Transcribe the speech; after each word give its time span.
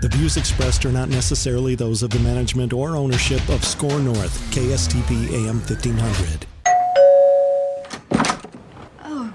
The 0.00 0.08
views 0.08 0.36
expressed 0.36 0.84
are 0.84 0.92
not 0.92 1.08
necessarily 1.08 1.74
those 1.74 2.02
of 2.02 2.10
the 2.10 2.18
management 2.18 2.72
or 2.72 2.96
ownership 2.96 3.40
of 3.48 3.64
SKOR 3.64 3.98
North, 4.00 4.38
KSTP 4.52 5.32
AM 5.32 5.58
1500. 5.60 6.46
Oh, 9.04 9.32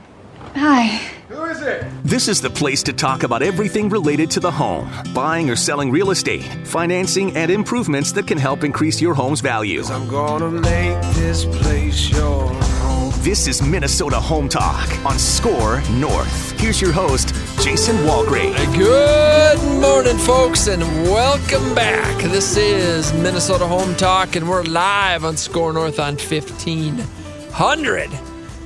Hi. 0.53 0.85
Who 1.29 1.43
is 1.45 1.61
it? 1.63 1.85
This 2.03 2.27
is 2.27 2.41
the 2.41 2.49
place 2.49 2.83
to 2.83 2.93
talk 2.93 3.23
about 3.23 3.41
everything 3.41 3.89
related 3.89 4.29
to 4.31 4.39
the 4.39 4.51
home 4.51 4.91
buying 5.15 5.49
or 5.49 5.55
selling 5.55 5.89
real 5.89 6.11
estate, 6.11 6.43
financing, 6.67 7.35
and 7.35 7.49
improvements 7.49 8.11
that 8.11 8.27
can 8.27 8.37
help 8.37 8.63
increase 8.63 9.01
your 9.01 9.15
home's 9.15 9.41
value. 9.41 9.83
I'm 9.85 10.07
gonna 10.07 10.51
make 10.51 11.01
this 11.15 11.45
place 11.45 12.09
your 12.11 12.47
home. 12.53 13.11
This 13.21 13.47
is 13.47 13.61
Minnesota 13.61 14.19
Home 14.19 14.49
Talk 14.49 14.89
on 15.05 15.17
SKOR 15.17 15.81
North. 15.91 16.59
Here's 16.59 16.81
your 16.81 16.91
host, 16.91 17.33
Jason 17.61 17.95
Walgrave. 17.97 18.55
Good 18.75 19.79
morning, 19.79 20.17
folks, 20.17 20.65
and 20.67 20.81
welcome 21.03 21.75
back. 21.75 22.19
This 22.23 22.57
is 22.57 23.13
Minnesota 23.13 23.67
Home 23.67 23.93
Talk, 23.95 24.35
and 24.35 24.49
we're 24.49 24.63
live 24.63 25.23
on 25.23 25.37
SKOR 25.37 25.71
North 25.71 25.99
on 25.99 26.15
1500. 26.15 28.09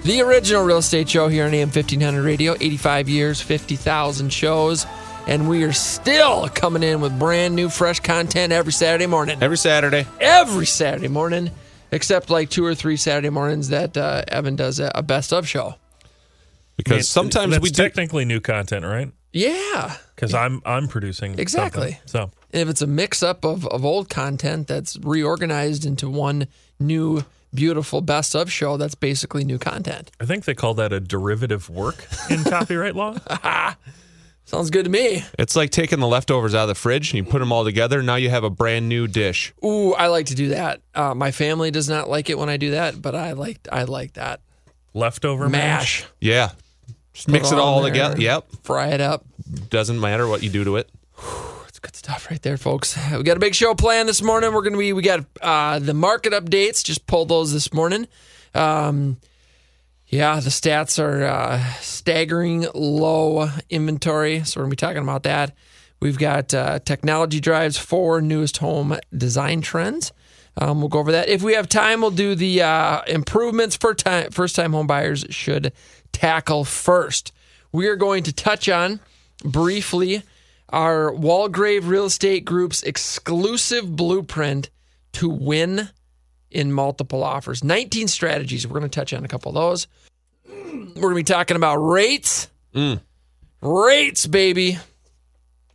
The 0.04 0.22
original 0.22 0.64
real 0.64 0.78
estate 0.78 1.10
show 1.10 1.28
here 1.28 1.44
on 1.44 1.54
AM 1.54 1.68
1500 1.68 2.24
Radio, 2.24 2.54
85 2.54 3.10
years, 3.10 3.42
50,000 3.42 4.32
shows, 4.32 4.86
and 5.27 5.50
we 5.50 5.66
are 5.66 5.74
still 5.74 6.48
coming 6.48 6.82
in 6.82 7.02
with 7.02 7.20
brand 7.20 7.54
new, 7.54 7.68
fresh 7.68 8.00
content 8.00 8.54
every 8.54 8.72
Saturday 8.72 9.08
morning. 9.08 9.38
Every 9.44 9.58
Saturday. 9.58 10.08
Every 10.22 10.66
Saturday 10.66 11.10
morning, 11.10 11.52
except 11.91 12.30
like 12.30 12.50
two 12.50 12.64
or 12.64 12.74
three 12.74 12.96
Saturday 12.96 13.30
mornings 13.30 13.68
that 13.70 13.98
uh, 13.98 14.24
Evan 14.30 14.55
does 14.55 14.80
a, 14.80 14.90
a 14.96 15.04
best 15.04 15.34
of 15.34 15.50
show. 15.50 15.76
Because 16.78 17.08
sometimes 17.08 17.52
That's 17.52 17.64
we 17.64 17.70
do. 17.70 17.82
technically 17.84 18.26
new 18.26 18.40
content, 18.42 18.86
right? 18.86 19.12
Yeah. 19.32 19.96
Because 20.16 20.34
I'm 20.34 20.62
I'm 20.66 20.88
producing 20.88 21.38
Exactly. 21.40 22.00
something. 22.06 22.08
So 22.08 22.32
And 22.54 22.62
if 22.62 22.70
it's 22.70 22.82
a 22.82 22.88
mix 22.88 23.22
up 23.24 23.44
of, 23.46 23.66
of 23.68 23.84
old 23.86 24.10
content 24.10 24.68
that's 24.68 24.98
reorganized 24.98 25.86
into 25.86 26.10
one 26.10 26.48
new, 26.80 27.24
beautiful 27.54 28.02
best 28.02 28.36
of 28.36 28.52
show, 28.52 28.77
that's 28.77 28.96
basically 28.96 29.44
new 29.46 29.58
content. 29.58 30.12
I 30.20 30.26
think 30.26 30.46
they 30.46 30.54
call 30.55 30.74
that 30.76 30.91
a 30.94 30.99
derivative 30.99 31.70
work 31.70 32.08
in 32.30 32.44
copyright 32.46 32.96
law. 32.96 33.18
Sounds 34.48 34.70
good 34.70 34.86
to 34.86 34.92
me. 34.92 35.24
It's 35.40 35.55
like 35.55 35.71
taking 35.71 35.99
the 35.99 36.08
leftovers 36.08 36.54
out 36.54 36.64
of 36.64 36.68
the 36.68 36.76
fridge 36.76 37.12
and 37.12 37.18
you 37.18 37.30
put 37.30 37.40
them 37.40 37.52
all 37.52 37.64
together. 37.64 38.04
Now 38.04 38.16
you 38.16 38.30
have 38.30 38.44
a 38.44 38.49
brand 38.52 38.88
new 38.88 39.08
dish. 39.08 39.54
Ooh, 39.66 39.94
I 39.94 40.08
like 40.08 40.27
to 40.27 40.36
do 40.36 40.49
that. 40.49 40.82
Uh, 40.94 41.16
my 41.16 41.32
family 41.32 41.71
does 41.71 41.90
not 41.90 42.10
like 42.10 42.30
it 42.30 42.38
when 42.38 42.48
I 42.49 42.58
do 42.58 42.71
that, 42.71 43.02
but 43.02 43.16
I 43.16 43.32
like 43.32 43.60
I 43.71 43.84
like 43.86 44.14
that. 44.14 44.42
Leftover 44.94 45.49
mash. 45.49 46.02
Mash, 46.04 46.10
Yeah. 46.21 46.52
Just 47.16 47.30
mix 47.30 47.49
it 47.52 47.55
it 47.55 47.60
all 47.60 47.82
together. 47.82 48.20
Yep. 48.21 48.46
fry 48.63 48.90
it 48.90 48.99
up. 48.99 49.26
Doesn't 49.70 50.02
matter 50.02 50.27
what 50.27 50.44
you 50.44 50.49
do 50.49 50.63
to 50.66 50.76
it. 50.76 50.90
It's 51.68 51.80
good 51.80 51.96
stuff 51.96 52.30
right 52.32 52.41
there, 52.41 52.55
folks. 52.55 52.98
We 53.12 53.24
got 53.24 53.35
a 53.35 53.40
big 53.41 53.54
show 53.54 53.76
planned 53.76 54.08
this 54.08 54.21
morning. 54.21 54.54
We're 54.54 54.62
gonna 54.62 54.77
be 54.77 54.94
we 54.94 55.02
got 55.02 55.26
uh, 55.41 55.80
the 55.80 55.93
market 55.93 56.32
updates. 56.32 56.82
Just 56.84 57.05
pulled 57.05 57.27
those 57.27 57.52
this 57.52 57.74
morning. 57.74 58.08
Um, 58.54 59.18
yeah, 60.08 60.40
the 60.40 60.52
stats 60.52 61.04
are 61.04 61.26
uh, 61.26 61.62
staggering 61.82 62.66
low 62.74 63.49
inventory. 63.70 64.46
So 64.46 64.59
we're 64.59 64.66
gonna 64.66 64.69
be 64.72 64.75
talking 64.78 65.02
about 65.03 65.24
that. 65.24 65.53
We've 66.00 66.18
got 66.18 66.53
uh, 66.53 66.79
technology 66.79 67.40
drives 67.40 67.78
for 67.78 68.22
newest 68.22 68.57
home 68.57 68.97
design 69.16 69.62
trends. 69.62 70.12
Um, 70.57 70.79
we'll 70.79 70.90
go 70.90 71.00
over 71.00 71.12
that. 71.12 71.28
If 71.28 71.41
we 71.44 71.53
have 71.53 71.68
time, 71.68 72.02
we'll 72.02 72.12
do 72.12 72.35
the 72.35 72.62
uh, 72.62 73.02
improvements 73.07 73.75
for 73.75 73.94
time, 73.94 74.31
first 74.31 74.56
time 74.56 74.72
home 74.74 74.88
buyers 74.88 75.25
should 75.29 75.74
tackle 76.12 76.63
first. 76.63 77.31
We 77.72 77.88
are 77.88 77.96
going 77.97 78.24
to 78.24 78.34
touch 78.34 78.69
on 78.69 79.00
briefly 79.44 80.24
our 80.69 81.12
Walgrave 81.12 81.88
Real 81.88 82.06
Estate 82.06 82.46
Group's 82.46 82.84
exclusive 82.84 83.96
blueprint 83.96 84.69
to 85.13 85.30
win 85.30 85.90
in 86.52 86.72
multiple 86.72 87.24
offers. 87.24 87.63
19 87.63 88.07
strategies. 88.07 88.66
We're 88.66 88.80
going 88.80 88.90
to 88.90 89.00
touch 89.00 89.14
on 89.14 89.25
a 89.25 89.28
couple 89.28 89.50
of 89.50 89.56
those. 89.56 89.88
We're 90.47 91.02
going 91.02 91.09
to 91.12 91.16
be 91.16 91.24
talking 91.24 91.58
about 91.58 91.78
rates. 91.78 92.50
Rates, 93.62 94.25
baby. 94.25 94.78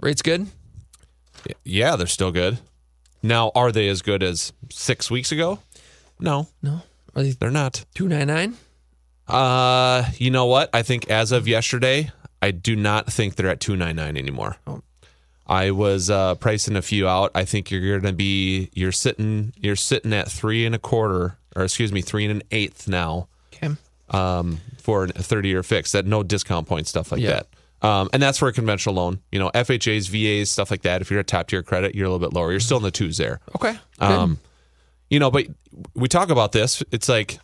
Rates 0.01 0.23
good? 0.23 0.47
Yeah, 1.65 1.97
they're 1.97 2.07
still 2.07 2.33
good. 2.33 2.59
Now, 3.23 3.51
are 3.55 3.71
they 3.73 3.89
as 3.89 4.03
good 4.03 4.23
as 4.23 4.53
six 4.71 5.11
weeks 5.11 5.31
ago? 5.33 5.59
No, 6.19 6.49
No. 6.63 6.83
Are 7.15 7.23
they 7.23 7.31
they're 7.33 7.51
not. 7.51 7.85
299? 7.95 8.57
Uh, 9.27 10.05
you 10.17 10.31
know 10.31 10.47
what? 10.47 10.71
I 10.73 10.83
think 10.83 11.11
as 11.11 11.33
of 11.33 11.49
yesterday, 11.49 12.11
I 12.43 12.51
do 12.51 12.77
not 12.77 13.13
think 13.13 13.35
they're 13.37 13.49
at 13.49 13.61
two 13.61 13.77
nine 13.77 13.97
nine 13.97 14.17
anymore. 14.17 14.57
Oh. 14.67 14.83
I 15.47 15.73
was 15.73 16.09
uh, 16.11 16.37
pricing 16.37 16.77
a 16.77 16.83
few 16.83 17.09
out. 17.09 17.33
I 17.35 17.45
think 17.45 17.71
you're 17.71 17.99
going 18.01 18.11
to 18.11 18.13
be 18.13 18.71
you're 18.75 18.93
sitting 18.93 19.53
you're 19.57 19.77
sitting 19.77 20.13
at 20.13 20.31
three 20.31 20.65
and 20.67 20.75
a 20.75 20.79
quarter, 20.79 21.37
or 21.57 21.65
excuse 21.65 21.93
me, 21.93 22.01
three 22.03 22.25
and 22.25 22.33
an 22.41 22.43
eighth 22.53 22.87
now 22.89 23.29
Okay. 23.55 23.75
um, 24.11 24.59
for 24.79 25.05
a 25.05 25.09
30 25.23 25.49
year 25.49 25.63
fix. 25.65 25.93
That 25.93 26.07
no 26.07 26.23
discount 26.23 26.69
point 26.69 26.87
stuff 26.87 27.11
like 27.13 27.21
Yeah. 27.21 27.31
that. 27.31 27.47
Um, 27.83 28.11
and 28.13 28.23
that's 28.23 28.39
for 28.39 28.49
a 28.49 28.53
conventional 28.53 28.95
loan. 28.95 29.21
You 29.33 29.39
know, 29.39 29.51
FHA's, 29.55 30.09
VAs, 30.09 30.51
stuff 30.51 30.71
like 30.71 30.83
that. 30.83 31.01
If 31.01 31.11
you're 31.11 31.21
a 31.21 31.25
top 31.25 31.49
tier 31.49 31.63
credit, 31.63 31.95
you're 31.95 32.07
a 32.07 32.11
little 32.11 32.27
bit 32.27 32.35
lower. 32.35 32.51
You're 32.51 32.61
still 32.61 32.77
in 32.77 32.83
the 32.83 32.91
twos 32.91 33.17
there. 33.17 33.41
Okay. 33.57 33.79
Um, 33.99 34.39
you 35.09 35.19
know, 35.19 35.31
but 35.31 35.47
we 35.95 36.09
talk 36.09 36.31
about 36.31 36.53
this. 36.53 36.83
It's 36.93 37.09
like 37.09 37.39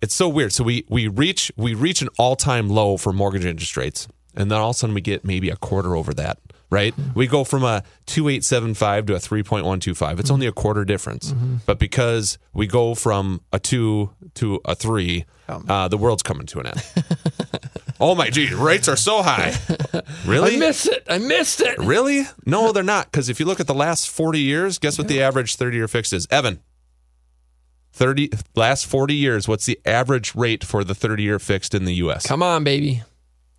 it's 0.00 0.14
so 0.14 0.28
weird. 0.28 0.52
So 0.52 0.64
we 0.64 0.84
we 0.88 1.08
reach 1.08 1.50
we 1.56 1.74
reach 1.74 2.02
an 2.02 2.08
all 2.18 2.36
time 2.36 2.68
low 2.68 2.96
for 2.96 3.12
mortgage 3.12 3.44
interest 3.44 3.76
rates, 3.76 4.08
and 4.34 4.50
then 4.50 4.58
all 4.58 4.70
of 4.70 4.76
a 4.76 4.78
sudden 4.78 4.94
we 4.94 5.00
get 5.00 5.24
maybe 5.24 5.48
a 5.50 5.56
quarter 5.56 5.96
over 5.96 6.14
that. 6.14 6.38
Right? 6.70 6.94
We 7.14 7.26
go 7.26 7.44
from 7.44 7.64
a 7.64 7.82
two 8.06 8.30
eight 8.30 8.44
seven 8.44 8.72
five 8.72 9.04
to 9.06 9.14
a 9.14 9.20
three 9.20 9.42
point 9.42 9.66
one 9.66 9.78
two 9.78 9.94
five. 9.94 10.18
It's 10.18 10.30
only 10.30 10.46
a 10.46 10.52
quarter 10.52 10.84
difference, 10.86 11.34
but 11.66 11.78
because 11.78 12.38
we 12.54 12.66
go 12.66 12.94
from 12.94 13.42
a 13.52 13.58
two 13.58 14.10
to 14.34 14.58
a 14.64 14.74
three, 14.74 15.26
uh, 15.48 15.88
the 15.88 15.98
world's 15.98 16.22
coming 16.22 16.46
to 16.46 16.60
an 16.60 16.68
end. 16.68 16.82
oh 18.02 18.14
my 18.14 18.28
gee, 18.28 18.52
rates 18.52 18.88
are 18.88 18.96
so 18.96 19.22
high. 19.22 19.54
Really? 20.26 20.54
I 20.54 20.58
missed 20.58 20.86
it. 20.86 21.04
I 21.08 21.18
missed 21.18 21.60
it. 21.60 21.78
Really? 21.78 22.24
No, 22.46 22.70
they're 22.70 22.84
not. 22.84 23.10
Because 23.10 23.28
if 23.28 23.40
you 23.40 23.46
look 23.46 23.58
at 23.58 23.66
the 23.66 23.74
last 23.74 24.08
40 24.08 24.38
years, 24.38 24.78
guess 24.78 24.96
what 24.96 25.08
the 25.08 25.20
average 25.20 25.56
30 25.56 25.76
year 25.76 25.88
fixed 25.88 26.12
is? 26.12 26.28
Evan. 26.30 26.60
30 27.92 28.30
last 28.54 28.86
40 28.86 29.14
years, 29.14 29.48
what's 29.48 29.66
the 29.66 29.80
average 29.84 30.34
rate 30.34 30.64
for 30.64 30.84
the 30.84 30.94
30 30.94 31.24
year 31.24 31.38
fixed 31.38 31.74
in 31.74 31.84
the 31.84 31.94
US? 31.94 32.26
Come 32.26 32.42
on, 32.42 32.62
baby. 32.62 33.02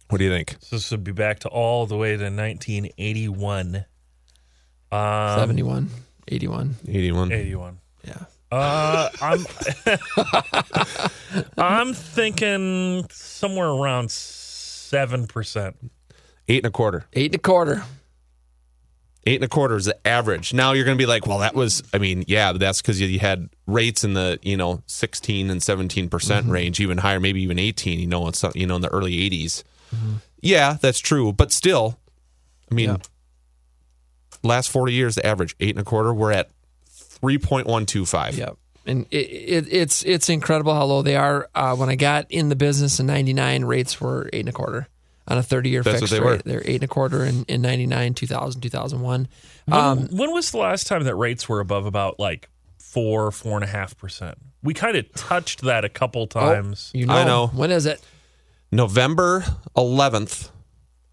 What 0.10 0.20
do 0.20 0.24
you 0.26 0.32
think? 0.32 0.56
So 0.62 0.76
this 0.78 0.90
would 0.92 1.04
be 1.04 1.12
back 1.12 1.40
to 1.40 1.50
all 1.50 1.86
the 1.86 1.98
way 1.98 2.16
to 2.16 2.24
1981. 2.24 3.86
Um, 4.92 5.40
71, 5.40 5.90
81. 6.28 6.76
81. 6.88 7.32
81. 7.32 7.78
Yeah. 8.06 8.14
Uh, 8.52 9.10
I'm 9.22 9.46
I'm 11.58 11.94
thinking 11.94 13.06
somewhere 13.12 13.70
around 13.70 14.12
seven 14.12 15.28
percent. 15.28 15.78
Eight 16.48 16.58
and 16.58 16.68
a 16.68 16.72
quarter. 16.72 17.06
Eight 17.14 17.28
and 17.32 17.36
a 17.36 17.40
quarter. 17.40 17.84
Eight 19.26 19.36
and 19.36 19.46
a 19.46 19.48
quarter 19.48 19.78
is 19.78 19.86
the 19.86 20.06
average. 20.06 20.54
Now 20.54 20.74
you're 20.74 20.84
going 20.84 20.98
to 20.98 21.02
be 21.02 21.06
like, 21.06 21.26
well, 21.26 21.40
that 21.40 21.56
was, 21.56 21.82
I 21.94 21.98
mean, 21.98 22.26
yeah, 22.28 22.52
but 22.52 22.60
that's 22.60 22.82
because 22.82 23.00
you 23.00 23.20
had 23.20 23.48
rates 23.66 24.04
in 24.04 24.16
the, 24.16 24.38
you 24.42 24.58
know, 24.58 24.84
16 24.88 25.50
and 25.50 25.62
17% 25.62 26.10
mm-hmm. 26.10 26.50
range, 26.50 26.82
even 26.82 26.98
higher, 26.98 27.22
maybe 27.22 27.42
even 27.42 27.58
18, 27.58 28.00
you 28.02 28.08
know, 28.08 28.28
it's, 28.28 28.44
you 28.54 28.68
know, 28.68 28.76
in 28.76 28.82
the 28.82 28.90
early 28.90 29.14
80s. 29.30 29.64
Mm-hmm. 29.96 30.14
Yeah, 30.42 30.76
that's 30.82 31.00
true. 31.00 31.32
But 31.32 31.54
still, 31.54 31.98
I 32.70 32.76
mean, 32.76 32.90
Yeah. 32.90 32.98
last 34.44 34.70
40 34.70 34.92
years, 34.92 35.16
the 35.16 35.26
average 35.26 35.56
eight 35.62 35.70
and 35.70 35.80
a 35.80 35.86
quarter, 35.86 36.14
we're 36.14 36.34
at 36.34 36.50
3.125. 36.92 38.38
Yep. 38.38 38.58
And 38.86 39.06
it, 39.12 39.16
it, 39.16 39.68
it's 39.72 40.04
it's 40.04 40.28
incredible 40.30 40.74
how 40.74 40.84
low 40.86 41.02
they 41.02 41.16
are. 41.16 41.50
Uh, 41.56 41.76
when 41.76 41.90
I 41.90 41.96
got 41.96 42.30
in 42.30 42.50
the 42.50 42.56
business 42.56 43.00
in 43.00 43.06
'99, 43.06 43.64
rates 43.66 44.02
were 44.02 44.30
eight 44.34 44.42
and 44.42 44.50
a 44.50 44.52
quarter 44.52 44.88
on 45.26 45.38
a 45.38 45.44
30 45.44 45.70
year 45.70 45.84
That's 45.84 46.00
fixed 46.00 46.12
they 46.14 46.20
rate. 46.20 46.26
were. 46.26 46.38
They're 46.40 46.62
eight 46.66 46.76
and 46.76 46.84
a 46.84 46.88
quarter 46.88 47.24
in, 47.24 47.46
in 47.46 47.62
99, 47.62 48.14
2000, 48.14 48.60
2001. 48.60 49.28
When, 49.68 49.80
Um, 49.80 50.08
when 50.12 50.32
was 50.34 50.52
the 50.52 50.58
last 50.58 50.86
time 50.88 51.04
that 51.06 51.16
rates 51.16 51.48
were 51.48 51.62
above 51.62 51.86
about 51.86 52.20
like 52.20 52.50
four, 52.78 53.32
four 53.32 53.56
and 53.56 53.64
a 53.64 53.68
half 53.68 53.98
percent? 53.98 54.38
We 54.62 54.74
kind 54.74 54.98
of 54.98 55.10
touched 55.14 55.62
that 55.62 55.86
a 55.86 55.90
couple 55.90 56.28
times. 56.28 56.92
You 56.94 57.06
know, 57.06 57.14
I 57.14 57.24
know. 57.24 57.48
When 57.48 57.72
is 57.72 57.86
it? 57.86 58.02
November 58.70 59.46
11th 59.78 60.50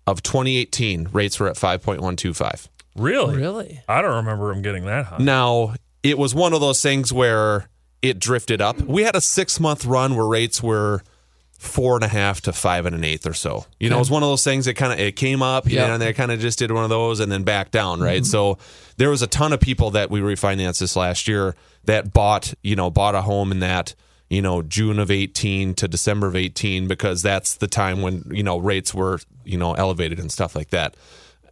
of 0.09 0.23
2018, 0.25 1.09
rates 1.13 1.39
were 1.39 1.49
at 1.49 1.55
5.125. 1.57 2.67
Really? 2.97 3.37
Really? 3.37 3.81
I 3.89 4.03
don't 4.03 4.17
remember 4.17 4.53
them 4.53 4.63
getting 4.63 4.87
that 4.87 5.05
high. 5.07 5.19
Now, 5.19 5.75
it 6.03 6.19
was 6.19 6.35
one 6.35 6.53
of 6.53 6.61
those 6.61 6.83
things 6.83 7.13
where 7.13 7.69
it 8.03 8.19
drifted 8.19 8.61
up. 8.61 8.81
We 8.81 9.03
had 9.03 9.15
a 9.17 9.21
six 9.21 9.61
month 9.61 9.85
run 9.85 10.17
where 10.17 10.27
rates 10.27 10.63
were 10.63 11.03
four 11.59 11.95
and 11.97 12.05
a 12.05 12.09
half 12.09 12.41
to 12.41 12.53
five 12.55 12.87
and 12.87 12.97
an 12.97 13.05
eighth 13.05 13.27
or 13.27 13.35
so. 13.35 13.67
You 13.79 13.91
know, 13.91 13.97
it 13.97 13.99
was 13.99 14.11
one 14.11 14.23
of 14.23 14.31
those 14.31 14.43
things 14.45 14.65
that 14.65 14.75
kind 14.75 14.93
of 14.95 14.99
it 14.99 15.15
came 15.17 15.43
up, 15.43 15.69
you 15.69 15.77
Yeah. 15.77 15.89
know, 15.89 15.93
and 15.95 16.03
they 16.03 16.15
kind 16.15 16.33
of 16.33 16.41
just 16.41 16.59
did 16.59 16.73
one 16.73 16.85
of 16.85 16.89
those 16.91 17.21
and 17.21 17.31
then 17.31 17.43
back 17.43 17.71
down, 17.71 18.01
right? 18.01 18.25
So 18.25 18.57
there 18.97 19.11
was 19.11 19.21
a 19.21 19.27
ton 19.27 19.53
of 19.53 19.61
people 19.61 19.91
that 19.91 20.11
we 20.11 20.21
refinanced 20.21 20.79
this 20.81 20.97
last 20.97 21.29
year 21.29 21.55
that 21.85 22.15
bought, 22.15 22.55
you 22.63 22.77
know, 22.77 22.89
bought 22.89 23.15
a 23.15 23.21
home 23.21 23.53
in 23.53 23.61
that, 23.61 23.95
you 24.31 24.41
know, 24.41 24.63
June 24.63 24.99
of 24.99 25.11
18 25.11 25.75
to 25.75 25.87
December 25.87 26.29
of 26.29 26.35
18 26.37 26.89
because 26.89 27.21
that's 27.21 27.55
the 27.57 27.69
time 27.69 28.01
when, 28.01 28.25
you 28.33 28.43
know, 28.43 28.57
rates 28.57 28.95
were, 28.95 29.21
you 29.45 29.59
know, 29.59 29.75
elevated 29.75 30.19
and 30.19 30.33
stuff 30.33 30.57
like 30.57 30.71
that. 30.71 30.95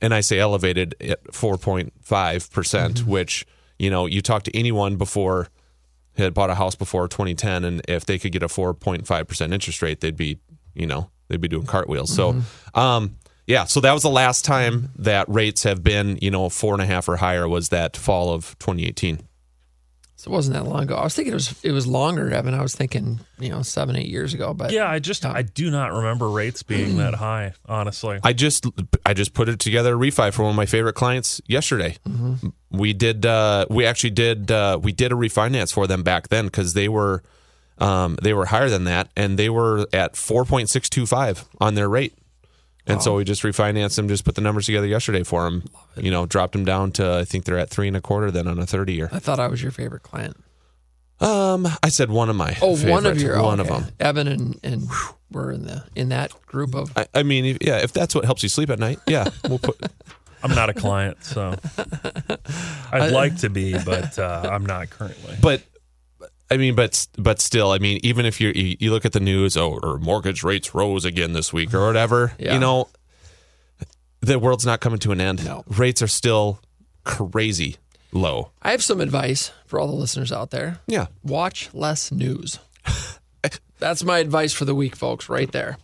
and 0.01 0.15
I 0.15 0.21
say 0.21 0.39
elevated 0.39 0.95
at 1.03 1.23
4.5%, 1.25 2.51
percent 2.51 2.95
Mm-hmm. 3.01 3.11
which, 3.11 3.47
you 3.79 3.91
know, 3.91 4.07
you 4.07 4.23
talk 4.23 4.45
to 4.45 4.57
anyone 4.57 4.97
before 4.97 5.49
had 6.19 6.35
bought 6.35 6.51
a 6.51 6.55
house 6.55 6.75
before 6.75 7.09
2010 7.09 7.65
and 7.65 7.83
if 7.89 8.05
they 8.05 8.19
could 8.19 8.33
get 8.33 8.43
a 8.43 8.49
4.5% 8.49 9.53
interest 9.53 9.83
rate, 9.83 10.01
they'd 10.01 10.17
be, 10.17 10.39
you 10.75 10.87
know, 10.87 11.11
they'd 11.29 11.41
be 11.41 11.49
doing 11.49 11.67
cartwheels. 11.67 12.15
Mm-hmm. 12.17 12.41
So, 12.75 12.81
um, 12.81 13.17
yeah, 13.47 13.65
so 13.65 13.81
that 13.81 13.93
was 13.93 14.03
the 14.03 14.11
last 14.11 14.45
time 14.45 14.91
that 14.97 15.27
rates 15.29 15.63
have 15.63 15.83
been, 15.83 16.19
you 16.21 16.31
know, 16.31 16.51
four 16.51 16.75
and 16.75 16.83
a 16.83 16.87
half 16.87 17.09
or 17.09 17.17
higher 17.17 17.49
was 17.49 17.71
that 17.71 17.97
fall 17.97 18.35
of 18.35 18.59
2018. 18.59 19.21
So 20.17 20.33
it 20.33 20.35
wasn't 20.35 20.55
that 20.55 20.69
long 20.69 20.83
ago. 20.83 20.97
I 20.97 21.05
was 21.05 21.15
thinking 21.15 21.31
it 21.31 21.37
was 21.37 21.65
it 21.65 21.71
was 21.71 21.87
longer, 21.87 22.29
Evan. 22.33 22.53
I 22.53 22.61
was 22.61 22.75
thinking, 22.75 23.21
you 23.39 23.51
know, 23.51 23.63
seven, 23.63 23.95
eight 23.95 24.09
years 24.09 24.35
ago. 24.35 24.53
But 24.53 24.73
Yeah, 24.73 24.91
I 24.91 24.99
just 24.99 25.25
I 25.25 25.43
do 25.43 25.71
not 25.71 25.93
remember 25.93 26.29
rates 26.29 26.65
being 26.65 26.97
that 26.97 27.15
high. 27.15 27.55
Honestly, 27.67 28.19
I 28.25 28.33
just 28.33 28.67
I 29.07 29.15
just 29.15 29.33
put 29.33 29.49
it 29.49 29.61
together 29.61 29.95
a 29.95 29.97
refi 29.97 30.33
for 30.35 30.43
one 30.43 30.51
of 30.51 30.57
my 30.57 30.67
favorite 30.67 30.95
clients 30.95 31.41
yesterday. 31.47 31.97
We 32.71 32.93
did 32.93 33.25
uh, 33.25 33.67
we 33.71 33.87
actually 33.87 34.11
did 34.11 34.51
uh, 34.51 34.79
we 34.83 34.93
did 34.93 35.11
a 35.13 35.15
refinance 35.15 35.73
for 35.73 35.87
them 35.87 36.03
back 36.03 36.29
then 36.29 36.47
because 36.47 36.75
they 36.75 36.89
were 36.89 37.23
um, 37.79 38.19
they 38.23 38.35
were 38.35 38.47
higher 38.47 38.69
than 38.69 38.85
that 38.85 39.09
and 39.17 39.39
they 39.39 39.49
were 39.49 39.87
at 39.93 40.17
four 40.17 40.45
point 40.45 40.69
six 40.69 40.89
two 40.89 41.07
five 41.07 41.45
on 41.61 41.75
their 41.75 41.89
rate. 41.89 42.15
And 42.87 43.03
so 43.03 43.17
we 43.17 43.25
just 43.25 43.43
refinanced 43.43 43.97
them, 43.97 44.09
just 44.09 44.25
put 44.25 44.35
the 44.35 44.41
numbers 44.41 44.65
together 44.65 44.87
yesterday 44.87 45.23
for 45.23 45.45
them. 45.45 45.63
You 45.99 46.11
know, 46.11 46.25
dropped 46.25 46.55
them 46.55 46.65
down 46.65 46.91
to 46.93 47.17
I 47.19 47.25
think 47.25 47.45
they're 47.45 47.59
at 47.59 47.69
three 47.69 47.87
and 47.87 47.97
a 47.97 48.01
quarter 48.01 48.31
then 48.31 48.47
on 48.49 48.59
a 48.59 48.65
thirty 48.65 48.95
year. 48.95 49.11
I 49.13 49.19
thought 49.19 49.39
I 49.39 49.47
was 49.47 49.63
your 49.63 49.73
favorite 49.73 50.03
client. 50.03 50.37
Um, 51.21 51.67
I 51.83 51.89
said 51.91 52.11
one 52.11 52.31
of 52.31 52.37
my 52.37 52.57
Oh, 52.63 52.77
one 52.89 53.05
of 53.05 53.17
favorite, 53.17 53.21
your 53.21 53.43
one 53.43 53.61
okay. 53.61 53.69
of 53.69 53.83
them. 53.85 53.93
Evan 54.01 54.29
and 54.29 54.61
and 54.63 54.89
we're 55.31 55.53
in 55.53 55.65
the 55.65 55.85
in 55.97 56.09
that 56.11 56.33
group 56.47 56.75
of. 56.75 56.91
I, 56.97 57.07
I 57.15 57.23
mean, 57.25 57.45
if, 57.45 57.59
yeah, 57.61 57.79
if 57.79 57.93
that's 57.93 58.15
what 58.15 58.25
helps 58.25 58.43
you 58.43 58.49
sleep 58.49 58.71
at 58.71 58.79
night, 58.79 59.01
yeah, 59.07 59.29
we'll 59.49 59.59
put. 59.59 59.79
I'm 60.43 60.55
not 60.55 60.69
a 60.71 60.75
client, 60.75 61.25
so 61.25 61.55
I'd 62.93 63.13
like 63.13 63.39
to 63.39 63.51
be, 63.51 63.73
but 63.85 64.19
uh, 64.19 64.49
I'm 64.51 64.65
not 64.67 64.91
currently. 64.91 65.35
but 65.43 65.63
I 66.51 66.57
mean, 66.57 66.75
but 66.75 67.07
but 67.19 67.41
still, 67.41 67.71
I 67.73 67.79
mean, 67.79 68.01
even 68.03 68.25
if 68.27 68.41
you 68.41 68.53
you 68.55 68.77
you 68.81 68.91
look 68.91 69.05
at 69.05 69.13
the 69.13 69.21
news, 69.21 69.57
oh, 69.57 69.79
or 69.83 69.99
mortgage 69.99 70.43
rates 70.43 70.75
rose 70.75 71.05
again 71.05 71.33
this 71.33 71.53
week 71.53 71.75
or 71.75 71.85
whatever, 71.87 72.33
Yeah. 72.39 72.55
you 72.55 72.61
know, 72.61 72.89
the 74.21 74.39
world's 74.39 74.65
not 74.67 74.81
coming 74.81 74.99
to 75.01 75.13
an 75.13 75.21
end. 75.21 75.45
No. 75.45 75.65
Rates 75.69 76.03
are 76.03 76.09
still 76.09 76.61
crazy 77.05 77.77
low. 78.13 78.51
I 78.63 78.71
have 78.71 78.83
some 78.83 79.01
advice 79.01 79.53
for 79.67 79.79
all 79.79 79.87
the 79.87 79.93
listeners 79.95 80.33
out 80.33 80.51
there. 80.51 80.79
Yeah, 80.87 81.07
Watch 81.23 81.71
less 81.75 82.11
news. 82.11 82.59
That's 83.79 84.03
my 84.03 84.19
advice 84.19 84.53
for 84.53 84.65
the 84.65 84.75
week, 84.75 84.97
folks, 84.97 85.29
right 85.29 85.51
there. 85.53 85.77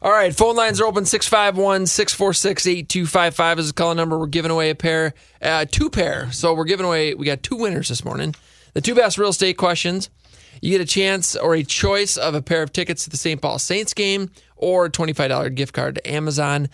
All 0.00 0.12
right, 0.12 0.32
phone 0.32 0.54
lines 0.54 0.80
are 0.80 0.86
open 0.86 1.04
651 1.04 1.86
646 1.86 2.66
8255 2.68 3.58
is 3.58 3.66
the 3.68 3.72
call 3.72 3.94
number. 3.96 4.16
We're 4.16 4.26
giving 4.26 4.52
away 4.52 4.70
a 4.70 4.76
pair, 4.76 5.12
uh, 5.42 5.64
two 5.68 5.90
pair. 5.90 6.30
So 6.30 6.54
we're 6.54 6.66
giving 6.66 6.86
away, 6.86 7.14
we 7.14 7.26
got 7.26 7.42
two 7.42 7.56
winners 7.56 7.88
this 7.88 8.04
morning. 8.04 8.36
The 8.74 8.80
two 8.80 8.94
best 8.94 9.18
real 9.18 9.30
estate 9.30 9.56
questions. 9.56 10.08
You 10.62 10.70
get 10.70 10.80
a 10.80 10.86
chance 10.86 11.34
or 11.34 11.54
a 11.54 11.64
choice 11.64 12.16
of 12.16 12.36
a 12.36 12.42
pair 12.42 12.62
of 12.62 12.72
tickets 12.72 13.04
to 13.04 13.10
the 13.10 13.16
St. 13.16 13.42
Paul 13.42 13.58
Saints 13.58 13.92
game 13.92 14.30
or 14.56 14.84
a 14.84 14.90
$25 14.90 15.54
gift 15.56 15.74
card 15.74 15.96
to 15.96 16.08
Amazon. 16.08 16.68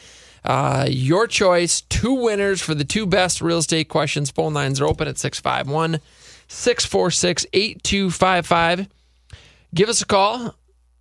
Uh, 0.45 0.85
your 0.87 1.27
choice, 1.27 1.81
two 1.81 2.13
winners 2.13 2.61
for 2.61 2.75
the 2.75 2.85
two 2.85 3.07
best 3.07 3.41
real 3.41 3.59
estate 3.59 3.89
questions. 3.89 4.31
Phone 4.31 4.53
lines 4.53 4.83
are 4.83 4.87
open 4.87 5.09
at 5.09 5.17
651 5.17 6.01
646 6.49 7.47
8255. 7.55 8.89
Give 9.73 9.89
us 9.89 10.03
a 10.03 10.07
call. 10.07 10.55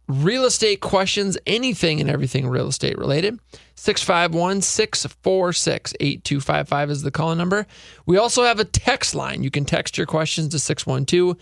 Real 0.08 0.44
estate 0.46 0.82
questions, 0.82 1.38
anything 1.48 2.02
and 2.02 2.10
everything 2.10 2.48
real 2.48 2.68
estate 2.68 2.98
related. 2.98 3.40
651 3.76 4.62
646 4.62 5.94
8255 6.00 6.90
is 6.90 7.02
the 7.04 7.12
call 7.12 7.34
number. 7.36 7.66
We 8.06 8.18
also 8.18 8.44
have 8.44 8.60
a 8.60 8.66
text 8.66 9.16
line. 9.16 9.44
You 9.44 9.52
can 9.52 9.64
text 9.66 9.98
your 9.98 10.06
questions 10.06 10.50
to 10.50 10.60
612 10.60 11.38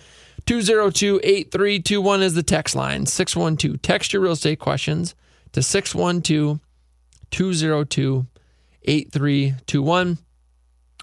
202 0.46 1.20
8321 1.24 2.22
is 2.22 2.34
the 2.34 2.44
text 2.44 2.76
line. 2.76 3.06
612. 3.06 3.82
Text 3.82 4.14
your 4.14 4.22
real 4.22 4.34
estate 4.34 4.60
questions 4.60 5.16
to 5.54 5.62
612 5.62 6.60
202 7.32 8.28
8321 8.84 10.18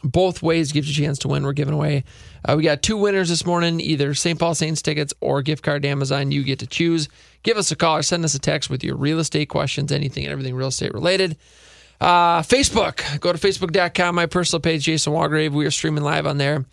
both 0.02 0.42
ways 0.42 0.72
gives 0.72 0.88
you 0.88 1.02
a 1.02 1.06
chance 1.06 1.18
to 1.20 1.28
win. 1.28 1.44
We're 1.44 1.52
giving 1.52 1.74
away. 1.74 2.04
Uh, 2.44 2.54
we 2.56 2.62
got 2.62 2.82
two 2.82 2.96
winners 2.96 3.28
this 3.28 3.44
morning, 3.44 3.80
either 3.80 4.14
St. 4.14 4.38
Paul 4.38 4.54
Saints 4.54 4.82
tickets 4.82 5.12
or 5.20 5.42
gift 5.42 5.62
card 5.62 5.82
to 5.82 5.88
Amazon. 5.88 6.30
You 6.30 6.42
get 6.44 6.60
to 6.60 6.66
choose. 6.66 7.08
Give 7.42 7.56
us 7.56 7.70
a 7.70 7.76
call 7.76 7.96
or 7.96 8.02
send 8.02 8.24
us 8.24 8.34
a 8.34 8.38
text 8.38 8.70
with 8.70 8.84
your 8.84 8.96
real 8.96 9.18
estate 9.18 9.48
questions, 9.48 9.92
anything 9.92 10.24
and 10.24 10.32
everything 10.32 10.54
real 10.54 10.68
estate 10.68 10.94
related. 10.94 11.36
Uh, 12.00 12.42
Facebook. 12.42 13.20
Go 13.20 13.32
to 13.32 13.38
facebook.com, 13.38 14.14
my 14.14 14.26
personal 14.26 14.60
page, 14.60 14.84
Jason 14.84 15.12
Walgrave. 15.12 15.50
We 15.50 15.66
are 15.66 15.70
streaming 15.70 16.04
live 16.04 16.26
on 16.26 16.38
there. 16.38 16.64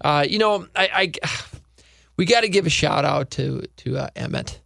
Uh, 0.00 0.24
you 0.28 0.38
know, 0.38 0.66
I, 0.74 1.12
I 1.22 1.28
we 2.16 2.24
got 2.24 2.42
to 2.42 2.48
give 2.48 2.66
a 2.66 2.70
shout 2.70 3.04
out 3.04 3.30
to 3.32 3.66
to 3.78 3.98
uh, 3.98 4.08
Emmett 4.16 4.60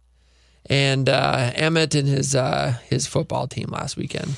and 0.67 1.09
uh, 1.09 1.51
Emmett 1.55 1.95
and 1.95 2.07
his 2.07 2.35
uh, 2.35 2.77
his 2.89 3.07
football 3.07 3.47
team 3.47 3.67
last 3.69 3.97
weekend. 3.97 4.35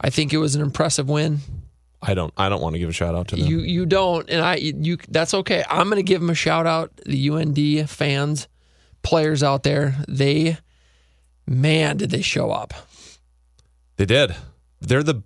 I 0.00 0.10
think 0.10 0.32
it 0.32 0.38
was 0.38 0.54
an 0.54 0.62
impressive 0.62 1.08
win. 1.08 1.38
I 2.00 2.14
don't 2.14 2.32
I 2.36 2.48
don't 2.48 2.60
want 2.62 2.74
to 2.74 2.78
give 2.78 2.88
a 2.88 2.92
shout 2.92 3.14
out 3.14 3.28
to 3.28 3.36
them. 3.36 3.46
You 3.46 3.58
you 3.60 3.84
don't, 3.86 4.28
and 4.30 4.40
I 4.40 4.56
you 4.56 4.98
that's 5.08 5.34
okay. 5.34 5.64
I'm 5.68 5.88
going 5.88 5.96
to 5.96 6.02
give 6.02 6.20
them 6.20 6.30
a 6.30 6.34
shout 6.34 6.66
out. 6.66 6.92
The 7.06 7.30
UND 7.30 7.90
fans, 7.90 8.46
players 9.02 9.42
out 9.42 9.62
there, 9.64 9.96
they 10.08 10.58
man 11.46 11.96
did 11.96 12.10
they 12.10 12.22
show 12.22 12.50
up. 12.50 12.72
They 13.96 14.04
did. 14.06 14.36
They're 14.80 15.02
the 15.02 15.22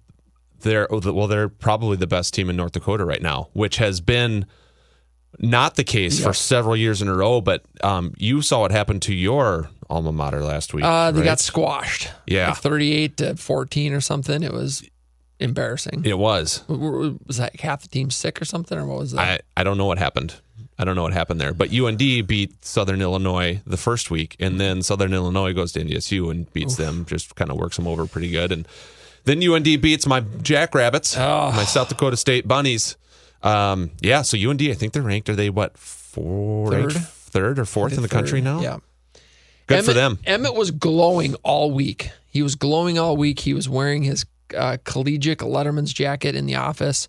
they're 0.60 0.86
well 0.90 1.26
they're 1.26 1.48
probably 1.48 1.96
the 1.96 2.06
best 2.06 2.32
team 2.34 2.48
in 2.48 2.56
North 2.56 2.72
Dakota 2.72 3.04
right 3.04 3.20
now, 3.22 3.48
which 3.52 3.76
has 3.76 4.00
been 4.00 4.46
not 5.38 5.74
the 5.76 5.84
case 5.84 6.20
Yeah. 6.20 6.26
for 6.26 6.32
several 6.34 6.76
years 6.76 7.02
in 7.02 7.08
a 7.08 7.14
row. 7.14 7.40
But 7.40 7.64
um, 7.82 8.14
you 8.18 8.40
saw 8.42 8.60
what 8.60 8.70
happened 8.70 9.02
to 9.02 9.14
your 9.14 9.68
alma 9.90 10.12
mater 10.12 10.42
last 10.42 10.72
week. 10.72 10.84
Uh, 10.84 11.10
they 11.10 11.20
right? 11.20 11.24
got 11.26 11.40
squashed. 11.40 12.10
Yeah. 12.26 12.48
like 12.48 12.58
38 12.58 13.16
to 13.18 13.36
14 13.36 13.92
or 13.92 14.00
something. 14.00 14.42
It 14.42 14.52
was 14.52 14.88
embarrassing. 15.42 16.02
It 16.04 16.18
was. 16.18 16.62
Was 16.68 17.36
that 17.36 17.58
half 17.60 17.82
the 17.82 17.88
team 17.88 18.10
sick 18.10 18.40
or 18.40 18.44
something, 18.44 18.78
or 18.78 18.86
what 18.86 18.98
was 18.98 19.12
that? 19.12 19.20
I, 19.56 19.60
I 19.60 19.64
don't 19.64 19.76
know 19.78 19.86
what 19.86 19.98
happened. 19.98 20.34
I 20.78 20.84
don't 20.84 20.96
know 20.96 21.02
what 21.02 21.12
happened 21.12 21.40
there. 21.40 21.52
But 21.52 21.72
UND 21.72 21.98
beat 21.98 22.64
Southern 22.64 23.02
Illinois 23.02 23.60
the 23.66 23.76
first 23.76 24.10
week, 24.10 24.36
and 24.40 24.58
then 24.58 24.82
Southern 24.82 25.12
Illinois 25.12 25.52
goes 25.52 25.72
to 25.72 25.80
NDSU 25.84 26.30
and 26.30 26.50
beats 26.52 26.76
them, 26.76 27.04
just 27.04 27.34
kind 27.36 27.50
of 27.50 27.56
works 27.58 27.76
them 27.76 27.86
over 27.86 28.06
pretty 28.06 28.30
good. 28.30 28.50
And 28.52 28.66
then 29.24 29.42
UND 29.42 29.64
beats 29.64 30.06
my 30.06 30.20
Jackrabbits, 30.42 31.16
my 31.16 31.64
South 31.64 31.88
Dakota 31.88 32.16
State 32.16 32.48
Bunnies. 32.48 32.96
Um, 33.42 33.90
yeah, 34.00 34.22
so 34.22 34.36
UND, 34.38 34.62
I 34.62 34.74
think 34.74 34.92
they're 34.92 35.02
ranked. 35.02 35.28
Are 35.28 35.36
they 35.36 35.50
what 35.50 35.76
four, 35.76 36.70
Third? 36.70 36.94
ranked 36.94 37.08
third 37.08 37.58
or 37.58 37.64
fourth 37.64 37.94
in 37.94 38.02
the 38.02 38.08
country 38.08 38.40
now? 38.40 38.60
Yeah. 38.60 38.78
good 39.66 39.84
for 39.84 39.92
them. 39.92 40.18
Emmett 40.24 40.54
was 40.54 40.70
glowing 40.70 41.34
all 41.42 41.70
week. 41.70 42.10
He 42.28 42.42
was 42.42 42.54
glowing 42.54 42.98
all 42.98 43.16
week. 43.16 43.40
He 43.40 43.52
was 43.54 43.68
wearing 43.68 44.02
his 44.04 44.24
uh, 44.54 44.76
collegiate 44.84 45.38
Letterman's 45.40 45.92
jacket 45.92 46.34
in 46.36 46.46
the 46.46 46.56
office. 46.56 47.08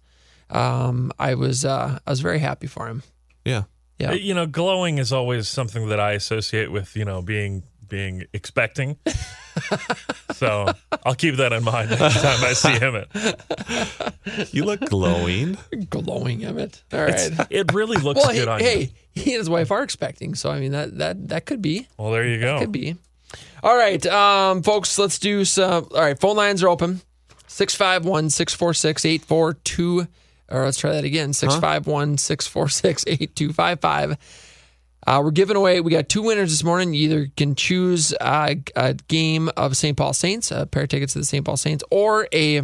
Um, 0.50 1.12
I 1.20 1.36
was 1.36 1.66
uh, 1.66 2.00
I 2.06 2.10
was 2.10 2.20
very 2.22 2.40
happy 2.40 2.68
for 2.68 2.88
him. 2.88 3.04
Yeah, 3.46 3.64
Yeah. 4.00 4.12
You 4.14 4.34
know, 4.34 4.46
glowing 4.46 4.98
is 5.00 5.12
always 5.14 5.48
something 5.48 5.90
that 5.90 6.00
I 6.00 6.12
associate 6.14 6.72
with 6.72 6.96
you 6.96 7.06
know 7.06 7.22
being 7.22 7.64
being 7.88 8.24
expecting. 8.34 8.98
so 10.34 10.68
I'll 11.06 11.16
keep 11.16 11.36
that 11.36 11.54
in 11.54 11.64
mind 11.64 11.90
next 11.92 12.22
time 12.22 12.44
I 12.44 12.54
see 12.54 12.72
him. 12.72 14.48
You 14.52 14.66
look 14.66 14.80
glowing. 14.82 15.58
glowing 15.90 16.44
Emmett. 16.46 16.82
All 16.92 17.04
right. 17.04 17.32
it 17.50 17.72
really 17.74 17.98
looks 17.98 18.22
Well, 18.22 18.32
good 18.34 18.48
hey, 18.48 18.52
on 18.52 18.60
you. 18.60 18.66
hey, 18.66 18.94
he 19.12 19.34
and 19.34 19.40
his 19.40 19.50
wife 19.50 19.70
are 19.72 19.84
expecting, 19.84 20.34
so 20.36 20.50
I 20.50 20.60
mean 20.60 20.72
that 20.72 20.98
that 20.98 21.28
that 21.30 21.46
could 21.46 21.62
be 21.62 21.88
Well, 21.98 22.12
there 22.12 22.26
you 22.28 22.40
go. 22.40 22.60
could 22.60 22.72
be. 22.72 22.96
All 23.64 23.76
right, 23.76 24.04
um, 24.08 24.62
folks, 24.64 24.98
let's 25.00 25.18
do 25.20 25.46
some. 25.46 25.88
All 25.94 26.02
right, 26.02 26.20
phone 26.20 26.36
lines 26.36 26.62
are 26.64 26.70
open 26.70 27.02
651 27.54 28.32
646 28.32 29.06
842. 29.06 30.08
Or 30.50 30.66
let's 30.66 30.80
try 30.80 30.92
that 30.94 31.04
again 31.04 31.34
651 31.34 32.18
646 32.18 33.04
8255. 33.08 34.18
Uh, 35.06 35.22
we're 35.24 35.32
giving 35.32 35.56
away, 35.56 35.80
we 35.82 35.92
got 35.92 36.10
two 36.10 36.24
winners 36.24 36.50
this 36.50 36.64
morning. 36.64 36.94
You 36.94 37.10
either 37.10 37.28
can 37.36 37.56
choose 37.56 38.14
uh, 38.20 38.56
a 38.76 38.94
game 38.94 39.52
of 39.56 39.78
St. 39.78 39.96
Paul 39.96 40.14
Saints, 40.14 40.50
a 40.50 40.66
pair 40.66 40.84
of 40.84 40.90
tickets 40.90 41.14
to 41.14 41.20
the 41.20 41.26
St. 41.26 41.46
Paul 41.46 41.58
Saints, 41.58 41.84
or 41.92 42.28
a 42.34 42.62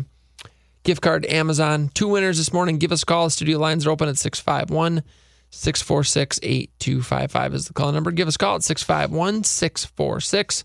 gift 0.83 1.01
card 1.01 1.23
to 1.23 1.35
Amazon. 1.35 1.91
Two 1.93 2.07
winners 2.07 2.37
this 2.37 2.51
morning. 2.51 2.77
Give 2.79 2.91
us 2.91 3.03
a 3.03 3.05
call. 3.05 3.29
Studio 3.29 3.59
lines 3.59 3.85
are 3.85 3.91
open 3.91 4.09
at 4.09 4.17
651 4.17 5.03
646 5.51 6.39
8255 6.41 7.53
is 7.53 7.67
the 7.67 7.73
call 7.73 7.91
number. 7.91 8.11
Give 8.11 8.27
us 8.27 8.35
a 8.35 8.39
call 8.39 8.55
at 8.55 8.63
651 8.63 9.43
646 9.43 10.63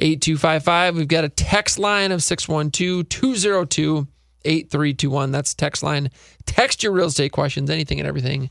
8255. 0.00 0.96
We've 0.96 1.08
got 1.08 1.24
a 1.24 1.28
text 1.28 1.78
line 1.78 2.12
of 2.12 2.22
612 2.22 3.08
202 3.08 4.06
8321. 4.44 5.30
That's 5.32 5.54
text 5.54 5.82
line. 5.82 6.10
Text 6.46 6.82
your 6.82 6.92
real 6.92 7.06
estate 7.06 7.32
questions, 7.32 7.70
anything 7.70 8.00
and 8.00 8.08
everything 8.08 8.50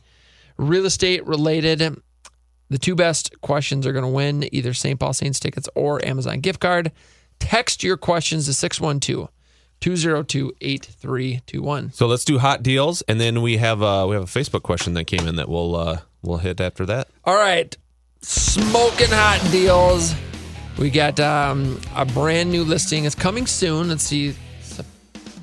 real 0.60 0.86
estate 0.86 1.25
related. 1.25 1.79
The 2.70 2.77
two 2.77 2.94
best 2.94 3.41
questions 3.41 3.88
are 3.88 3.94
going 3.94 4.03
to 4.03 4.12
win 4.12 4.48
either 4.53 4.74
St. 4.74 5.00
Paul 5.00 5.13
Saints 5.13 5.39
tickets 5.39 5.68
or 5.74 6.06
Amazon 6.06 6.41
gift 6.41 6.60
card. 6.60 6.91
Text 7.39 7.84
your 7.84 7.98
questions 7.98 8.46
to 8.46 8.53
612 8.53 9.29
202 9.79 10.53
8321. 10.62 11.94
So 11.94 12.06
let's 12.06 12.25
do 12.25 12.38
hot 12.38 12.62
deals, 12.62 13.01
and 13.03 13.20
then 13.20 13.41
we 13.41 13.58
have 13.58 13.82
uh, 13.82 14.06
we 14.08 14.15
have 14.15 14.24
a 14.24 14.27
Facebook 14.27 14.62
question 14.62 14.94
that 14.94 15.06
came 15.06 15.25
in 15.25 15.38
that 15.38 15.50
we'll 15.50 15.75
uh, 15.75 16.00
we'll 16.22 16.38
hit 16.38 16.60
after 16.60 16.86
that. 16.86 17.08
All 17.24 17.36
right, 17.36 17.75
smoking 18.22 19.08
hot 19.10 19.39
deals. 19.51 20.13
We 20.79 20.89
got 20.89 21.19
um, 21.19 21.79
a 21.93 22.05
brand 22.05 22.51
new 22.51 22.63
listing. 22.63 23.03
It's 23.03 23.13
coming 23.13 23.45
soon. 23.48 23.89
Let's 23.89 24.03
see, 24.03 24.33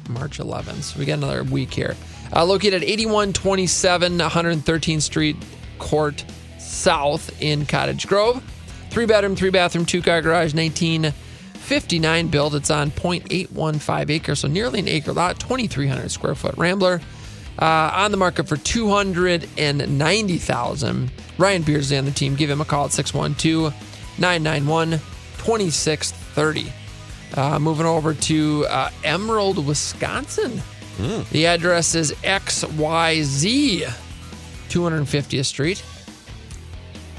March 0.08 0.38
11th. 0.38 0.82
So 0.82 0.98
we 0.98 1.04
got 1.04 1.18
another 1.18 1.44
week 1.44 1.74
here. 1.74 1.94
Uh, 2.34 2.46
located 2.46 2.82
at 2.82 2.88
8127 2.88 4.18
113th 4.18 5.02
Street 5.02 5.36
Court 5.78 6.24
South 6.58 7.42
in 7.42 7.66
Cottage 7.66 8.06
Grove. 8.06 8.42
Three 8.88 9.04
bedroom, 9.04 9.36
three 9.36 9.50
bathroom, 9.50 9.84
two 9.84 10.00
car 10.00 10.22
garage, 10.22 10.54
1959 10.54 12.28
build. 12.28 12.54
It's 12.54 12.70
on 12.70 12.90
0.815 12.92 14.10
acres, 14.10 14.40
so 14.40 14.48
nearly 14.48 14.80
an 14.80 14.88
acre 14.88 15.12
lot, 15.12 15.38
2,300 15.38 16.10
square 16.10 16.34
foot 16.34 16.56
Rambler. 16.56 17.02
Uh, 17.58 17.90
on 17.94 18.10
the 18.10 18.16
market 18.16 18.48
for 18.48 18.56
290000 18.56 21.10
Ryan 21.38 21.62
Beardsley 21.62 21.98
on 21.98 22.06
the 22.06 22.10
team. 22.10 22.36
Give 22.36 22.48
him 22.48 22.62
a 22.62 22.64
call 22.64 22.86
at 22.86 22.92
612 22.92 23.74
991 24.18 24.98
2630. 25.46 26.72
Uh, 27.34 27.58
moving 27.60 27.86
over 27.86 28.12
to 28.14 28.66
uh, 28.68 28.90
Emerald, 29.04 29.64
Wisconsin. 29.64 30.60
The 31.30 31.46
address 31.46 31.94
is 31.94 32.10
XYZ 32.24 33.82
250th 34.68 35.44
Street. 35.44 35.84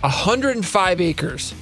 105 0.01 0.99
acres. 1.01 1.53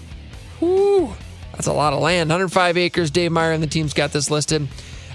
Whoo, 0.60 1.14
that's 1.52 1.68
a 1.68 1.74
lot 1.74 1.94
of 1.94 2.00
land. 2.02 2.30
105 2.30 2.78
acres. 2.78 3.12
Dave 3.12 3.32
Meyer 3.32 3.52
and 3.52 3.62
the 3.62 3.68
team's 3.68 3.94
got 3.94 4.12
this 4.12 4.32
listed 4.32 4.68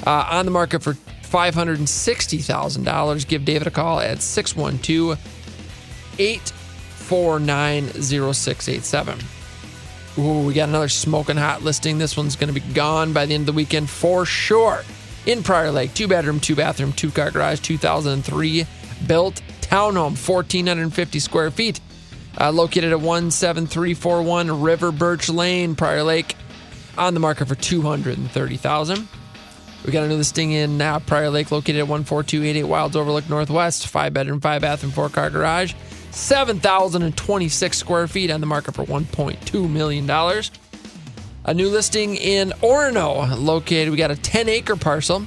uh, 0.06 0.28
on 0.30 0.44
the 0.44 0.52
market 0.52 0.84
for 0.84 0.94
$560,000. 0.94 3.26
Give 3.26 3.44
David 3.44 3.66
a 3.66 3.72
call 3.72 3.98
at 3.98 4.22
612 4.22 5.18
849 6.18 7.88
0687. 7.88 9.18
Ooh, 10.20 10.44
we 10.44 10.52
got 10.52 10.68
another 10.68 10.90
smoking 10.90 11.38
hot 11.38 11.62
listing. 11.62 11.96
This 11.96 12.14
one's 12.14 12.36
going 12.36 12.52
to 12.52 12.60
be 12.60 12.74
gone 12.74 13.14
by 13.14 13.24
the 13.24 13.32
end 13.32 13.42
of 13.42 13.46
the 13.46 13.52
weekend 13.56 13.88
for 13.88 14.26
sure. 14.26 14.82
In 15.24 15.42
Prior 15.42 15.70
Lake, 15.70 15.94
two 15.94 16.08
bedroom, 16.08 16.40
two 16.40 16.54
bathroom, 16.54 16.92
two 16.92 17.10
car 17.10 17.30
garage, 17.30 17.60
2003 17.60 18.66
built 19.06 19.40
townhome, 19.62 20.16
1,450 20.28 21.18
square 21.20 21.50
feet. 21.50 21.80
Uh, 22.38 22.52
located 22.52 22.92
at 22.92 23.00
17341 23.00 24.60
River 24.60 24.92
Birch 24.92 25.30
Lane, 25.30 25.74
Prior 25.74 26.02
Lake, 26.02 26.36
on 26.98 27.14
the 27.14 27.20
market 27.20 27.48
for 27.48 27.54
230000 27.54 29.08
We 29.86 29.92
got 29.92 30.04
a 30.04 30.08
new 30.08 30.16
listing 30.16 30.52
in 30.52 30.82
uh, 30.82 30.98
Prior 31.00 31.30
Lake, 31.30 31.50
located 31.50 31.76
at 31.76 31.86
14288 31.86 32.64
Wilds 32.64 32.94
Overlook 32.94 33.28
Northwest, 33.30 33.86
five 33.86 34.12
bedroom, 34.12 34.40
five 34.40 34.60
bathroom, 34.60 34.92
four 34.92 35.08
car 35.08 35.30
garage, 35.30 35.72
7,026 36.10 37.76
square 37.76 38.08
feet 38.08 38.30
on 38.30 38.40
the 38.40 38.46
market 38.46 38.74
for 38.74 38.84
$1.2 38.84 39.70
million. 39.70 40.10
A 41.44 41.54
new 41.54 41.68
listing 41.68 42.16
in 42.16 42.50
Orono, 42.62 43.38
located, 43.38 43.90
we 43.90 43.96
got 43.96 44.10
a 44.10 44.16
10 44.16 44.48
acre 44.48 44.76
parcel. 44.76 45.26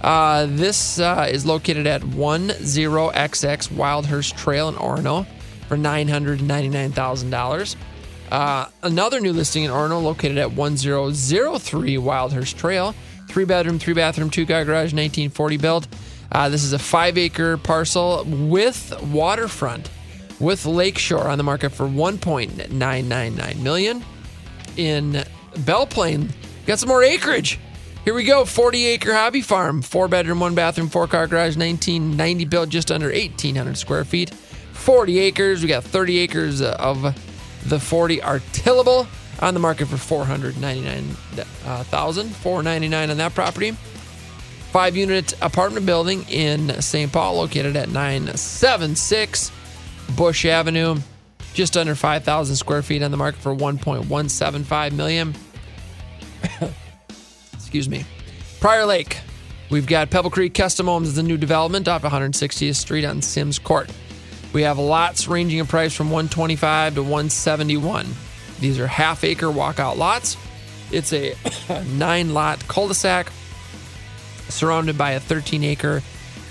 Uh, 0.00 0.46
this 0.48 0.98
uh, 0.98 1.28
is 1.30 1.46
located 1.46 1.86
at 1.86 2.02
10XX 2.02 3.68
Wildhurst 3.68 4.36
Trail 4.36 4.68
in 4.68 4.74
Orono 4.74 5.26
for 5.68 5.76
$999,000. 5.76 7.76
Uh, 8.30 8.66
another 8.82 9.20
new 9.20 9.32
listing 9.32 9.64
in 9.64 9.70
Orono, 9.70 10.02
located 10.02 10.38
at 10.38 10.52
1003 10.52 11.96
Wildhurst 11.96 12.56
Trail, 12.56 12.94
three 13.28 13.44
bedroom, 13.44 13.78
three 13.78 13.94
bathroom, 13.94 14.30
two 14.30 14.46
car 14.46 14.64
garage, 14.64 14.92
1940 14.92 15.56
built. 15.56 15.88
Uh, 16.32 16.48
this 16.48 16.64
is 16.64 16.72
a 16.72 16.78
five 16.78 17.16
acre 17.16 17.56
parcel 17.56 18.24
with 18.24 18.92
waterfront, 19.02 19.88
with 20.40 20.66
lakeshore 20.66 21.28
on 21.28 21.38
the 21.38 21.44
market 21.44 21.70
for 21.70 21.86
1.999 21.86 23.62
million. 23.62 24.04
In 24.76 25.24
Belle 25.58 25.86
Plaine, 25.86 26.28
got 26.66 26.78
some 26.78 26.88
more 26.88 27.02
acreage. 27.02 27.58
Here 28.04 28.14
we 28.14 28.24
go 28.24 28.44
40 28.44 28.86
acre 28.86 29.14
hobby 29.14 29.40
farm, 29.40 29.82
four 29.82 30.06
bedroom, 30.06 30.38
one 30.38 30.54
bathroom, 30.54 30.88
four 30.88 31.08
car 31.08 31.26
garage, 31.26 31.56
1990 31.56 32.44
built, 32.44 32.68
just 32.68 32.92
under 32.92 33.10
1,800 33.10 33.76
square 33.76 34.04
feet. 34.04 34.30
40 34.30 35.18
acres. 35.18 35.62
We 35.62 35.68
got 35.68 35.82
30 35.82 36.18
acres 36.18 36.62
of 36.62 37.02
the 37.66 37.80
40 37.80 38.22
are 38.22 38.38
tillable 38.52 39.08
on 39.40 39.54
the 39.54 39.60
market 39.60 39.88
for 39.88 39.96
499,000. 39.96 42.28
499 42.28 43.10
on 43.10 43.16
that 43.16 43.34
property. 43.34 43.72
Five 44.70 44.96
unit 44.96 45.34
apartment 45.42 45.86
building 45.86 46.24
in 46.28 46.80
St. 46.80 47.12
Paul, 47.12 47.38
located 47.38 47.74
at 47.76 47.88
976 47.88 49.50
Bush 50.14 50.44
Avenue. 50.44 50.96
Just 51.54 51.76
under 51.76 51.94
5,000 51.94 52.56
square 52.56 52.82
feet 52.82 53.02
on 53.02 53.10
the 53.10 53.16
market 53.16 53.40
for 53.40 53.54
1.175 53.54 54.92
million. 54.92 55.34
Excuse 57.54 57.88
me. 57.88 58.04
Prior 58.60 58.84
Lake. 58.84 59.18
We've 59.68 59.86
got 59.86 60.10
Pebble 60.10 60.30
Creek 60.30 60.54
Custom 60.54 60.86
Homes 60.86 61.08
as 61.08 61.18
a 61.18 61.22
new 61.22 61.36
development 61.36 61.88
off 61.88 62.02
160th 62.02 62.76
Street 62.76 63.04
on 63.04 63.20
Sims 63.20 63.58
Court. 63.58 63.90
We 64.52 64.62
have 64.62 64.78
lots 64.78 65.26
ranging 65.26 65.58
in 65.58 65.66
price 65.66 65.92
from 65.92 66.10
125 66.10 66.94
to 66.94 67.02
171. 67.02 68.06
These 68.60 68.78
are 68.78 68.86
half 68.86 69.24
acre 69.24 69.48
walkout 69.48 69.96
lots. 69.96 70.36
It's 70.92 71.12
a 71.12 71.34
nine 71.96 72.32
lot 72.32 72.66
cul 72.68 72.88
de 72.88 72.94
sac 72.94 73.32
surrounded 74.48 74.96
by 74.96 75.12
a 75.12 75.20
13 75.20 75.64
acre 75.64 76.02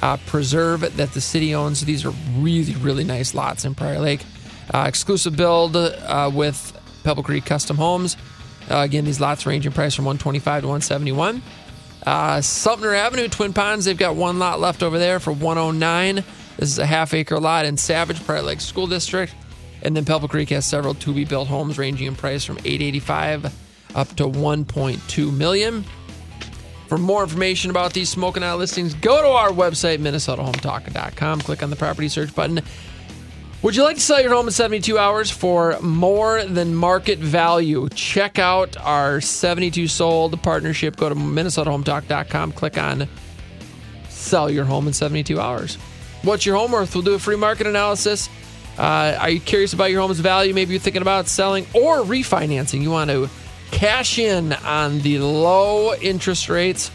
uh, 0.06 0.18
preserve 0.28 0.82
that 0.98 1.14
the 1.14 1.22
city 1.22 1.56
owns. 1.56 1.84
These 1.84 2.06
are 2.06 2.14
really, 2.38 2.76
really 2.76 3.04
nice 3.04 3.34
lots 3.34 3.66
in 3.66 3.74
Prior 3.74 4.00
Lake. 4.00 4.24
Uh, 4.72 4.86
exclusive 4.88 5.36
build 5.36 5.76
uh, 5.76 6.30
with 6.32 6.80
Pebble 7.04 7.24
Creek 7.24 7.44
Custom 7.44 7.76
Homes. 7.76 8.16
Uh, 8.70 8.78
again, 8.78 9.06
these 9.06 9.20
lots 9.20 9.48
range 9.48 9.66
in 9.66 9.74
price 9.74 9.96
from 9.96 10.06
125 10.06 10.62
to 10.62 10.68
171. 10.68 11.42
Uh, 12.06 12.40
Sumner 12.40 12.94
Avenue, 12.94 13.28
Twin 13.28 13.52
Ponds, 13.52 13.86
they've 13.86 13.98
got 13.98 14.16
one 14.16 14.38
lot 14.38 14.60
left 14.60 14.84
over 14.84 15.00
there 15.00 15.20
for 15.20 15.34
109. 15.34 16.16
This 16.58 16.70
is 16.70 16.78
a 16.78 16.86
half 16.86 17.16
acre 17.16 17.40
lot 17.40 17.66
in 17.66 17.76
Savage, 17.76 18.24
Prior 18.26 18.44
Lake 18.44 18.62
School 18.62 18.86
District. 18.86 19.34
And 19.82 19.98
then 19.98 20.06
Pebble 20.06 20.28
Creek 20.28 20.50
has 20.50 20.68
several 20.68 20.94
to 20.94 21.14
be 21.16 21.26
built 21.26 21.48
homes 21.48 21.80
ranging 21.80 22.06
in 22.06 22.16
price 22.16 22.46
from 22.46 22.60
885 22.60 23.52
up 23.96 24.10
to 24.18 24.26
1.2 24.26 25.36
million. 25.36 25.84
For 26.88 26.98
more 26.98 27.24
information 27.24 27.72
about 27.72 27.94
these 27.94 28.10
smoking 28.10 28.44
out 28.44 28.60
listings, 28.60 28.94
go 28.94 29.22
to 29.22 29.28
our 29.28 29.50
website, 29.50 29.98
minnesotahometalk.com. 30.00 31.42
Click 31.42 31.64
on 31.64 31.70
the 31.70 31.76
property 31.76 32.08
search 32.08 32.34
button. 32.36 32.62
Would 33.64 33.76
you 33.76 33.82
like 33.84 33.96
to 33.96 34.02
sell 34.02 34.22
your 34.22 34.32
home 34.32 34.46
in 34.48 34.54
72 34.54 34.96
hours 34.96 35.32
for 35.32 35.80
more 35.82 36.44
than 36.46 36.76
market 36.76 37.18
value? 37.18 37.90
Check 37.90 38.38
out 38.38 38.78
our 38.78 39.20
72 39.22 39.88
sold 39.88 40.40
partnership. 40.44 40.98
Go 40.98 41.10
to 41.10 41.16
minnesotahometalk.com. 41.16 42.52
Click 42.52 42.78
on 42.78 43.08
sell 44.08 44.50
your 44.50 44.66
home 44.66 44.88
in 44.88 44.94
72 44.94 45.40
hours. 45.40 45.76
What's 46.22 46.46
your 46.46 46.56
home 46.56 46.72
worth? 46.72 46.94
We'll 46.94 47.04
do 47.04 47.14
a 47.14 47.20
free 47.20 47.36
market 47.36 47.68
analysis. 47.68 48.30
Uh, 48.78 49.18
are 49.20 49.30
you 49.30 49.40
curious 49.40 49.74
about 49.74 49.92
your 49.92 50.02
home's 50.02 50.20
value? 50.20 50.54
Maybe 50.54 50.74
you're 50.74 50.82
thinking 50.82 51.02
about 51.02 51.28
selling 51.28 51.66
or 51.74 51.98
refinancing. 52.00 52.82
You 52.82 52.92
want 52.92 53.10
to 53.10 53.30
cash 53.72 54.20
in 54.20 54.54
on 54.54 55.00
the 55.00 55.20
low 55.20 55.94
interest 55.96 56.50
rates, 56.50 56.92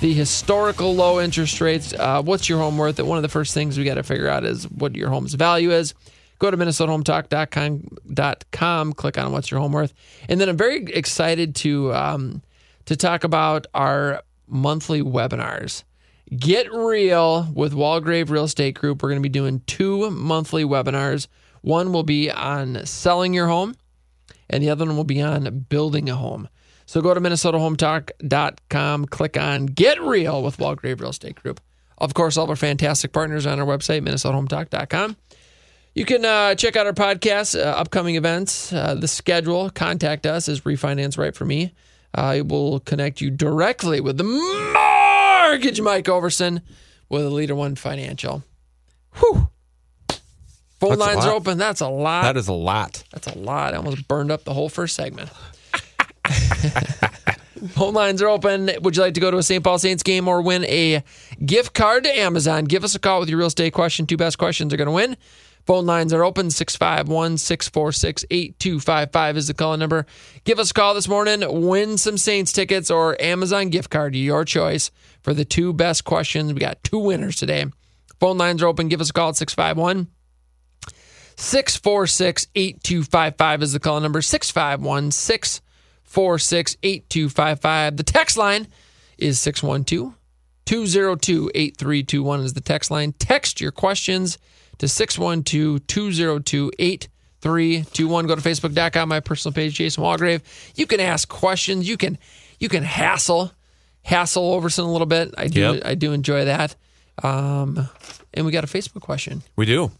the 0.00 0.12
historical 0.12 0.94
low 0.94 1.20
interest 1.20 1.60
rates. 1.60 1.92
Uh, 1.92 2.22
what's 2.22 2.48
your 2.48 2.58
home 2.58 2.78
worth? 2.78 3.00
One 3.00 3.18
of 3.18 3.22
the 3.22 3.28
first 3.28 3.54
things 3.54 3.78
we 3.78 3.84
got 3.84 3.94
to 3.94 4.02
figure 4.02 4.28
out 4.28 4.44
is 4.44 4.68
what 4.70 4.96
your 4.96 5.10
home's 5.10 5.34
value 5.34 5.70
is. 5.70 5.94
Go 6.38 6.50
to 6.50 6.56
minnesotahometalk.com, 6.56 8.92
click 8.92 9.18
on 9.18 9.32
what's 9.32 9.50
your 9.50 9.60
home 9.60 9.72
worth. 9.72 9.92
And 10.28 10.40
then 10.40 10.48
I'm 10.48 10.56
very 10.56 10.84
excited 10.84 11.54
to 11.56 11.92
um, 11.94 12.42
to 12.86 12.96
talk 12.96 13.24
about 13.24 13.66
our 13.72 14.22
monthly 14.46 15.02
webinars. 15.02 15.84
Get 16.36 16.72
real 16.72 17.48
with 17.54 17.74
Walgrave 17.74 18.30
Real 18.30 18.44
Estate 18.44 18.74
Group. 18.74 19.02
We're 19.02 19.10
going 19.10 19.22
to 19.22 19.22
be 19.22 19.28
doing 19.28 19.62
two 19.66 20.10
monthly 20.10 20.64
webinars. 20.64 21.28
One 21.60 21.92
will 21.92 22.02
be 22.02 22.30
on 22.30 22.84
selling 22.84 23.32
your 23.32 23.46
home, 23.46 23.74
and 24.50 24.62
the 24.62 24.70
other 24.70 24.84
one 24.84 24.96
will 24.96 25.04
be 25.04 25.22
on 25.22 25.66
building 25.68 26.08
a 26.08 26.16
home. 26.16 26.48
So 26.86 27.00
go 27.00 27.14
to 27.14 27.20
minnesotahometalk.com, 27.20 29.06
click 29.06 29.36
on 29.36 29.66
Get 29.66 30.00
Real 30.02 30.42
with 30.42 30.58
Walgrave 30.58 31.00
Real 31.00 31.10
Estate 31.10 31.36
Group. 31.36 31.60
Of 31.98 32.14
course, 32.14 32.36
all 32.36 32.44
of 32.44 32.50
our 32.50 32.56
fantastic 32.56 33.12
partners 33.12 33.46
on 33.46 33.58
our 33.60 33.66
website, 33.66 34.02
minnesotahometalk.com. 34.06 35.16
You 35.94 36.04
can 36.04 36.24
uh, 36.24 36.56
check 36.56 36.74
out 36.76 36.86
our 36.86 36.92
podcast, 36.92 37.58
uh, 37.58 37.62
upcoming 37.62 38.16
events, 38.16 38.72
uh, 38.72 38.96
the 38.96 39.06
schedule. 39.06 39.70
Contact 39.70 40.26
us 40.26 40.48
is 40.48 40.62
Refinance 40.62 41.16
Right 41.16 41.34
for 41.34 41.44
Me. 41.44 41.72
I 42.12 42.40
will 42.40 42.80
connect 42.80 43.20
you 43.20 43.30
directly 43.30 44.00
with 44.00 44.18
the 44.18 44.24
mortgage 44.24 45.80
Mike 45.80 46.06
Overson 46.06 46.62
with 47.08 47.26
Leader 47.26 47.54
One 47.54 47.76
Financial. 47.76 48.42
Whew. 49.14 49.48
Phone 50.84 50.98
That's 50.98 51.14
lines 51.14 51.24
are 51.24 51.32
open. 51.32 51.56
That's 51.56 51.80
a 51.80 51.88
lot. 51.88 52.22
That 52.22 52.36
is 52.36 52.48
a 52.48 52.52
lot. 52.52 53.04
That's 53.10 53.26
a 53.26 53.38
lot. 53.38 53.72
I 53.72 53.78
almost 53.78 54.06
burned 54.06 54.30
up 54.30 54.44
the 54.44 54.52
whole 54.52 54.68
first 54.68 54.94
segment. 54.96 55.30
Phone 57.70 57.94
lines 57.94 58.20
are 58.20 58.28
open. 58.28 58.70
Would 58.82 58.94
you 58.94 59.02
like 59.02 59.14
to 59.14 59.20
go 59.20 59.30
to 59.30 59.38
a 59.38 59.42
St. 59.42 59.64
Paul 59.64 59.78
Saints 59.78 60.02
game 60.02 60.28
or 60.28 60.42
win 60.42 60.64
a 60.66 61.02
gift 61.44 61.72
card 61.72 62.04
to 62.04 62.18
Amazon? 62.18 62.64
Give 62.66 62.84
us 62.84 62.94
a 62.94 62.98
call 62.98 63.20
with 63.20 63.30
your 63.30 63.38
real 63.38 63.46
estate 63.46 63.72
question. 63.72 64.06
Two 64.06 64.18
best 64.18 64.36
questions 64.36 64.74
are 64.74 64.76
going 64.76 64.86
to 64.86 64.92
win. 64.92 65.16
Phone 65.64 65.86
lines 65.86 66.12
are 66.12 66.22
open 66.22 66.50
651 66.50 67.38
646 67.38 68.26
8255 68.30 69.36
is 69.38 69.46
the 69.46 69.54
call 69.54 69.78
number. 69.78 70.04
Give 70.44 70.58
us 70.58 70.70
a 70.70 70.74
call 70.74 70.92
this 70.92 71.08
morning. 71.08 71.66
Win 71.66 71.96
some 71.96 72.18
Saints 72.18 72.52
tickets 72.52 72.90
or 72.90 73.20
Amazon 73.22 73.70
gift 73.70 73.88
card, 73.88 74.14
your 74.14 74.44
choice 74.44 74.90
for 75.22 75.32
the 75.32 75.46
two 75.46 75.72
best 75.72 76.04
questions. 76.04 76.52
We 76.52 76.60
got 76.60 76.84
two 76.84 76.98
winners 76.98 77.36
today. 77.36 77.64
Phone 78.20 78.36
lines 78.36 78.62
are 78.62 78.66
open. 78.66 78.88
Give 78.88 79.00
us 79.00 79.08
a 79.08 79.14
call 79.14 79.30
at 79.30 79.36
651 79.36 80.08
646 81.36 82.46
8255 82.54 83.62
is 83.62 83.72
the 83.72 83.80
call 83.80 84.00
number 84.00 84.22
651 84.22 85.10
646 85.10 86.76
8255. 86.82 87.96
The 87.96 88.02
text 88.02 88.36
line 88.36 88.68
is 89.18 89.40
612 89.40 90.14
202 90.64 91.50
8321 91.54 92.40
is 92.40 92.52
the 92.54 92.60
text 92.60 92.90
line. 92.90 93.12
Text 93.18 93.60
your 93.60 93.72
questions 93.72 94.38
to 94.78 94.88
612 94.88 95.86
202 95.86 96.72
8321. 96.78 98.26
Go 98.26 98.34
to 98.34 98.40
facebook.com, 98.40 99.08
my 99.08 99.20
personal 99.20 99.52
page, 99.52 99.74
Jason 99.74 100.02
Walgrave. 100.02 100.42
You 100.74 100.86
can 100.86 101.00
ask 101.00 101.28
questions. 101.28 101.88
You 101.88 101.96
can 101.96 102.18
you 102.58 102.68
can 102.68 102.82
hassle 102.82 103.52
hassle 104.02 104.58
Overson 104.60 104.84
a 104.84 104.90
little 104.90 105.06
bit. 105.06 105.34
I 105.36 105.48
do 105.48 105.60
Yep. 105.60 105.82
I 105.84 105.94
do 105.94 106.12
enjoy 106.12 106.46
that. 106.46 106.76
Um, 107.22 107.88
and 108.32 108.44
we 108.44 108.50
got 108.52 108.64
a 108.64 108.66
Facebook 108.66 109.02
question 109.02 109.42
We 109.56 109.66
do. 109.66 109.90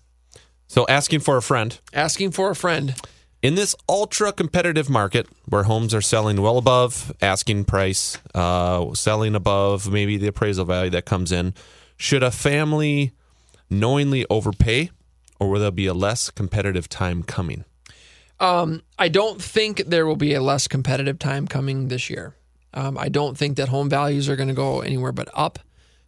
So 0.75 0.85
asking 0.89 1.21
for 1.21 1.37
a 1.37 1.43
friend. 1.43 1.79
asking 1.93 2.33
for 2.33 2.51
a 2.51 2.57
friend. 2.57 2.97
In 3.43 3.55
this 3.55 3.77
ultra 3.89 4.33
competitive 4.33 4.91
market 4.91 5.29
where 5.47 5.63
homes 5.63 5.95
are 5.95 6.01
selling 6.01 6.43
well 6.43 6.59
above 6.59 7.13
asking 7.23 7.67
price, 7.67 8.19
uh, 8.35 8.93
selling 8.93 9.37
above 9.37 9.89
maybe 9.89 10.17
the 10.17 10.27
appraisal 10.27 10.65
value 10.65 10.91
that 10.91 11.05
comes 11.05 11.31
in, 11.31 11.55
should 11.97 12.25
a 12.25 12.33
family 12.33 13.13
knowingly 13.71 14.27
overpay 14.29 14.91
or 15.39 15.49
will 15.49 15.61
there 15.61 15.71
be 15.71 15.87
a 15.87 15.95
less 15.95 16.29
competitive 16.29 16.89
time 16.89 17.23
coming? 17.23 17.65
I 18.99 19.07
don't 19.07 19.41
think 19.41 19.85
there 19.87 20.07
will 20.07 20.17
be 20.17 20.35
a 20.35 20.43
less 20.43 20.67
competitive 20.67 21.21
time 21.21 21.47
coming 21.47 21.87
this 21.87 22.11
year. 22.11 22.35
Um, 22.73 22.99
I 22.99 23.09
don't 23.09 23.39
think 23.39 23.59
that 23.59 23.69
home 23.69 23.89
values 23.89 24.29
are 24.29 24.35
going 24.35 24.49
to 24.49 24.55
go 24.55 24.81
anywhere 24.81 25.13
but 25.13 25.29
up 25.35 25.61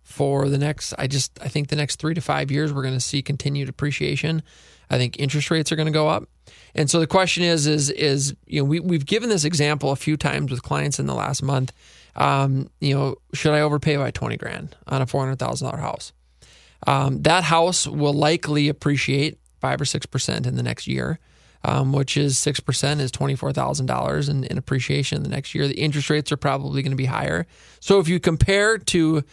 for 0.07 0.49
the 0.49 0.57
next. 0.57 0.95
I 0.97 1.09
just 1.09 1.37
I 1.43 1.49
think 1.49 1.69
the 1.69 1.77
next 1.77 1.97
three 1.97 2.15
to 2.15 2.21
five 2.21 2.51
years 2.51 2.73
we're 2.73 2.83
going 2.83 2.95
to 2.95 3.01
see 3.01 3.23
continued 3.23 3.69
appreciation. 3.69 4.41
I 4.89 4.99
think 4.99 5.19
interest 5.19 5.51
rates 5.51 5.73
are 5.73 5.77
going 5.77 5.87
to 5.87 5.93
go 5.93 6.09
up, 6.09 6.29
and 6.77 6.89
so 6.89 7.01
the 7.01 7.09
question 7.09 7.43
is 7.43 7.67
is 7.67 7.91
is 7.91 8.35
you 8.47 8.61
know 8.61 8.65
we 8.65 8.79
we've 8.79 9.05
given 9.05 9.29
this 9.29 9.45
example 9.45 9.91
a 9.91 9.97
few 9.97 10.17
times 10.17 10.53
with 10.53 10.63
clients 10.63 11.01
in 11.01 11.07
the 11.07 11.15
last 11.15 11.43
month. 11.43 11.73
Um, 12.15 12.71
you 12.81 12.95
know, 12.95 13.17
should 13.35 13.53
I 13.53 13.61
overpay 13.61 13.97
by 13.97 14.13
twenty 14.13 14.37
grand 14.37 14.77
on 14.87 15.03
a 15.03 15.07
four 15.07 15.23
hundred 15.23 15.41
thousand 15.41 15.67
dollar 15.67 15.83
house? 15.83 16.13
Um, 16.87 17.23
that 17.23 17.43
house 17.43 17.87
will 17.87 18.15
likely 18.15 18.69
appreciate 18.69 19.39
five 19.61 19.81
or 19.81 19.85
six 19.85 20.07
percent 20.07 20.47
in 20.47 20.55
the 20.55 20.63
next 20.63 20.87
year, 20.87 21.19
um, 21.65 21.93
which 21.93 22.17
is 22.17 22.39
six 22.39 22.61
percent 22.61 23.01
is 23.01 23.11
twenty 23.11 23.35
four 23.35 23.53
thousand 23.53 23.87
dollars 23.87 24.29
in 24.29 24.45
in 24.45 24.57
appreciation 24.57 25.25
the 25.25 25.29
next 25.29 25.53
year. 25.53 25.67
The 25.67 25.81
interest 25.81 26.11
rates 26.11 26.31
are 26.31 26.37
probably 26.37 26.81
going 26.81 26.93
to 26.93 26.97
be 26.97 27.07
higher. 27.07 27.49
So 27.81 27.99
if 27.99 28.09
you 28.09 28.21
compare 28.21 28.79
to, 28.79 29.25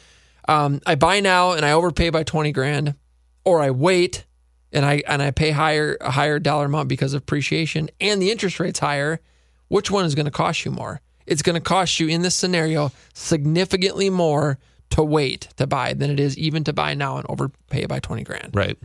um, 0.48 0.82
I 0.86 0.96
buy 0.96 1.20
now 1.20 1.52
and 1.52 1.66
I 1.66 1.72
overpay 1.72 2.10
by 2.10 2.24
twenty 2.24 2.52
grand, 2.52 2.96
or 3.44 3.62
I 3.62 3.72
wait 3.72 4.26
and 4.72 4.86
I 4.86 5.04
and 5.08 5.22
I 5.22 5.32
pay 5.32 5.52
higher 5.52 5.98
a 6.02 6.12
higher 6.12 6.40
dollar 6.40 6.66
amount 6.66 6.90
because 6.90 7.14
of 7.14 7.22
appreciation 7.22 7.90
and 8.02 8.22
the 8.22 8.32
interest 8.32 8.60
rates 8.60 8.80
higher, 8.80 9.20
which 9.68 9.90
one 9.92 10.06
is 10.06 10.16
going 10.16 10.26
to 10.26 10.32
cost 10.32 10.66
you 10.66 10.72
more? 10.72 11.02
It's 11.26 11.42
going 11.42 11.56
to 11.56 11.62
cost 11.62 12.00
you 12.00 12.08
in 12.08 12.22
this 12.22 12.36
scenario 12.36 12.92
significantly 13.14 14.10
more 14.10 14.58
to 14.90 15.04
wait 15.04 15.48
to 15.58 15.66
buy 15.66 15.94
than 15.94 16.12
it 16.12 16.20
is 16.20 16.38
even 16.38 16.64
to 16.66 16.74
buy 16.74 16.94
now 16.94 17.18
and 17.18 17.26
overpay 17.30 17.86
by 17.86 18.00
20 18.00 18.24
grand. 18.24 18.50
Right. 18.54 18.78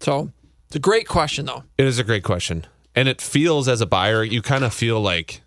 So 0.00 0.30
it's 0.68 0.76
a 0.76 0.80
great 0.80 1.08
question 1.08 1.46
though. 1.46 1.64
It 1.76 1.86
is 1.86 1.98
a 1.98 2.04
great 2.04 2.24
question. 2.24 2.66
And 2.94 3.08
it 3.08 3.20
feels 3.20 3.68
as 3.68 3.80
a 3.80 3.86
buyer, 3.86 4.24
you 4.24 4.42
kind 4.42 4.64
of 4.64 4.72
feel 4.72 5.00
like, 5.00 5.42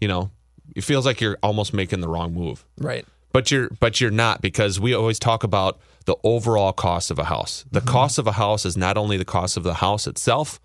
you 0.00 0.08
know, 0.08 0.30
it 0.74 0.82
feels 0.82 1.04
like 1.04 1.20
you're 1.20 1.38
almost 1.42 1.74
making 1.74 2.00
the 2.00 2.08
wrong 2.08 2.32
move. 2.32 2.64
Right. 2.78 3.04
But 3.32 3.50
you're 3.50 3.68
but 3.80 4.00
you're 4.00 4.10
not 4.10 4.40
because 4.40 4.80
we 4.80 4.94
always 4.94 5.18
talk 5.18 5.44
about 5.44 5.78
the 6.06 6.16
overall 6.24 6.72
cost 6.72 7.10
of 7.10 7.18
a 7.18 7.24
house. 7.24 7.64
The 7.70 7.80
cost 7.80 8.18
of 8.18 8.26
a 8.26 8.32
house 8.32 8.64
is 8.64 8.76
not 8.76 8.96
only 8.96 9.16
the 9.16 9.24
cost 9.24 9.56
of 9.56 9.62
the 9.62 9.74
house 9.74 10.06
itself, 10.06 10.60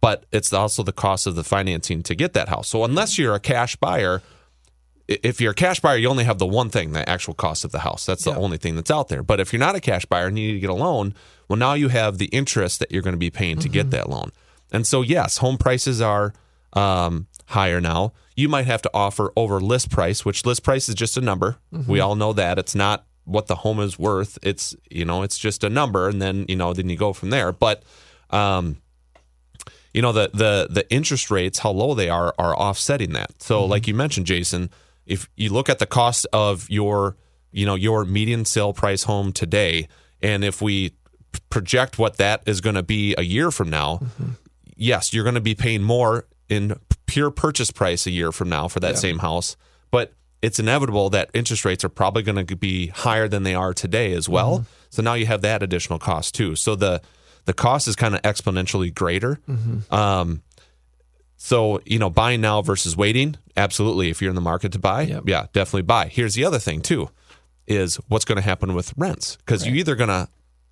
but 0.00 0.24
it's 0.32 0.52
also 0.52 0.82
the 0.82 0.92
cost 0.92 1.26
of 1.26 1.34
the 1.34 1.44
financing 1.44 2.02
to 2.04 2.14
get 2.14 2.32
that 2.32 2.48
house. 2.48 2.68
So 2.68 2.84
unless 2.84 3.18
you're 3.18 3.34
a 3.34 3.40
cash 3.40 3.76
buyer, 3.76 4.22
if 5.08 5.40
you're 5.40 5.52
a 5.52 5.54
cash 5.54 5.80
buyer, 5.80 5.96
you 5.96 6.08
only 6.08 6.24
have 6.24 6.38
the 6.38 6.46
one 6.46 6.70
thing, 6.70 6.92
the 6.92 7.08
actual 7.08 7.34
cost 7.34 7.64
of 7.64 7.72
the 7.72 7.80
house. 7.80 8.06
That's 8.06 8.24
the 8.24 8.34
only 8.34 8.58
thing 8.58 8.76
that's 8.76 8.90
out 8.90 9.08
there. 9.08 9.22
But 9.22 9.40
if 9.40 9.52
you're 9.52 9.60
not 9.60 9.74
a 9.74 9.80
cash 9.80 10.04
buyer 10.04 10.26
and 10.26 10.38
you 10.38 10.48
need 10.48 10.54
to 10.54 10.60
get 10.60 10.70
a 10.70 10.74
loan, 10.74 11.14
well, 11.48 11.56
now 11.56 11.74
you 11.74 11.88
have 11.88 12.18
the 12.18 12.26
interest 12.26 12.78
that 12.80 12.92
you're 12.92 13.02
going 13.02 13.14
to 13.14 13.18
be 13.18 13.30
paying 13.30 13.58
to 13.58 13.68
get 13.68 13.90
that 13.90 14.08
loan. 14.08 14.30
And 14.70 14.86
so, 14.86 15.02
yes, 15.02 15.38
home 15.38 15.56
prices 15.56 16.00
are 16.00 16.34
um, 16.74 17.26
higher 17.46 17.80
now. 17.80 18.12
You 18.38 18.48
might 18.48 18.66
have 18.66 18.82
to 18.82 18.90
offer 18.94 19.32
over 19.36 19.60
list 19.60 19.90
price, 19.90 20.24
which 20.24 20.46
list 20.46 20.62
price 20.62 20.88
is 20.88 20.94
just 20.94 21.16
a 21.16 21.20
number. 21.20 21.56
We 21.72 21.78
mm-hmm. 21.78 22.00
all 22.02 22.14
know 22.14 22.32
that 22.34 22.58
it's 22.58 22.74
not 22.74 23.04
what 23.24 23.46
the 23.46 23.56
home 23.56 23.80
is 23.80 23.98
worth. 23.98 24.38
It's 24.42 24.76
you 24.90 25.04
know, 25.04 25.22
it's 25.22 25.38
just 25.38 25.64
a 25.64 25.68
number, 25.68 26.08
and 26.08 26.22
then 26.22 26.44
you 26.48 26.56
know, 26.56 26.72
then 26.72 26.88
you 26.88 26.96
go 26.96 27.12
from 27.12 27.30
there. 27.30 27.52
But 27.52 27.82
um, 28.30 28.76
you 29.92 30.02
know 30.02 30.12
the 30.12 30.30
the 30.32 30.68
the 30.70 30.90
interest 30.92 31.30
rates 31.30 31.58
how 31.58 31.70
low 31.70 31.94
they 31.94 32.08
are 32.08 32.34
are 32.38 32.56
offsetting 32.56 33.12
that 33.12 33.42
so 33.42 33.62
mm-hmm. 33.62 33.70
like 33.70 33.88
you 33.88 33.94
mentioned 33.94 34.26
jason 34.26 34.70
if 35.06 35.28
you 35.36 35.50
look 35.52 35.68
at 35.68 35.78
the 35.78 35.86
cost 35.86 36.26
of 36.32 36.68
your 36.70 37.16
you 37.50 37.66
know 37.66 37.74
your 37.74 38.04
median 38.04 38.44
sale 38.44 38.72
price 38.72 39.04
home 39.04 39.32
today 39.32 39.88
and 40.22 40.44
if 40.44 40.62
we 40.62 40.92
project 41.50 41.98
what 41.98 42.16
that 42.16 42.42
is 42.46 42.60
going 42.60 42.76
to 42.76 42.82
be 42.82 43.14
a 43.18 43.22
year 43.22 43.50
from 43.50 43.68
now 43.70 43.96
mm-hmm. 43.96 44.30
yes 44.76 45.12
you're 45.12 45.24
going 45.24 45.34
to 45.34 45.40
be 45.40 45.54
paying 45.54 45.82
more 45.82 46.26
in 46.48 46.78
pure 47.08 47.30
purchase 47.32 47.72
price 47.72 48.06
a 48.06 48.10
year 48.10 48.30
from 48.30 48.48
now 48.48 48.68
for 48.68 48.78
that 48.78 48.96
same 48.98 49.18
house 49.18 49.56
but 49.90 50.12
it's 50.40 50.60
inevitable 50.60 51.10
that 51.10 51.28
interest 51.34 51.64
rates 51.64 51.82
are 51.82 51.88
probably 51.88 52.22
going 52.22 52.46
to 52.46 52.56
be 52.56 52.88
higher 52.88 53.26
than 53.26 53.42
they 53.42 53.54
are 53.54 53.74
today 53.74 54.12
as 54.12 54.28
well 54.28 54.58
mm-hmm. 54.60 54.68
so 54.90 55.02
now 55.02 55.14
you 55.14 55.26
have 55.26 55.42
that 55.42 55.62
additional 55.62 55.98
cost 55.98 56.34
too 56.34 56.54
so 56.54 56.76
the 56.76 57.00
the 57.46 57.52
cost 57.52 57.88
is 57.88 57.96
kind 57.96 58.14
of 58.14 58.22
exponentially 58.22 58.94
greater 58.94 59.40
mm-hmm. 59.48 59.92
um, 59.92 60.42
so, 61.40 61.80
you 61.86 62.00
know, 62.00 62.10
buying 62.10 62.40
now 62.40 62.62
versus 62.62 62.96
waiting, 62.96 63.36
absolutely. 63.56 64.10
If 64.10 64.20
you're 64.20 64.28
in 64.28 64.34
the 64.34 64.40
market 64.40 64.72
to 64.72 64.80
buy, 64.80 65.02
Yep. 65.02 65.22
yeah, 65.26 65.46
definitely 65.52 65.82
buy. 65.82 66.08
Here's 66.08 66.34
the 66.34 66.44
other 66.44 66.58
thing, 66.58 66.80
too, 66.80 67.10
is 67.68 67.94
what's 68.08 68.24
going 68.24 68.36
to 68.36 68.42
happen 68.42 68.74
with 68.74 68.92
rents. 68.96 69.36
Because 69.36 69.64
you're 69.64 69.76
either 69.76 69.94
going 69.94 70.08
to 70.08 70.28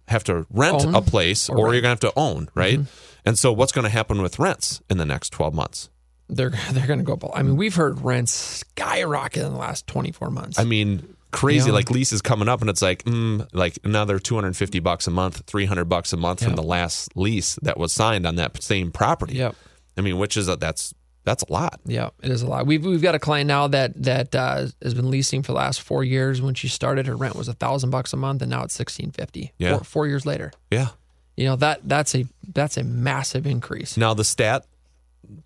have 0.08 0.24
to 0.24 0.44
rent 0.50 0.84
Own 0.84 0.94
a 0.96 1.02
place 1.02 1.48
or 1.48 1.58
or, 1.58 1.72
you're 1.72 1.82
going 1.82 1.96
to 1.96 2.06
have 2.06 2.12
to 2.12 2.18
own, 2.18 2.48
right? 2.56 2.80
Mm-hmm. 2.80 3.28
And 3.28 3.38
so, 3.38 3.52
what's 3.52 3.70
going 3.70 3.84
to 3.84 3.90
happen 3.90 4.20
with 4.20 4.40
rents 4.40 4.82
in 4.90 4.98
the 4.98 5.06
next 5.06 5.30
12 5.30 5.54
months? 5.54 5.88
They're 6.28 6.50
they're 6.72 6.86
going 6.86 6.98
to 6.98 7.04
go 7.04 7.12
up. 7.14 7.24
I 7.34 7.42
mean, 7.42 7.56
we've 7.56 7.74
heard 7.74 8.00
rents 8.02 8.32
skyrocket 8.32 9.44
in 9.44 9.52
the 9.52 9.58
last 9.58 9.86
24 9.86 10.30
months. 10.30 10.58
I 10.58 10.64
mean, 10.64 11.16
crazy. 11.30 11.68
Yeah. 11.68 11.74
Like 11.74 11.90
leases 11.90 12.22
coming 12.22 12.48
up, 12.48 12.60
and 12.60 12.70
it's 12.70 12.82
like, 12.82 13.04
mm, 13.04 13.46
like 13.52 13.78
another 13.84 14.18
250 14.18 14.80
bucks 14.80 15.06
a 15.06 15.10
month, 15.10 15.42
300 15.46 15.84
bucks 15.84 16.12
a 16.12 16.16
month 16.16 16.40
Yep. 16.42 16.48
from 16.50 16.56
the 16.56 16.62
last 16.62 17.16
lease 17.16 17.58
that 17.62 17.78
was 17.78 17.92
signed 17.92 18.26
on 18.26 18.36
that 18.36 18.62
same 18.62 18.90
property. 18.92 19.34
Yep. 19.36 19.54
I 19.96 20.00
mean, 20.02 20.18
which 20.18 20.36
is 20.36 20.48
a, 20.48 20.56
that's 20.56 20.94
that's 21.24 21.42
a 21.42 21.52
lot. 21.52 21.80
Yeah, 21.84 22.10
it 22.22 22.30
is 22.30 22.42
a 22.42 22.46
lot. 22.46 22.66
We've 22.66 22.84
we've 22.84 23.02
got 23.02 23.14
a 23.14 23.18
client 23.18 23.48
now 23.48 23.66
that 23.68 24.00
that 24.04 24.34
uh, 24.34 24.66
has 24.82 24.94
been 24.94 25.10
leasing 25.10 25.42
for 25.42 25.52
the 25.52 25.56
last 25.58 25.80
four 25.80 26.04
years. 26.04 26.40
When 26.42 26.54
she 26.54 26.68
started, 26.68 27.06
her 27.06 27.16
rent 27.16 27.34
was 27.34 27.48
a 27.48 27.52
thousand 27.54 27.90
bucks 27.90 28.12
a 28.12 28.16
month, 28.16 28.42
and 28.42 28.50
now 28.50 28.62
it's 28.62 28.74
sixteen 28.74 29.10
fifty. 29.10 29.52
Yeah. 29.58 29.76
Four, 29.76 29.84
four 29.84 30.06
years 30.06 30.24
later, 30.26 30.52
Yeah. 30.70 30.88
you 31.36 31.46
know 31.46 31.56
that 31.56 31.80
that's 31.88 32.14
a 32.14 32.26
that's 32.54 32.76
a 32.76 32.84
massive 32.84 33.44
increase. 33.46 33.96
Now 33.96 34.14
the 34.14 34.22
stat 34.24 34.66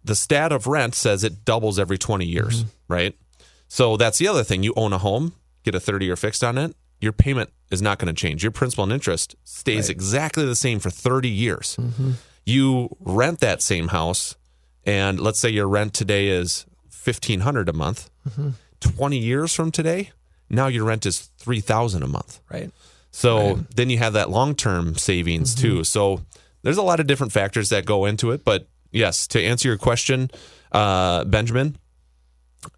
the 0.05 0.15
stat 0.15 0.53
of 0.53 0.67
rent 0.67 0.95
says 0.95 1.25
it 1.25 1.45
doubles 1.45 1.79
every 1.79 1.99
20 1.99 2.25
years, 2.25 2.65
mm-hmm. 2.65 2.93
right? 2.93 3.17
So 3.69 3.97
that's 3.97 4.19
the 4.19 4.29
other 4.29 4.45
thing. 4.45 4.63
You 4.63 4.73
own 4.77 4.93
a 4.93 4.99
home, 4.99 5.35
get 5.63 5.75
a 5.75 5.81
30 5.81 6.07
year 6.07 6.17
fixed 6.17 6.43
on 6.43 6.59
it, 6.59 6.75
your 7.01 7.13
payment 7.13 7.51
is 7.71 7.81
not 7.81 7.99
going 7.99 8.15
to 8.15 8.19
change. 8.19 8.43
Your 8.43 8.53
principal 8.53 8.85
and 8.85 8.93
interest 8.93 9.37
stays 9.45 9.89
exactly 9.89 10.45
the 10.45 10.57
same 10.57 10.79
for 10.81 10.91
30 10.91 11.29
years. 11.29 11.77
Mm-hmm. 11.81 12.13
You 12.45 12.97
rent 13.01 13.41
that 13.41 13.63
same 13.63 13.89
house 13.89 14.37
and 14.85 15.21
let's 15.21 15.39
say 15.39 15.51
your 15.51 15.69
rent 15.69 15.95
today 15.95 16.29
is 16.29 16.67
1500 17.05 17.69
a 17.69 17.73
month. 17.73 18.11
Mm-hmm. 18.29 18.51
20 18.81 19.19
years 19.19 19.55
from 19.55 19.71
today, 19.71 20.11
now 20.49 20.67
your 20.67 20.85
rent 20.85 21.07
is 21.07 21.21
3000 21.39 22.03
a 22.03 22.07
month. 22.07 22.41
Right. 22.51 22.71
So 23.13 23.61
then 23.75 23.91
you 23.91 23.99
have 23.99 24.13
that 24.13 24.31
long 24.31 24.55
term 24.55 24.95
savings 24.95 25.55
too. 25.55 25.85
So 25.85 26.23
there's 26.63 26.77
a 26.77 26.83
lot 26.83 27.01
of 27.01 27.07
different 27.07 27.33
factors 27.33 27.69
that 27.71 27.85
go 27.85 28.05
into 28.05 28.31
it. 28.31 28.45
But 28.45 28.69
yes, 28.91 29.27
to 29.29 29.43
answer 29.43 29.69
your 29.69 29.79
question, 29.79 30.31
uh, 30.73 31.25
Benjamin, 31.25 31.77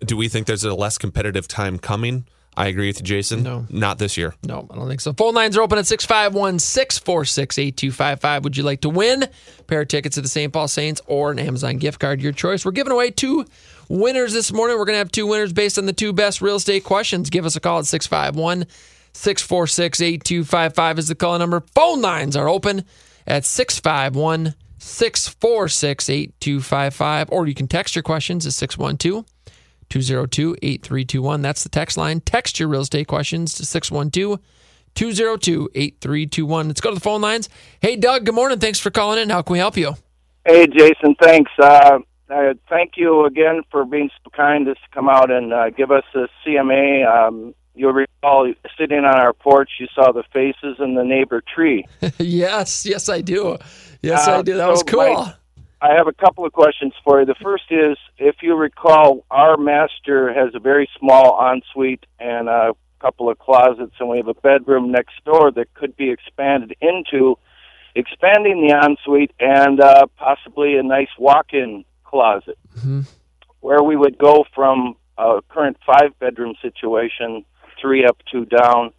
do 0.04 0.16
we 0.16 0.28
think 0.28 0.46
there's 0.46 0.64
a 0.64 0.74
less 0.74 0.98
competitive 0.98 1.48
time 1.48 1.78
coming? 1.78 2.26
I 2.54 2.66
agree 2.66 2.88
with 2.88 2.98
you, 2.98 3.04
Jason. 3.04 3.42
No. 3.42 3.66
Not 3.70 3.98
this 3.98 4.18
year. 4.18 4.34
No, 4.44 4.66
I 4.70 4.74
don't 4.74 4.86
think 4.86 5.00
so. 5.00 5.14
Phone 5.14 5.34
lines 5.34 5.56
are 5.56 5.62
open 5.62 5.78
at 5.78 5.86
651 5.86 6.58
646 6.58 7.58
8255. 7.58 8.44
Would 8.44 8.56
you 8.58 8.62
like 8.62 8.82
to 8.82 8.90
win 8.90 9.22
a 9.22 9.62
pair 9.62 9.80
of 9.80 9.88
tickets 9.88 10.16
to 10.16 10.20
the 10.20 10.28
St. 10.28 10.52
Paul 10.52 10.68
Saints 10.68 11.00
or 11.06 11.32
an 11.32 11.38
Amazon 11.38 11.78
gift 11.78 11.98
card? 11.98 12.20
Your 12.20 12.32
choice. 12.32 12.64
We're 12.64 12.72
giving 12.72 12.92
away 12.92 13.10
two 13.10 13.46
winners 13.88 14.34
this 14.34 14.52
morning. 14.52 14.76
We're 14.76 14.84
going 14.84 14.94
to 14.94 14.98
have 14.98 15.10
two 15.10 15.26
winners 15.26 15.54
based 15.54 15.78
on 15.78 15.86
the 15.86 15.94
two 15.94 16.12
best 16.12 16.42
real 16.42 16.56
estate 16.56 16.84
questions. 16.84 17.30
Give 17.30 17.46
us 17.46 17.56
a 17.56 17.60
call 17.60 17.78
at 17.78 17.86
651 17.86 18.66
646 19.14 20.00
8255 20.00 20.98
is 20.98 21.08
the 21.08 21.14
call 21.14 21.38
number. 21.38 21.60
Phone 21.74 22.02
lines 22.02 22.36
are 22.36 22.48
open 22.48 22.84
at 23.26 23.46
651 23.46 24.54
646 24.82 26.10
8255, 26.10 27.28
or 27.30 27.46
you 27.46 27.54
can 27.54 27.68
text 27.68 27.94
your 27.94 28.02
questions 28.02 28.46
at 28.46 28.52
612 28.52 29.24
202 29.88 30.56
8321. 30.60 31.42
That's 31.42 31.62
the 31.62 31.68
text 31.68 31.96
line. 31.96 32.20
Text 32.20 32.58
your 32.58 32.68
real 32.68 32.80
estate 32.80 33.06
questions 33.06 33.54
to 33.54 33.64
612 33.64 34.40
202 34.94 35.70
8321. 35.74 36.68
Let's 36.68 36.80
go 36.80 36.90
to 36.90 36.94
the 36.94 37.00
phone 37.00 37.20
lines. 37.20 37.48
Hey, 37.80 37.96
Doug, 37.96 38.24
good 38.24 38.34
morning. 38.34 38.58
Thanks 38.58 38.80
for 38.80 38.90
calling 38.90 39.18
in. 39.18 39.30
How 39.30 39.42
can 39.42 39.52
we 39.52 39.58
help 39.58 39.76
you? 39.76 39.94
Hey, 40.44 40.66
Jason, 40.66 41.14
thanks. 41.20 41.52
Uh, 41.58 42.00
thank 42.68 42.92
you 42.96 43.24
again 43.24 43.62
for 43.70 43.84
being 43.84 44.10
so 44.24 44.30
kind 44.30 44.66
as 44.68 44.76
to 44.76 44.88
come 44.92 45.08
out 45.08 45.30
and 45.30 45.52
uh, 45.52 45.70
give 45.70 45.92
us 45.92 46.04
a 46.14 46.26
CMA. 46.44 47.06
Um, 47.06 47.54
you'll 47.74 47.92
recall 47.92 48.52
sitting 48.76 48.98
on 48.98 49.20
our 49.20 49.32
porch, 49.32 49.70
you 49.78 49.86
saw 49.94 50.12
the 50.12 50.24
faces 50.32 50.76
in 50.78 50.94
the 50.94 51.04
neighbor 51.04 51.42
tree. 51.54 51.86
yes, 52.18 52.84
yes, 52.84 53.08
I 53.08 53.20
do. 53.20 53.58
Yes, 54.02 54.26
Uh, 54.26 54.38
I 54.38 54.42
do. 54.42 54.54
That 54.54 54.66
so 54.66 54.70
was 54.70 54.82
cool. 54.82 55.14
my- 55.14 55.34
I 55.80 55.94
have 55.94 56.06
a 56.06 56.12
couple 56.12 56.44
of 56.44 56.52
questions 56.52 56.92
for 57.02 57.18
you. 57.20 57.26
The 57.26 57.34
first 57.36 57.64
is, 57.70 57.96
if 58.16 58.36
you 58.42 58.54
recall, 58.54 59.24
our 59.32 59.56
master 59.56 60.32
has 60.32 60.54
a 60.54 60.60
very 60.60 60.88
small 60.98 61.36
ensuite 61.40 62.06
and 62.20 62.48
a 62.48 62.72
couple 63.00 63.28
of 63.28 63.38
closets, 63.40 63.94
and 63.98 64.08
we 64.08 64.16
have 64.18 64.28
a 64.28 64.34
bedroom 64.34 64.92
next 64.92 65.24
door 65.24 65.50
that 65.50 65.74
could 65.74 65.96
be 65.96 66.10
expanded 66.10 66.76
into 66.80 67.36
expanding 67.96 68.64
the 68.66 68.72
ensuite 68.74 69.32
and 69.40 69.80
uh, 69.80 70.06
possibly 70.16 70.76
a 70.76 70.82
nice 70.84 71.10
walk-in 71.18 71.84
closet, 72.04 72.56
where 73.60 73.82
we 73.82 73.96
would 73.96 74.16
go 74.18 74.44
from 74.54 74.94
a 75.18 75.40
current 75.48 75.76
five-bedroom 75.84 76.54
situation, 76.62 77.44
three 77.80 78.04
up, 78.06 78.16
two 78.30 78.44
down, 78.44 78.92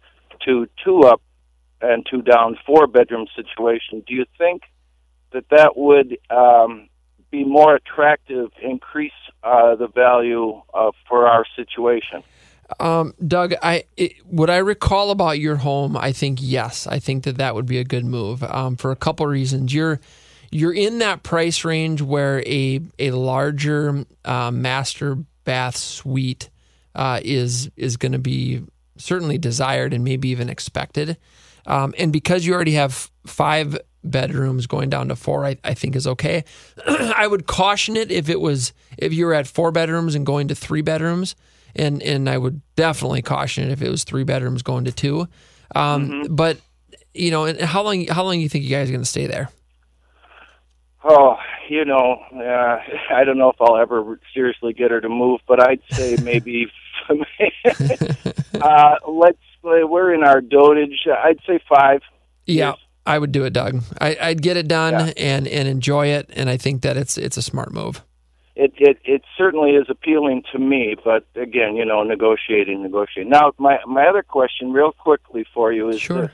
to 0.44 0.68
two 0.84 1.00
up 1.00 1.22
and 1.80 2.06
two 2.10 2.20
down, 2.20 2.58
four-bedroom 2.66 3.26
situation. 3.34 4.02
Do 4.06 4.14
you 4.14 4.26
think 4.36 4.62
that 5.34 5.44
that 5.50 5.76
would 5.76 6.16
um, 6.30 6.88
be 7.30 7.44
more 7.44 7.74
attractive, 7.74 8.50
increase 8.62 9.12
uh, 9.42 9.74
the 9.74 9.88
value 9.88 10.62
uh, 10.72 10.92
for 11.08 11.26
our 11.28 11.44
situation. 11.54 12.22
Um, 12.80 13.14
Doug, 13.26 13.54
I 13.62 13.84
it, 13.96 14.14
what 14.24 14.48
I 14.48 14.56
recall 14.56 15.10
about 15.10 15.38
your 15.38 15.56
home, 15.56 15.96
I 15.96 16.12
think 16.12 16.38
yes, 16.40 16.86
I 16.86 16.98
think 16.98 17.24
that 17.24 17.36
that 17.36 17.54
would 17.54 17.66
be 17.66 17.78
a 17.78 17.84
good 17.84 18.06
move 18.06 18.42
um, 18.42 18.76
for 18.76 18.90
a 18.90 18.96
couple 18.96 19.26
reasons. 19.26 19.74
You're 19.74 20.00
you're 20.50 20.72
in 20.72 20.98
that 21.00 21.22
price 21.22 21.64
range 21.64 22.00
where 22.00 22.40
a 22.46 22.80
a 22.98 23.10
larger 23.10 24.06
uh, 24.24 24.50
master 24.50 25.18
bath 25.44 25.76
suite 25.76 26.48
uh, 26.94 27.20
is 27.22 27.70
is 27.76 27.96
going 27.98 28.12
to 28.12 28.18
be 28.18 28.62
certainly 28.96 29.36
desired 29.36 29.92
and 29.92 30.04
maybe 30.04 30.28
even 30.28 30.48
expected. 30.48 31.18
Um, 31.66 31.94
and 31.98 32.12
because 32.12 32.46
you 32.46 32.54
already 32.54 32.74
have 32.74 33.10
five 33.26 33.76
bedrooms 34.04 34.66
going 34.66 34.90
down 34.90 35.08
to 35.08 35.16
four, 35.16 35.44
I, 35.44 35.56
I 35.64 35.74
think 35.74 35.96
is 35.96 36.06
okay. 36.06 36.44
I 36.86 37.26
would 37.26 37.46
caution 37.46 37.96
it 37.96 38.10
if 38.10 38.28
it 38.28 38.40
was 38.40 38.72
if 38.98 39.12
you 39.12 39.26
were 39.26 39.34
at 39.34 39.46
four 39.46 39.72
bedrooms 39.72 40.14
and 40.14 40.24
going 40.24 40.48
to 40.48 40.54
three 40.54 40.82
bedrooms, 40.82 41.34
and 41.74 42.02
and 42.02 42.28
I 42.28 42.38
would 42.38 42.60
definitely 42.76 43.22
caution 43.22 43.64
it 43.64 43.72
if 43.72 43.82
it 43.82 43.90
was 43.90 44.04
three 44.04 44.24
bedrooms 44.24 44.62
going 44.62 44.84
to 44.84 44.92
two. 44.92 45.28
Um, 45.74 46.26
But 46.30 46.58
you 47.14 47.30
know, 47.30 47.44
and 47.44 47.60
how 47.60 47.82
long 47.82 48.06
how 48.06 48.24
long 48.24 48.34
do 48.34 48.40
you 48.40 48.48
think 48.48 48.64
you 48.64 48.70
guys 48.70 48.88
are 48.88 48.92
going 48.92 49.02
to 49.02 49.08
stay 49.08 49.26
there? 49.26 49.48
Oh, 51.04 51.36
you 51.68 51.84
know, 51.84 52.18
uh, 52.34 52.78
I 53.14 53.24
don't 53.24 53.38
know 53.38 53.50
if 53.50 53.56
I'll 53.60 53.76
ever 53.76 54.18
seriously 54.32 54.72
get 54.72 54.90
her 54.90 55.00
to 55.00 55.08
move, 55.08 55.40
but 55.46 55.60
I'd 55.60 55.82
say 55.90 56.16
maybe. 56.22 56.70
uh, 58.60 58.94
let's. 59.06 59.38
We're 59.62 60.12
in 60.12 60.22
our 60.24 60.42
dotage. 60.42 61.06
I'd 61.06 61.40
say 61.46 61.58
five. 61.68 62.02
Yeah. 62.46 62.74
I 63.06 63.18
would 63.18 63.32
do 63.32 63.44
it, 63.44 63.52
Doug. 63.52 63.82
I, 64.00 64.16
I'd 64.20 64.42
get 64.42 64.56
it 64.56 64.68
done 64.68 64.94
Yeah. 65.08 65.12
and 65.16 65.46
and 65.48 65.68
enjoy 65.68 66.08
it, 66.08 66.30
and 66.34 66.48
I 66.48 66.56
think 66.56 66.82
that 66.82 66.96
it's 66.96 67.18
it's 67.18 67.36
a 67.36 67.42
smart 67.42 67.72
move. 67.72 68.02
It, 68.56 68.72
it 68.76 68.98
it 69.04 69.22
certainly 69.36 69.72
is 69.72 69.86
appealing 69.88 70.44
to 70.52 70.58
me, 70.58 70.94
but 71.04 71.26
again, 71.34 71.74
you 71.76 71.84
know, 71.84 72.02
negotiating, 72.04 72.82
negotiating. 72.82 73.30
Now, 73.30 73.52
my 73.58 73.78
my 73.86 74.06
other 74.06 74.22
question, 74.22 74.72
real 74.72 74.92
quickly 74.92 75.44
for 75.52 75.72
you, 75.72 75.88
is 75.90 76.00
Sure. 76.00 76.22
this. 76.22 76.30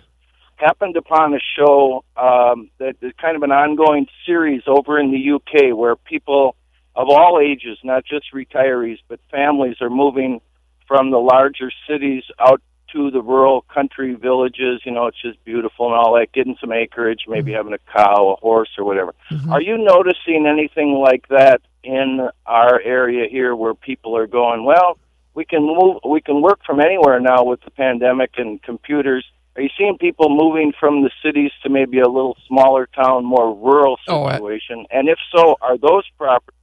happened 0.56 0.96
upon 0.96 1.33
a 1.35 1.38
show 1.56 2.04
um, 2.18 2.70
that 2.78 2.94
is 3.00 3.12
kind 3.20 3.35
of 3.37 3.42
an 3.42 3.50
ongoing 3.50 4.06
series 4.26 4.62
over 4.66 4.98
in 5.00 5.11
the 5.11 5.33
UK 5.37 5.74
where 5.76 5.96
people 5.96 6.54
of 6.94 7.09
all 7.09 7.40
ages, 7.42 7.78
not 7.83 8.04
just 8.04 8.26
retirees, 8.35 8.98
but 9.09 9.18
families, 9.30 9.76
are 9.80 9.88
moving 9.88 10.40
from 10.87 11.11
the 11.11 11.18
larger 11.18 11.70
cities 11.88 12.24
out 12.38 12.61
to 12.92 13.11
the 13.11 13.22
rural 13.22 13.62
country 13.62 14.14
villages. 14.14 14.83
You 14.85 14.92
know, 14.92 15.07
it's 15.07 15.20
just 15.20 15.42
beautiful 15.44 15.87
and 15.87 15.94
all 15.94 16.14
that, 16.14 16.33
getting 16.33 16.57
some 16.61 16.72
acreage, 16.72 17.20
maybe 17.29 17.53
mm-hmm. 17.53 17.57
having 17.57 17.72
a 17.72 17.92
cow, 17.92 18.31
a 18.31 18.37
horse, 18.37 18.70
or 18.79 18.85
whatever. 18.85 19.14
Mm-hmm. 19.31 19.53
Are 19.53 19.62
you 19.62 19.79
noticing 19.79 20.46
anything 20.46 20.94
like 20.94 21.29
that 21.29 21.61
in 21.83 22.29
our 22.46 22.81
area 22.81 23.29
here 23.31 23.55
where 23.57 23.74
people 23.74 24.16
are 24.16 24.26
going, 24.26 24.64
well, 24.64 24.98
we 25.35 25.44
can 25.44 25.62
move, 25.62 25.98
we 26.05 26.20
can 26.20 26.42
work 26.42 26.61
from 26.66 26.81
anywhere 26.81 27.20
now 27.20 27.44
with 27.44 27.61
the 27.62 27.70
pandemic 27.70 28.33
and 28.37 28.62
computers. 28.62 29.24
Are 29.57 29.62
you 29.62 29.70
seeing 29.76 29.98
people 29.98 30.29
moving 30.29 30.72
from 30.79 31.03
the 31.03 31.11
cities 31.24 31.50
to 31.62 31.68
maybe 31.68 31.98
a 31.98 32.09
little 32.09 32.37
smaller 32.46 32.88
town, 32.94 33.24
more 33.24 33.55
rural 33.55 33.98
Oh, 34.09 34.24
I- 34.24 34.35
situation? 34.35 34.87
and 34.90 35.09
if 35.09 35.18
so, 35.35 35.57
are 35.61 35.76
those 35.79 36.05
properties 36.18 36.60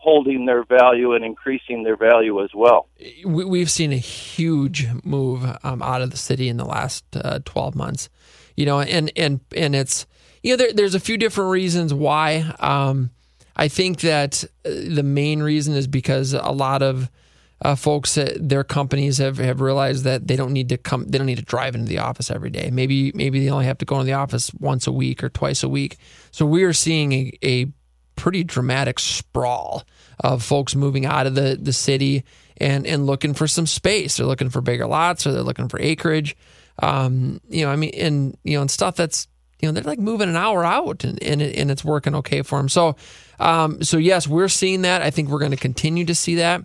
holding 0.00 0.46
their 0.46 0.64
value 0.64 1.12
and 1.12 1.24
increasing 1.24 1.82
their 1.82 1.96
value 1.96 2.42
as 2.42 2.50
well? 2.54 2.88
we, 3.24 3.44
we've 3.44 3.70
seen 3.70 3.92
a 3.92 3.98
huge 3.98 4.88
move 5.04 5.44
um, 5.62 5.82
out 5.82 6.00
of 6.00 6.10
the 6.10 6.16
city 6.16 6.48
in 6.48 6.56
the 6.56 6.64
last 6.64 7.04
uh, 7.14 7.40
12 7.44 7.74
months 7.74 8.08
you 8.56 8.66
know 8.66 8.80
and 8.80 9.10
and 9.16 9.40
and 9.56 9.74
it's 9.74 10.06
you 10.42 10.52
know 10.52 10.56
there, 10.56 10.72
there's 10.72 10.94
a 10.94 11.00
few 11.00 11.16
different 11.16 11.50
reasons 11.50 11.94
why 11.94 12.54
um, 12.60 13.10
i 13.56 13.68
think 13.68 14.00
that 14.00 14.44
uh, 14.64 14.68
the 14.68 15.02
main 15.02 15.42
reason 15.42 15.74
is 15.74 15.86
because 15.86 16.34
a 16.34 16.50
lot 16.50 16.82
of 16.82 17.10
uh, 17.62 17.74
folks 17.74 18.16
uh, 18.16 18.36
their 18.40 18.64
companies 18.64 19.18
have, 19.18 19.36
have 19.36 19.60
realized 19.60 20.04
that 20.04 20.26
they 20.26 20.36
don't 20.36 20.52
need 20.52 20.68
to 20.68 20.76
come 20.76 21.04
they 21.08 21.18
don't 21.18 21.26
need 21.26 21.38
to 21.38 21.44
drive 21.44 21.74
into 21.74 21.88
the 21.88 21.98
office 21.98 22.30
every 22.30 22.50
day 22.50 22.70
maybe 22.70 23.12
maybe 23.14 23.42
they 23.42 23.50
only 23.50 23.66
have 23.66 23.78
to 23.78 23.84
go 23.84 23.96
into 23.96 24.06
the 24.06 24.12
office 24.12 24.52
once 24.54 24.86
a 24.86 24.92
week 24.92 25.22
or 25.22 25.28
twice 25.28 25.62
a 25.62 25.68
week 25.68 25.96
so 26.30 26.44
we 26.44 26.62
are 26.62 26.72
seeing 26.72 27.12
a, 27.12 27.32
a 27.42 27.66
pretty 28.20 28.44
dramatic 28.44 28.98
sprawl 28.98 29.84
of 30.18 30.42
folks 30.42 30.74
moving 30.74 31.06
out 31.06 31.26
of 31.26 31.34
the, 31.34 31.58
the 31.60 31.72
city 31.72 32.22
and, 32.58 32.86
and 32.86 33.06
looking 33.06 33.32
for 33.32 33.48
some 33.48 33.66
space. 33.66 34.16
They're 34.16 34.26
looking 34.26 34.50
for 34.50 34.60
bigger 34.60 34.86
lots 34.86 35.26
or 35.26 35.32
they're 35.32 35.42
looking 35.42 35.68
for 35.68 35.80
acreage. 35.80 36.36
Um, 36.78 37.40
you 37.48 37.64
know, 37.64 37.72
I 37.72 37.76
mean, 37.76 37.92
and, 37.94 38.36
you 38.44 38.56
know, 38.56 38.60
and 38.60 38.70
stuff 38.70 38.96
that's, 38.96 39.26
you 39.60 39.68
know, 39.68 39.72
they're 39.72 39.82
like 39.82 39.98
moving 39.98 40.28
an 40.28 40.36
hour 40.36 40.64
out 40.64 41.04
and, 41.04 41.22
and, 41.22 41.40
it, 41.40 41.56
and 41.56 41.70
it's 41.70 41.84
working 41.84 42.14
okay 42.16 42.42
for 42.42 42.58
them. 42.58 42.68
So, 42.68 42.96
um, 43.38 43.82
so 43.82 43.96
yes, 43.96 44.28
we're 44.28 44.48
seeing 44.48 44.82
that. 44.82 45.00
I 45.00 45.10
think 45.10 45.30
we're 45.30 45.38
going 45.38 45.50
to 45.50 45.56
continue 45.56 46.04
to 46.04 46.14
see 46.14 46.36
that. 46.36 46.64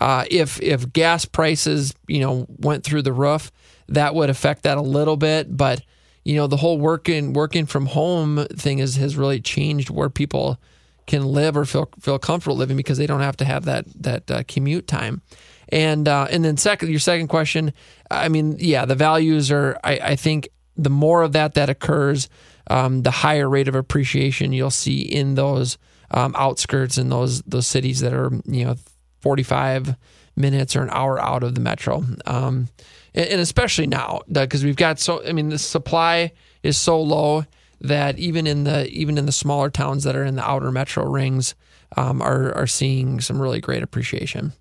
Uh, 0.00 0.24
if, 0.30 0.62
if 0.62 0.92
gas 0.92 1.24
prices, 1.24 1.92
you 2.06 2.20
know, 2.20 2.46
went 2.48 2.84
through 2.84 3.02
the 3.02 3.12
roof, 3.12 3.50
that 3.88 4.14
would 4.14 4.30
affect 4.30 4.62
that 4.62 4.78
a 4.78 4.82
little 4.82 5.16
bit, 5.16 5.56
but, 5.56 5.82
you 6.24 6.36
know, 6.36 6.46
the 6.46 6.56
whole 6.56 6.78
working, 6.78 7.32
working 7.32 7.66
from 7.66 7.86
home 7.86 8.46
thing 8.56 8.78
is, 8.78 8.96
has 8.96 9.16
really 9.16 9.40
changed 9.40 9.90
where 9.90 10.08
people, 10.08 10.58
can 11.06 11.24
live 11.24 11.56
or 11.56 11.64
feel 11.64 11.88
feel 12.00 12.18
comfortable 12.18 12.56
living 12.56 12.76
because 12.76 12.98
they 12.98 13.06
don't 13.06 13.20
have 13.20 13.36
to 13.38 13.44
have 13.44 13.64
that 13.64 13.84
that 14.02 14.30
uh, 14.30 14.42
commute 14.46 14.86
time. 14.86 15.22
And 15.68 16.06
uh, 16.06 16.26
and 16.30 16.44
then 16.44 16.56
second, 16.56 16.90
your 16.90 17.00
second 17.00 17.28
question, 17.28 17.72
I 18.10 18.28
mean, 18.28 18.56
yeah, 18.58 18.84
the 18.84 18.94
values 18.94 19.50
are. 19.50 19.78
I, 19.82 19.98
I 20.02 20.16
think 20.16 20.48
the 20.76 20.90
more 20.90 21.22
of 21.22 21.32
that 21.32 21.54
that 21.54 21.70
occurs, 21.70 22.28
um, 22.68 23.02
the 23.02 23.10
higher 23.10 23.48
rate 23.48 23.68
of 23.68 23.74
appreciation 23.74 24.52
you'll 24.52 24.70
see 24.70 25.00
in 25.00 25.34
those 25.34 25.78
um, 26.10 26.34
outskirts 26.36 26.98
and 26.98 27.10
those 27.10 27.42
those 27.42 27.66
cities 27.66 28.00
that 28.00 28.12
are 28.12 28.30
you 28.44 28.64
know 28.66 28.76
forty 29.20 29.42
five 29.42 29.96
minutes 30.36 30.76
or 30.76 30.82
an 30.82 30.90
hour 30.90 31.18
out 31.18 31.42
of 31.42 31.54
the 31.54 31.60
metro. 31.60 32.04
Um, 32.26 32.68
and, 33.14 33.28
and 33.28 33.40
especially 33.40 33.86
now 33.86 34.20
because 34.30 34.64
we've 34.64 34.76
got 34.76 34.98
so. 34.98 35.24
I 35.26 35.32
mean, 35.32 35.48
the 35.48 35.58
supply 35.58 36.32
is 36.62 36.76
so 36.76 37.00
low 37.00 37.44
that 37.82 38.18
even 38.18 38.46
in 38.46 38.64
the 38.64 38.88
even 38.88 39.18
in 39.18 39.26
the 39.26 39.32
smaller 39.32 39.68
towns 39.68 40.04
that 40.04 40.16
are 40.16 40.24
in 40.24 40.36
the 40.36 40.48
outer 40.48 40.70
metro 40.70 41.04
rings 41.04 41.54
um, 41.96 42.22
are 42.22 42.54
are 42.54 42.66
seeing 42.66 43.20
some 43.20 43.40
really 43.40 43.60
great 43.60 43.82
appreciation. 43.82 44.52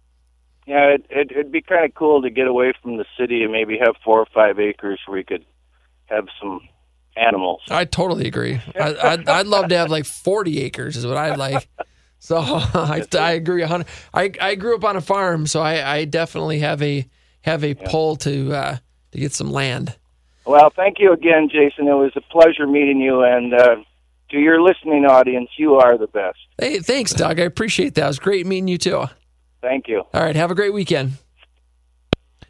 Yeah, 0.68 0.96
it, 0.96 1.06
it, 1.10 1.32
it'd 1.32 1.52
be 1.52 1.62
kind 1.62 1.86
of 1.86 1.94
cool 1.96 2.22
to 2.22 2.30
get 2.30 2.48
away 2.48 2.74
from 2.82 2.98
the 2.98 3.06
city 3.20 3.44
and 3.44 3.52
maybe 3.52 3.78
have 3.80 3.96
four 4.04 4.20
or 4.20 4.28
five 4.34 4.60
acres 4.60 5.00
where 5.06 5.18
you 5.18 5.26
could 5.26 5.46
have 6.06 6.28
some 6.40 6.62
animals. 7.18 7.62
I 7.70 7.86
totally 7.86 8.28
agree. 8.28 8.62
I, 8.80 8.96
I'd, 8.96 9.28
I'd 9.28 9.48
love 9.48 9.70
to 9.70 9.78
have 9.78 9.90
like 9.90 10.06
forty 10.06 10.62
acres 10.62 10.98
is 10.98 11.06
what 11.06 11.18
I'd 11.18 11.38
like. 11.38 11.68
So 12.20 12.38
I, 12.44 13.04
I 13.18 13.32
agree. 13.32 13.64
hundred. 13.64 13.88
I 14.14 14.32
I 14.40 14.56
grew 14.56 14.76
up 14.76 14.84
on 14.84 14.96
a 14.96 15.02
farm, 15.02 15.48
so 15.48 15.62
I, 15.62 15.98
I 15.98 16.06
definitely 16.06 16.60
have 16.60 16.82
a 16.82 17.08
have 17.42 17.64
a 17.64 17.74
pull 17.76 18.16
to 18.18 18.54
uh, 18.54 18.78
to 19.12 19.20
get 19.20 19.34
some 19.34 19.52
land. 19.52 19.96
Well, 20.46 20.72
thank 20.76 21.00
you 21.00 21.14
again, 21.14 21.50
Jason. 21.52 21.88
It 21.88 21.94
was 21.94 22.12
a 22.16 22.22
pleasure 22.22 22.66
meeting 22.66 23.00
you, 23.00 23.24
and 23.24 23.54
uh, 23.54 23.76
to 24.32 24.40
your 24.40 24.62
listening 24.62 25.06
audience, 25.06 25.50
you 25.58 25.76
are 25.76 25.98
the 25.98 26.08
best. 26.08 26.40
Hey, 26.58 26.80
thanks, 26.80 27.14
Doug. 27.14 27.40
I 27.40 27.44
appreciate 27.44 27.96
that. 27.96 28.04
It 28.04 28.08
was 28.08 28.20
great 28.20 28.46
meeting 28.46 28.68
you 28.68 28.78
too. 28.78 29.06
Thank 29.62 29.88
you. 29.88 30.04
All 30.14 30.24
right, 30.24 30.36
have 30.36 30.52
a 30.52 30.56
great 30.56 30.74
weekend. 30.74 31.14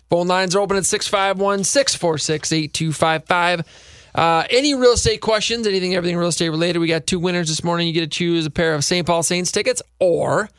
Phone 0.09 0.27
lines 0.27 0.55
are 0.55 0.59
open 0.59 0.77
at 0.77 0.85
651 0.85 1.63
646 1.63 2.51
8255. 2.51 3.91
Uh, 4.13 4.43
any 4.49 4.73
real 4.73 4.91
estate 4.91 5.21
questions, 5.21 5.65
anything, 5.65 5.95
everything 5.95 6.17
real 6.17 6.27
estate 6.27 6.49
related, 6.49 6.79
we 6.79 6.87
got 6.87 7.07
two 7.07 7.19
winners 7.19 7.47
this 7.47 7.63
morning. 7.63 7.87
You 7.87 7.93
get 7.93 8.01
to 8.01 8.07
choose 8.07 8.45
a 8.45 8.49
pair 8.49 8.73
of 8.73 8.83
St. 8.83 9.07
Paul 9.07 9.23
Saints 9.23 9.51
tickets 9.51 9.81
or 9.99 10.49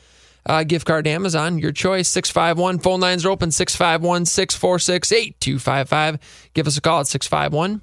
a 0.46 0.64
gift 0.64 0.86
card 0.86 1.04
to 1.04 1.10
Amazon. 1.10 1.58
Your 1.58 1.72
choice, 1.72 2.08
651. 2.08 2.78
Phone 2.80 3.00
lines 3.00 3.24
are 3.24 3.30
open, 3.30 3.50
651 3.50 4.26
646 4.26 5.12
8255. 5.12 6.50
Give 6.54 6.66
us 6.66 6.76
a 6.76 6.80
call 6.80 7.00
at 7.00 7.06
651 7.06 7.80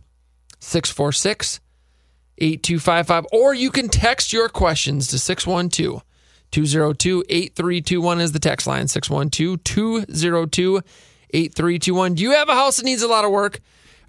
646 0.59 1.59
8255. 2.37 3.25
Or 3.31 3.53
you 3.53 3.71
can 3.71 3.89
text 3.89 4.33
your 4.33 4.49
questions 4.49 5.07
to 5.07 5.19
612 5.19 6.03
202 6.51 7.23
8321 7.29 8.21
is 8.21 8.31
the 8.31 8.39
text 8.39 8.67
line, 8.67 8.87
612 8.87 9.63
202 9.63 10.81
8321. 11.31 12.13
Do 12.15 12.23
you 12.23 12.31
have 12.31 12.49
a 12.49 12.55
house 12.55 12.77
that 12.77 12.85
needs 12.85 13.03
a 13.03 13.07
lot 13.07 13.25
of 13.25 13.31
work? 13.31 13.59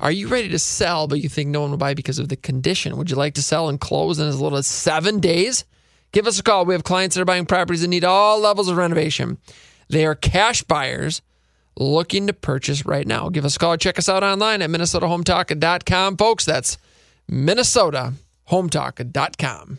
Are 0.01 0.11
you 0.11 0.29
ready 0.29 0.49
to 0.49 0.59
sell, 0.59 1.07
but 1.07 1.21
you 1.21 1.29
think 1.29 1.51
no 1.51 1.61
one 1.61 1.71
will 1.71 1.77
buy 1.77 1.93
because 1.93 2.19
of 2.19 2.31
the 2.31 2.37
condition? 2.37 2.97
Would 2.97 3.11
you 3.11 3.17
like 3.17 3.35
to 3.35 3.43
sell 3.43 3.69
and 3.69 3.79
close 3.79 4.19
in 4.19 4.27
as 4.27 4.41
little 4.41 4.57
as 4.57 4.67
seven 4.67 5.21
days? 5.21 5.67
Give 6.13 6.27
us 6.27 6.39
a 6.39 6.43
call. 6.43 6.65
We 6.65 6.75
have 6.75 6.85
clients 6.85 7.15
that 7.15 7.23
are 7.23 7.27
buying 7.27 7.47
properties 7.47 7.83
that 7.83 7.89
need 7.89 8.05
all 8.05 8.41
levels 8.41 8.69
of 8.69 8.77
renovation. 8.77 9.39
They 9.89 10.05
are 10.07 10.15
cash 10.15 10.63
buyers 10.63 11.23
looking 11.77 12.27
to 12.27 12.33
purchase 12.33 12.87
right 12.87 13.07
now. 13.07 13.29
Give 13.29 13.45
us 13.45 13.57
a 13.57 13.59
call. 13.59 13.77
Check 13.77 13.99
us 13.99 14.09
out 14.09 14.23
online 14.23 14.63
at 14.63 14.71
minnesotahometalk.com. 14.71 16.17
Folks, 16.17 16.45
that's 16.45 16.79
minnesotahometalk.com. 17.31 19.79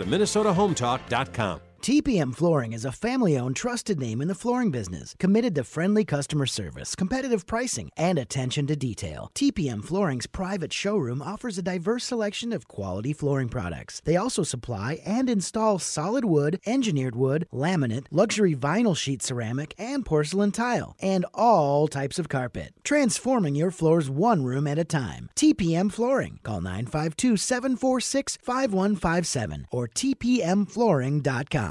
MinnesotaHometalk.com. 0.05 1.61
TPM 1.81 2.35
Flooring 2.35 2.73
is 2.73 2.85
a 2.85 2.91
family 2.91 3.35
owned, 3.35 3.55
trusted 3.55 3.99
name 3.99 4.21
in 4.21 4.27
the 4.27 4.35
flooring 4.35 4.69
business, 4.69 5.15
committed 5.17 5.55
to 5.55 5.63
friendly 5.63 6.05
customer 6.05 6.45
service, 6.45 6.93
competitive 6.93 7.47
pricing, 7.47 7.89
and 7.97 8.19
attention 8.19 8.67
to 8.67 8.75
detail. 8.75 9.31
TPM 9.33 9.83
Flooring's 9.83 10.27
private 10.27 10.71
showroom 10.71 11.23
offers 11.23 11.57
a 11.57 11.63
diverse 11.63 12.03
selection 12.03 12.53
of 12.53 12.67
quality 12.67 13.13
flooring 13.13 13.49
products. 13.49 13.99
They 14.05 14.15
also 14.15 14.43
supply 14.43 14.99
and 15.03 15.27
install 15.27 15.79
solid 15.79 16.23
wood, 16.23 16.59
engineered 16.67 17.15
wood, 17.15 17.47
laminate, 17.51 18.05
luxury 18.11 18.55
vinyl 18.55 18.95
sheet 18.95 19.23
ceramic, 19.23 19.73
and 19.79 20.05
porcelain 20.05 20.51
tile, 20.51 20.95
and 21.01 21.25
all 21.33 21.87
types 21.87 22.19
of 22.19 22.29
carpet, 22.29 22.73
transforming 22.83 23.55
your 23.55 23.71
floors 23.71 24.07
one 24.07 24.43
room 24.43 24.67
at 24.67 24.77
a 24.77 24.85
time. 24.85 25.31
TPM 25.35 25.91
Flooring. 25.91 26.41
Call 26.43 26.61
952 26.61 27.37
746 27.37 28.37
5157 28.37 29.65
or 29.71 29.87
tpmflooring.com. 29.87 31.70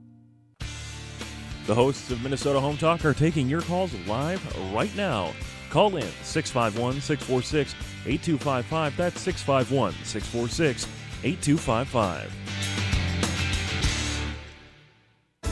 The 1.67 1.75
hosts 1.75 2.09
of 2.09 2.23
Minnesota 2.23 2.59
Home 2.59 2.77
Talk 2.77 3.05
are 3.05 3.13
taking 3.13 3.47
your 3.47 3.61
calls 3.61 3.93
live 4.07 4.43
right 4.73 4.93
now. 4.95 5.31
Call 5.69 5.95
in 5.95 6.07
651 6.23 7.01
646 7.01 7.75
8255. 8.05 8.97
That's 8.97 9.21
651 9.21 9.93
646 10.03 10.87
8255. 11.23 12.90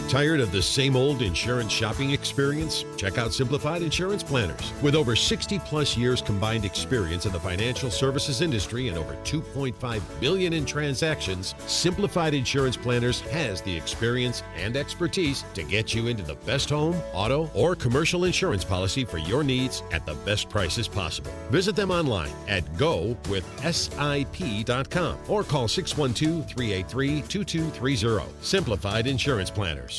Tired 0.09 0.39
of 0.39 0.51
the 0.51 0.61
same 0.63 0.95
old 0.95 1.21
insurance 1.21 1.71
shopping 1.71 2.09
experience? 2.09 2.83
Check 2.97 3.19
out 3.19 3.31
Simplified 3.31 3.83
Insurance 3.83 4.23
Planners. 4.23 4.73
With 4.81 4.95
over 4.95 5.15
60 5.15 5.59
plus 5.59 5.95
years 5.95 6.19
combined 6.19 6.65
experience 6.65 7.27
in 7.27 7.31
the 7.31 7.39
financial 7.39 7.91
services 7.91 8.41
industry 8.41 8.87
and 8.87 8.97
over 8.97 9.13
2.5 9.23 10.01
billion 10.19 10.53
in 10.53 10.65
transactions, 10.65 11.53
Simplified 11.67 12.33
Insurance 12.33 12.75
Planners 12.75 13.21
has 13.21 13.61
the 13.61 13.77
experience 13.77 14.41
and 14.57 14.75
expertise 14.75 15.45
to 15.53 15.61
get 15.61 15.93
you 15.93 16.07
into 16.07 16.23
the 16.23 16.37
best 16.37 16.71
home, 16.71 16.99
auto, 17.13 17.51
or 17.53 17.75
commercial 17.75 18.23
insurance 18.23 18.65
policy 18.65 19.05
for 19.05 19.19
your 19.19 19.43
needs 19.43 19.83
at 19.91 20.07
the 20.07 20.15
best 20.25 20.49
prices 20.49 20.87
possible. 20.87 21.31
Visit 21.51 21.75
them 21.75 21.91
online 21.91 22.31
at 22.47 22.65
gowithsip.com 22.77 25.19
or 25.27 25.43
call 25.43 25.67
612-383-2230. 25.67 28.23
Simplified 28.41 29.05
Insurance 29.05 29.51
Planners. 29.51 29.98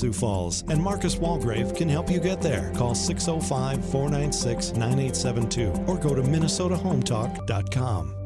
Sioux 0.00 0.12
Falls, 0.14 0.64
and 0.68 0.82
Marcus 0.82 1.16
Walgrave 1.16 1.76
can 1.76 1.88
help 1.88 2.10
you 2.10 2.20
get 2.20 2.40
there. 2.40 2.72
Call 2.74 2.94
605 2.94 3.84
496 3.90 4.72
9872 4.72 5.84
or 5.86 5.98
go 5.98 6.14
to 6.14 6.22
MinnesotaHometalk.com. 6.22 8.16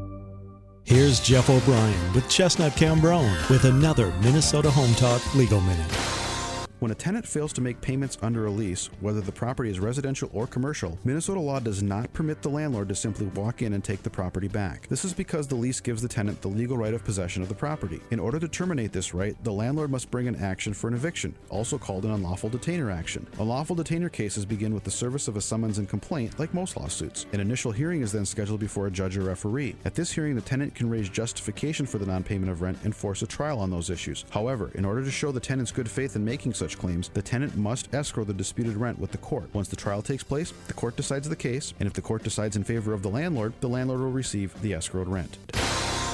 Here's 0.85 1.19
Jeff 1.19 1.51
O'Brien 1.51 2.13
with 2.13 2.29
Chestnut 2.29 2.73
Cambronne 2.75 3.51
with 3.51 3.65
another 3.65 4.13
Minnesota 4.21 4.71
Home 4.71 4.95
Talk 4.95 5.35
Legal 5.35 5.61
Minute. 5.63 6.24
When 6.85 6.91
a 6.91 6.95
tenant 6.95 7.27
fails 7.27 7.55
to 7.55 7.63
make 7.63 7.81
payments 7.81 8.19
under 8.21 8.45
a 8.45 8.51
lease, 8.51 8.91
whether 9.01 9.23
the 9.23 9.33
property 9.33 9.71
is 9.71 9.81
residential 9.81 10.29
or 10.35 10.47
commercial, 10.47 10.99
Minnesota 11.03 11.41
law 11.41 11.59
does 11.59 11.83
not 11.83 12.13
permit 12.13 12.43
the 12.43 12.51
landlord 12.51 12.91
to 12.91 12.95
simply 12.95 13.25
walk 13.29 13.63
in 13.63 13.73
and 13.73 13.83
take 13.83 14.03
the 14.03 14.11
property 14.11 14.49
back. 14.49 14.87
This 14.89 15.03
is 15.03 15.15
because 15.15 15.47
the 15.47 15.55
lease 15.55 15.81
gives 15.81 16.03
the 16.03 16.09
tenant 16.09 16.43
the 16.43 16.49
legal 16.49 16.77
right 16.77 16.93
of 16.93 17.03
possession 17.03 17.43
of 17.43 17.49
the 17.49 17.55
property. 17.55 18.03
In 18.11 18.21
order 18.21 18.39
to 18.39 18.49
terminate 18.49 18.93
this 18.93 19.15
right, 19.15 19.35
the 19.45 19.51
landlord 19.51 19.91
must 19.91 20.11
bring 20.11 20.29
an 20.29 20.37
action 20.37 20.75
for 20.75 20.89
an 20.89 20.93
eviction, 20.93 21.35
also 21.49 21.79
called 21.79 22.05
an 22.05 22.11
unlawful 22.11 22.51
detainer 22.51 22.91
action. 22.91 23.27
Unlawful 23.39 23.77
detainer 23.77 24.11
cases 24.11 24.45
begin 24.45 24.75
with 24.75 24.85
the 24.85 24.91
service 24.91 25.27
of 25.27 25.39
a 25.39 25.41
summons 25.41 25.79
and 25.79 25.89
complaint, 25.89 26.39
like 26.39 26.53
most 26.53 26.77
lawsuits. 26.77 27.25
An 27.33 27.41
initial 27.41 27.73
hearing 27.73 28.03
is 28.03 28.13
then 28.13 28.27
scheduled 28.27 28.61
before 28.61 28.89
a 28.89 28.91
judge 28.91 29.17
or 29.17 29.23
referee. 29.23 29.75
At 29.87 29.95
this 29.95 30.13
hearing, 30.13 30.35
the 30.35 30.43
tenant 30.43 30.75
can 30.75 30.91
raise 30.91 31.09
justification 31.09 31.87
for 31.87 31.97
the 31.97 32.05
non 32.05 32.23
payment 32.23 32.53
of 32.53 32.61
rent 32.61 32.77
and 32.85 32.95
force 32.95 33.23
a 33.23 33.27
trial 33.27 33.59
on 33.59 33.71
those 33.71 33.89
issues. 33.89 34.27
However, 34.29 34.71
in 34.75 34.85
order 34.85 35.03
to 35.03 35.11
show 35.11 35.33
the 35.33 35.41
tenant's 35.41 35.73
good 35.73 35.91
faith 35.91 36.15
in 36.15 36.23
making 36.23 36.53
such 36.53 36.74
claims, 36.75 37.09
the 37.09 37.23
tenant 37.23 37.57
must 37.57 37.93
escrow 37.95 38.25
the 38.25 38.33
disputed 38.33 38.77
rent 38.77 38.99
with 38.99 39.13
the 39.13 39.19
court. 39.19 39.49
Once 39.53 39.69
the 39.69 39.77
trial 39.77 40.03
takes 40.03 40.23
place, 40.23 40.53
the 40.67 40.75
court 40.75 40.97
decides 40.97 41.29
the 41.29 41.37
case, 41.37 41.75
and 41.79 41.87
if 41.87 41.93
the 41.93 42.03
court 42.03 42.23
decides 42.23 42.57
in 42.57 42.65
favor 42.65 42.93
of 42.93 43.03
the 43.03 43.09
landlord, 43.09 43.53
the 43.61 43.69
landlord 43.69 44.01
will 44.01 44.11
receive 44.11 44.61
the 44.63 44.73
escrowed 44.73 45.09
rent. 45.09 45.39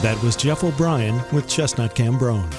That 0.02 0.18
was 0.22 0.36
Jeff 0.36 0.64
O'Brien 0.64 1.20
with 1.32 1.48
Chestnut 1.48 1.94
Cambronne. 1.94 2.50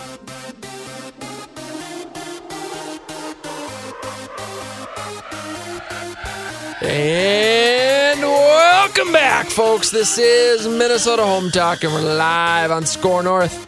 And 6.83 8.21
welcome 8.21 9.11
back, 9.13 9.47
folks. 9.47 9.91
This 9.91 10.17
is 10.17 10.67
Minnesota 10.67 11.23
Home 11.23 11.51
Talk, 11.51 11.83
and 11.83 11.93
we're 11.93 12.01
live 12.01 12.71
on 12.71 12.85
SKOR 12.85 13.23
North 13.23 13.67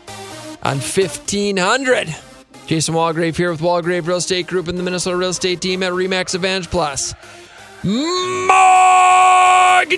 on 0.64 0.78
1500. 0.78 2.33
Jason 2.68 2.96
Walgrave 2.96 3.36
here 3.36 3.52
with 3.52 3.60
Walgrave 3.60 4.08
Real 4.08 4.18
Estate 4.18 4.48
Group 4.48 4.68
and 4.68 4.78
the 4.78 4.84
Minnesota 4.84 5.18
Real 5.18 5.30
Estate 5.30 5.62
Team 5.62 5.84
at 5.84 5.92
Remax 5.92 6.34
Advantage 6.34 6.70
Plus. 6.70 7.14
Mortgage 7.84 8.48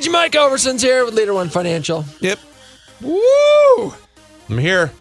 Mike 0.09 0.35
Overson's 0.35 0.81
here 0.81 1.05
with 1.05 1.13
Leader 1.13 1.33
One 1.33 1.49
Financial. 1.49 2.03
Yep. 2.21 2.39
Woo! 3.01 3.93
I'm 4.49 4.57
here. 4.57 4.91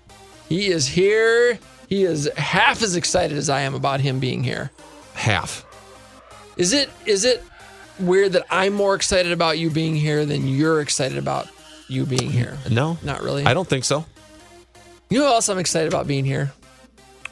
He 0.49 0.69
is 0.69 0.87
here. 0.87 1.59
He 1.89 2.05
is 2.05 2.31
half 2.37 2.83
as 2.83 2.97
excited 2.97 3.39
as 3.39 3.49
I 3.49 3.63
am 3.63 3.75
about 3.75 4.01
him 4.01 4.21
being 4.21 4.45
here. 4.45 4.71
Half. 5.15 5.65
Is 6.57 6.73
it 6.73 6.91
is 7.07 7.25
it 7.25 7.43
weird 7.99 8.33
that 8.33 8.45
I'm 8.51 8.75
more 8.75 8.95
excited 8.95 9.33
about 9.33 9.59
you 9.59 9.71
being 9.71 9.95
here 9.95 10.27
than 10.27 10.47
you're 10.47 10.81
excited 10.81 11.17
about 11.17 11.49
you 11.89 12.05
being 12.05 12.31
here? 12.31 12.59
No. 12.71 12.99
Not 13.03 13.23
really. 13.23 13.47
I 13.47 13.55
don't 13.55 13.69
think 13.69 13.85
so. 13.85 14.05
You 15.09 15.21
know 15.21 15.29
who 15.29 15.33
else 15.33 15.49
I'm 15.49 15.59
excited 15.59 15.89
about 15.89 16.07
being 16.07 16.25
here? 16.25 16.53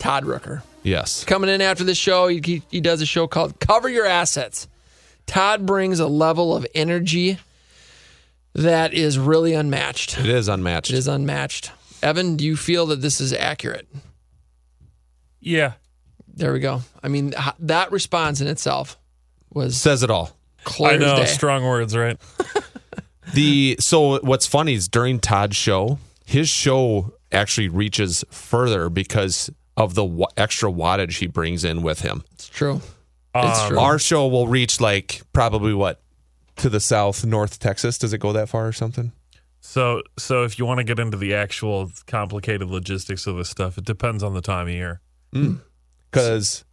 Todd 0.02 0.24
Rooker. 0.24 0.62
Yes. 0.82 1.22
Coming 1.24 1.48
in 1.48 1.60
after 1.60 1.84
the 1.84 1.94
show, 1.94 2.26
he, 2.26 2.40
he, 2.44 2.62
he 2.72 2.80
does 2.80 3.00
a 3.00 3.06
show 3.06 3.28
called 3.28 3.60
Cover 3.60 3.88
Your 3.88 4.04
Assets. 4.04 4.66
Todd 5.26 5.64
brings 5.64 6.00
a 6.00 6.08
level 6.08 6.56
of 6.56 6.66
energy 6.74 7.38
that 8.54 8.92
is 8.92 9.16
really 9.16 9.54
unmatched. 9.54 10.18
It 10.18 10.28
is 10.28 10.48
unmatched. 10.48 10.90
It 10.90 10.96
is 10.96 11.06
unmatched. 11.06 11.70
Evan, 12.02 12.34
do 12.36 12.44
you 12.44 12.56
feel 12.56 12.86
that 12.86 13.00
this 13.00 13.20
is 13.20 13.32
accurate? 13.32 13.86
Yeah. 15.38 15.74
There 16.34 16.52
we 16.52 16.58
go. 16.58 16.82
I 17.00 17.06
mean, 17.06 17.32
that 17.60 17.92
response 17.92 18.40
in 18.40 18.48
itself 18.48 18.98
was 19.50 19.76
Says 19.76 20.02
it 20.02 20.10
all. 20.10 20.36
clear 20.64 20.94
I 20.94 20.96
know, 20.96 21.16
day. 21.16 21.26
strong 21.26 21.64
words, 21.64 21.96
right? 21.96 22.18
The 23.34 23.76
so 23.80 24.18
what's 24.20 24.46
funny 24.46 24.74
is 24.74 24.88
during 24.88 25.18
Todd's 25.18 25.56
show, 25.56 25.98
his 26.26 26.50
show 26.50 27.14
actually 27.30 27.68
reaches 27.68 28.24
further 28.30 28.90
because 28.90 29.48
of 29.76 29.94
the 29.94 30.04
wa- 30.04 30.28
extra 30.36 30.70
wattage 30.70 31.18
he 31.18 31.26
brings 31.26 31.64
in 31.64 31.82
with 31.82 32.00
him. 32.00 32.24
It's 32.32 32.48
true. 32.48 32.80
It's 33.34 33.60
Um, 33.60 33.68
true. 33.70 33.78
Our 33.78 33.98
show 33.98 34.26
will 34.28 34.46
reach 34.48 34.80
like 34.80 35.22
probably 35.32 35.72
what 35.74 36.00
to 36.56 36.68
the 36.68 36.80
south, 36.80 37.24
North 37.24 37.58
Texas. 37.58 37.96
Does 37.98 38.12
it 38.12 38.18
go 38.18 38.32
that 38.32 38.48
far 38.48 38.66
or 38.68 38.72
something? 38.72 39.12
So, 39.60 40.02
so 40.18 40.42
if 40.44 40.58
you 40.58 40.66
want 40.66 40.78
to 40.78 40.84
get 40.84 40.98
into 40.98 41.16
the 41.16 41.34
actual 41.34 41.90
complicated 42.06 42.68
logistics 42.68 43.26
of 43.26 43.36
this 43.36 43.48
stuff, 43.48 43.78
it 43.78 43.84
depends 43.84 44.22
on 44.22 44.34
the 44.34 44.40
time 44.42 44.66
of 44.66 44.72
year. 44.74 45.00
Because 46.10 46.64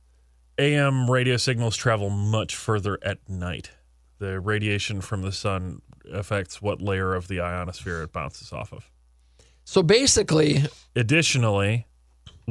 AM 0.57 1.09
radio 1.09 1.37
signals 1.37 1.77
travel 1.77 2.09
much 2.09 2.55
further 2.55 2.97
at 3.01 3.17
night. 3.29 3.71
The 4.17 4.39
radiation 4.39 4.99
from 5.01 5.21
the 5.21 5.31
sun 5.31 5.81
affects 6.11 6.61
what 6.61 6.81
layer 6.81 7.13
of 7.15 7.27
the 7.27 7.39
ionosphere 7.39 8.01
it 8.03 8.11
bounces 8.11 8.51
off 8.51 8.73
of. 8.73 8.89
so 9.63 9.81
basically, 9.83 10.63
Additionally, 10.95 11.85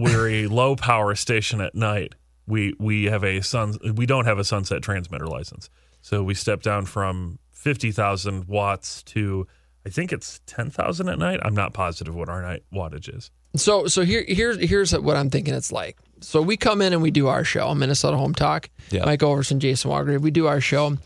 we're 0.01 0.29
a 0.29 0.47
low 0.47 0.77
power 0.77 1.15
station 1.15 1.61
at 1.61 1.75
night. 1.75 2.15
We 2.47 2.75
we 2.79 3.05
have 3.05 3.25
a 3.25 3.41
sun 3.41 3.75
we 3.95 4.07
don't 4.07 4.25
have 4.25 4.39
a 4.39 4.45
sunset 4.45 4.83
transmitter 4.83 5.27
license. 5.27 5.69
So 6.01 6.23
we 6.23 6.35
step 6.35 6.63
down 6.63 6.87
from 6.87 7.39
50,000 7.53 8.47
watts 8.47 9.03
to 9.05 9.47
I 9.87 9.91
think 9.91 10.13
it's 10.13 10.41
10,000 10.47 11.09
at 11.09 11.19
night. 11.19 11.41
I'm 11.43 11.55
not 11.55 11.73
positive 11.73 12.15
what 12.15 12.29
our 12.29 12.43
night 12.43 12.63
wattage 12.73 13.15
is. 13.15 13.31
So 13.57 13.87
so 13.87 14.03
here 14.05 14.25
here's 14.27 14.59
here's 14.59 14.93
what 14.93 15.17
I'm 15.17 15.31
thinking 15.31 15.55
it's 15.55 15.73
like. 15.73 15.99
So 16.21 16.43
we 16.43 16.57
come 16.57 16.83
in 16.83 16.93
and 16.93 17.03
we 17.03 17.11
do 17.11 17.29
our 17.29 17.45
show, 17.45 17.75
Minnesota 17.75 18.17
Home 18.17 18.35
Talk. 18.35 18.69
Yeah. 18.91 19.05
Mike 19.05 19.21
Overson, 19.21 19.59
Jason 19.59 19.91
Walgrave. 19.91 20.21
We 20.21 20.31
do 20.31 20.47
our 20.47 20.61
show, 20.61 20.97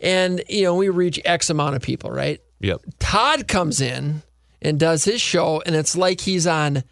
and 0.00 0.42
you 0.48 0.64
know 0.64 0.74
we 0.74 0.88
reach 0.88 1.20
X 1.24 1.48
amount 1.48 1.76
of 1.76 1.82
people, 1.82 2.10
right? 2.10 2.40
yep, 2.60 2.80
Todd 2.98 3.48
comes 3.48 3.80
in 3.80 4.22
and 4.60 4.78
does 4.78 5.04
his 5.04 5.20
show, 5.20 5.62
and 5.64 5.74
it's 5.74 5.96
like 5.96 6.20
he's 6.20 6.46
on 6.46 6.84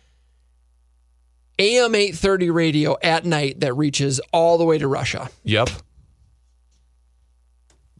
AM 1.61 1.95
830 1.95 2.51
radio 2.51 2.97
at 3.03 3.25
night 3.25 3.61
that 3.61 3.75
reaches 3.75 4.21
all 4.33 4.59
the 4.59 4.65
way 4.65 4.79
to 4.79 4.89
Russia. 4.89 5.29
yep. 5.45 5.69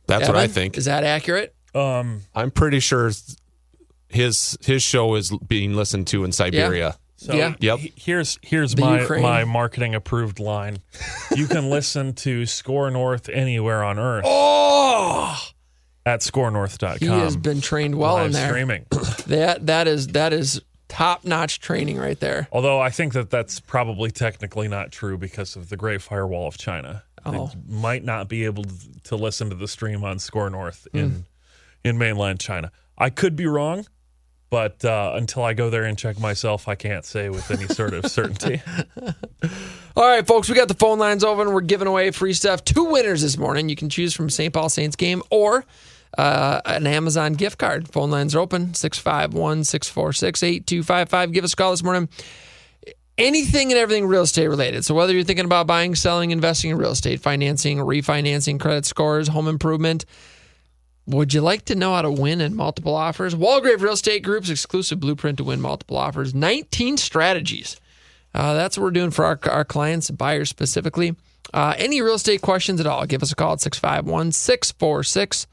That's 0.07 0.27
what 0.27 0.37
I 0.37 0.49
think. 0.49 0.77
Is 0.77 0.87
that 0.87 1.05
accurate? 1.05 1.55
Um 1.75 2.23
I'm 2.35 2.51
pretty 2.51 2.81
sure 2.81 3.11
his 4.09 4.59
his 4.61 4.83
show 4.83 5.15
is 5.15 5.31
being 5.47 5.75
listened 5.75 6.09
to 6.09 6.25
in 6.25 6.33
Siberia. 6.33 6.97
So 7.17 7.35
Yeah. 7.35 7.55
Yep. 7.61 7.79
here's 7.97 8.39
here's 8.43 8.75
The 8.75 8.81
my 8.83 9.01
Ukraine. 9.03 9.23
my 9.23 9.45
marketing 9.45 9.95
approved 9.95 10.41
line. 10.41 10.79
You 11.37 11.47
can 11.47 11.71
listen 11.71 12.15
to 12.15 12.45
SKOR 12.47 12.91
North 12.91 13.29
anywhere 13.29 13.85
on 13.85 13.99
earth 14.01 14.25
Oh, 14.27 15.39
at 16.05 16.21
skornorth.com. 16.21 16.99
he 16.99 17.07
has 17.07 17.37
been 17.37 17.61
trained 17.61 17.95
well 17.95 18.15
live 18.15 18.27
in 18.27 18.33
there. 18.33 18.49
streaming. 18.49 18.87
That 19.29 19.67
that 19.67 19.87
is 19.87 20.09
that 20.09 20.33
is 20.33 20.61
top 21.01 21.25
notch 21.25 21.61
training 21.61 21.97
right 21.97 22.21
there. 22.21 22.47
Although 22.53 22.79
I 22.79 22.91
think 22.91 23.15
that 23.15 23.31
that's 23.31 23.59
probably 23.59 24.11
technically 24.11 24.69
not 24.69 24.93
true 24.93 25.17
because 25.17 25.57
of 25.57 25.71
the 25.71 25.77
Great 25.77 26.03
Firewall 26.03 26.47
of 26.47 26.59
China. 26.59 27.05
Oh. 27.25 27.47
They 27.47 27.75
might 27.75 28.05
not 28.05 28.29
be 28.29 28.45
able 28.45 28.65
to 29.05 29.17
listen 29.17 29.49
to 29.49 29.57
the 29.57 29.67
stream 29.67 30.05
on 30.05 30.19
SKOR 30.19 30.51
North 30.51 30.87
in 30.93 31.25
in 31.85 31.97
mainland 31.97 32.39
China. 32.39 32.71
I 32.99 33.09
could 33.09 33.35
be 33.35 33.47
wrong, 33.47 33.87
but 34.51 34.85
uh, 34.85 35.13
until 35.15 35.43
I 35.43 35.55
go 35.55 35.71
there 35.71 35.85
and 35.85 35.97
check 35.97 36.21
myself, 36.21 36.69
I 36.69 36.75
can't 36.75 37.07
say 37.07 37.31
with 37.31 37.51
any 37.51 37.67
sort 37.67 37.95
of 37.95 38.07
certainty. 38.07 38.61
All 39.97 40.07
right, 40.07 40.27
folks, 40.27 40.51
we 40.51 40.55
got 40.55 40.69
the 40.69 40.75
phone 40.75 40.99
lines 40.99 41.25
open. 41.25 41.53
We're 41.53 41.63
giving 41.63 41.89
away 41.89 42.11
free 42.11 42.35
stuff. 42.35 42.63
Two 42.63 42.85
winners 42.85 43.23
this 43.23 43.39
morning. 43.39 43.71
You 43.71 43.77
can 43.77 43.89
choose 43.89 44.13
from 44.13 44.29
St. 44.29 44.53
Paul 44.53 44.69
Saints 44.69 44.97
game 44.97 45.23
or 45.31 45.65
uh, 46.17 46.61
an 46.65 46.87
Amazon 46.87 47.35
gift 47.35 47.59
card. 47.59 47.89
Phone 47.89 48.11
lines 48.11 48.35
are 48.35 48.41
open 48.41 48.75
651 48.75 49.65
646 49.65 50.43
8255. 50.43 51.33
Give 51.33 51.45
us 51.45 51.53
a 51.53 51.57
call 51.57 51.71
this 51.71 51.83
morning. 51.83 52.09
Anything 53.19 53.71
and 53.71 53.79
everything 53.79 54.07
real 54.07 54.23
estate 54.23 54.49
related. 54.49 54.85
So, 54.85 54.95
whether 54.95 55.13
you're 55.13 55.25
thinking 55.25 55.45
about 55.45 55.67
buying, 55.67 55.95
selling, 55.95 56.31
investing 56.31 56.71
in 56.71 56.79
real 56.79 56.93
estate, 56.93 57.21
financing, 57.21 57.79
refinancing, 57.79 58.59
credit 58.59 58.87
scores, 58.87 59.29
home 59.29 59.47
improvement, 59.47 60.07
would 61.07 61.35
you 61.35 61.41
like 61.41 61.65
to 61.67 61.75
know 61.75 61.95
how 61.95 62.03
to 62.03 62.11
win 62.11 62.41
in 62.41 62.55
multiple 62.55 62.95
offers? 62.95 63.35
Walgrave 63.35 63.81
Real 63.81 63.95
Estate 63.95 64.23
Group's 64.23 64.49
exclusive 64.49 65.01
blueprint 65.01 65.39
to 65.39 65.45
win 65.45 65.61
multiple 65.61 65.97
offers 65.97 66.35
19 66.35 66.97
strategies. 66.97 67.81
Uh, 68.33 68.55
that's 68.55 68.79
what 68.79 68.85
we're 68.85 68.91
doing 68.91 69.11
for 69.11 69.25
our, 69.25 69.39
our 69.51 69.65
clients, 69.65 70.11
buyers 70.11 70.49
specifically. 70.49 71.17
Uh, 71.53 71.75
any 71.79 72.01
real 72.01 72.15
estate 72.15 72.43
questions 72.43 72.81
at 72.81 72.87
all, 72.87 73.07
give 73.07 73.23
us 73.23 73.33
a 73.33 73.35
call 73.35 73.55
at 73.55 73.61
651 73.61 74.33
646 74.33 75.47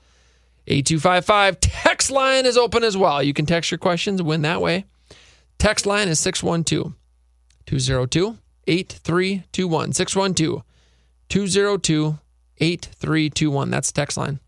8255. 0.68 1.60
Text 1.60 2.12
line 2.12 2.46
is 2.46 2.58
open 2.58 2.84
as 2.84 2.98
well. 2.98 3.24
You 3.24 3.34
can 3.34 3.46
text 3.46 3.72
your 3.72 3.78
questions, 3.78 4.22
win 4.22 4.42
that 4.42 4.62
way. 4.62 4.86
Text 5.58 5.86
line 5.86 6.08
is 6.08 6.20
612 6.20 6.94
202 7.66 8.38
8321. 8.68 9.94
612 9.94 10.64
202 11.30 12.20
8321. 12.60 13.70
That's 13.70 13.92
text 13.92 14.18
line. 14.18 14.40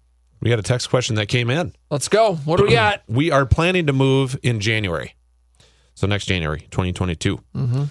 We 0.42 0.50
got 0.50 0.60
a 0.60 0.64
text 0.64 0.90
question 0.90 1.16
that 1.16 1.28
came 1.28 1.50
in. 1.50 1.74
Let's 1.90 2.08
go. 2.08 2.36
What 2.36 2.58
do 2.58 2.64
we 2.66 2.72
got? 2.72 3.04
We 3.10 3.32
are 3.32 3.46
planning 3.46 3.88
to 3.88 3.94
move 3.94 4.38
in 4.42 4.60
January. 4.60 5.16
So 5.96 6.08
next 6.08 6.26
January, 6.26 6.62
2022. 6.72 7.38
Mm-hmm. 7.56 7.84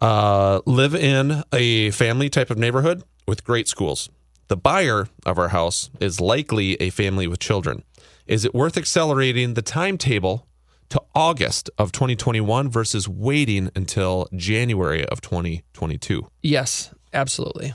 Uh, 0.00 0.60
live 0.64 0.94
in 0.94 1.42
a 1.52 1.90
family 1.90 2.28
type 2.28 2.50
of 2.50 2.58
neighborhood 2.58 3.02
with 3.26 3.44
great 3.44 3.66
schools. 3.68 4.10
The 4.52 4.56
buyer 4.58 5.08
of 5.24 5.38
our 5.38 5.48
house 5.48 5.88
is 5.98 6.20
likely 6.20 6.74
a 6.74 6.90
family 6.90 7.26
with 7.26 7.38
children. 7.38 7.84
Is 8.26 8.44
it 8.44 8.54
worth 8.54 8.76
accelerating 8.76 9.54
the 9.54 9.62
timetable 9.62 10.46
to 10.90 11.00
August 11.14 11.70
of 11.78 11.90
2021 11.90 12.68
versus 12.68 13.08
waiting 13.08 13.70
until 13.74 14.28
January 14.36 15.06
of 15.06 15.22
2022? 15.22 16.28
Yes, 16.42 16.92
absolutely. 17.14 17.72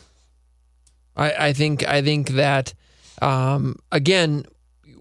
I, 1.15 1.47
I 1.47 1.53
think 1.53 1.83
I 1.87 2.03
think 2.03 2.29
that 2.33 2.75
um, 3.23 3.77
again, 3.91 4.45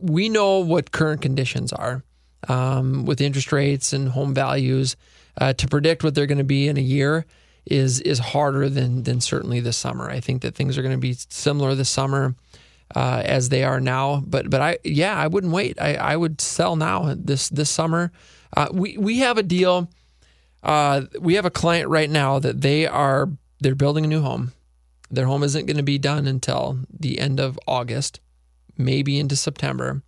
we 0.01 0.31
know 0.31 0.61
what 0.61 0.93
current 0.93 1.21
conditions 1.21 1.75
are 1.75 2.03
um, 2.49 3.05
with 3.05 3.21
interest 3.21 3.53
rates 3.53 3.93
and 3.93 4.09
home 4.09 4.33
values. 4.33 4.97
Uh, 5.39 5.53
to 5.53 5.69
predict 5.69 6.03
what 6.03 6.15
they're 6.15 6.25
going 6.25 6.39
to 6.39 6.45
be 6.45 6.69
in 6.69 6.79
a 6.79 6.81
year 6.81 7.27
is 7.67 8.01
is 8.01 8.19
harder 8.19 8.69
than 8.69 9.03
than 9.03 9.21
certainly 9.21 9.61
this 9.61 9.77
summer. 9.77 10.09
I 10.09 10.21
think 10.21 10.43
that 10.43 10.55
things 10.55 10.79
are 10.79 10.83
going 10.83 10.95
to 10.95 10.99
be 10.99 11.15
similar 11.15 11.75
this 11.75 11.91
summer 11.91 12.35
uh, 12.95 13.23
as 13.25 13.49
they 13.49 13.65
are 13.65 13.81
now. 13.81 14.23
But 14.27 14.51
but 14.51 14.61
I 14.61 14.79
yeah 14.85 15.17
I 15.17 15.27
wouldn't 15.27 15.53
wait. 15.53 15.81
I, 15.81 15.95
I 15.95 16.17
would 16.17 16.41
sell 16.41 16.77
now 16.77 17.15
this 17.17 17.49
this 17.49 17.71
summer. 17.71 18.13
Uh, 18.57 18.69
we 18.73 18.97
we 18.97 19.19
have 19.19 19.39
a 19.39 19.43
deal. 19.43 19.91
Uh, 20.63 21.03
we 21.21 21.35
have 21.35 21.45
a 21.45 21.51
client 21.51 21.89
right 21.89 22.11
now 22.11 22.39
that 22.39 22.61
they 22.61 22.87
are 22.87 23.29
they're 23.61 23.75
building 23.75 24.05
a 24.05 24.09
new 24.09 24.23
home. 24.23 24.53
Their 25.11 25.27
home 25.27 25.43
isn't 25.43 25.67
going 25.67 25.77
to 25.77 25.85
be 25.85 25.99
done 25.99 26.27
until 26.27 26.81
the 26.91 27.21
end 27.21 27.39
of 27.39 27.59
August, 27.67 28.21
maybe 28.77 29.21
into 29.21 29.37
September, 29.37 30.03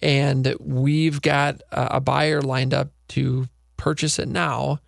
and 0.00 0.54
we've 0.60 1.20
got 1.20 1.60
a, 1.72 1.96
a 1.96 2.00
buyer 2.00 2.40
lined 2.40 2.72
up 2.72 2.90
to 3.08 3.48
purchase 3.76 4.18
it 4.18 4.28
now 4.28 4.78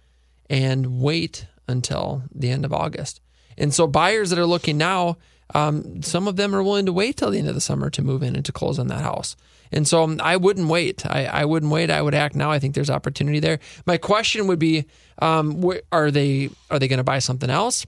and 0.49 1.01
wait 1.01 1.47
until 1.71 2.23
the 2.35 2.51
end 2.51 2.65
of 2.65 2.73
August. 2.73 3.21
And 3.57 3.73
so 3.73 3.87
buyers 3.87 4.31
that 4.31 4.39
are 4.39 4.47
looking 4.47 4.79
now, 4.79 5.19
um, 5.55 6.03
some 6.03 6.29
of 6.29 6.37
them 6.37 6.55
are 6.55 6.63
willing 6.63 6.87
to 6.87 6.93
wait 6.93 7.17
till 7.17 7.31
the 7.31 7.39
end 7.39 7.49
of 7.49 7.55
the 7.55 7.61
summer 7.61 7.91
to 7.91 8.03
move 8.03 8.23
in 8.23 8.37
and 8.37 8.45
to 8.45 8.53
close 8.53 8.79
on 8.79 8.87
that 8.89 9.01
house. 9.03 9.37
And 9.73 9.87
so 9.87 10.03
um, 10.03 10.21
I 10.23 10.37
wouldn't 10.37 10.69
wait. 10.69 11.07
I, 11.07 11.27
I 11.27 11.45
wouldn't 11.45 11.71
wait. 11.71 11.91
I 11.91 12.03
would 12.03 12.15
act 12.15 12.35
now. 12.35 12.51
I 12.51 12.59
think 12.59 12.75
there's 12.75 12.91
opportunity 12.91 13.39
there. 13.41 13.61
My 13.87 13.97
question 13.99 14.47
would 14.49 14.59
be: 14.59 14.87
um, 15.21 15.63
wh- 15.63 15.79
Are 15.93 16.11
they 16.11 16.51
are 16.71 16.79
they 16.79 16.89
going 16.89 16.99
to 16.99 17.05
buy 17.05 17.21
something 17.21 17.51
else, 17.51 17.87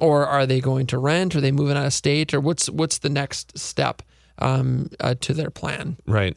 or 0.00 0.26
are 0.26 0.46
they 0.46 0.60
going 0.60 0.86
to 0.88 0.98
rent? 0.98 1.36
Are 1.36 1.40
they 1.40 1.52
moving 1.52 1.76
out 1.76 1.86
of 1.86 1.92
state, 1.92 2.34
or 2.34 2.40
what's 2.40 2.68
what's 2.70 2.98
the 2.98 3.08
next 3.08 3.56
step 3.56 4.02
um, 4.38 4.90
uh, 4.98 5.14
to 5.20 5.32
their 5.32 5.50
plan? 5.50 5.96
Right. 6.06 6.36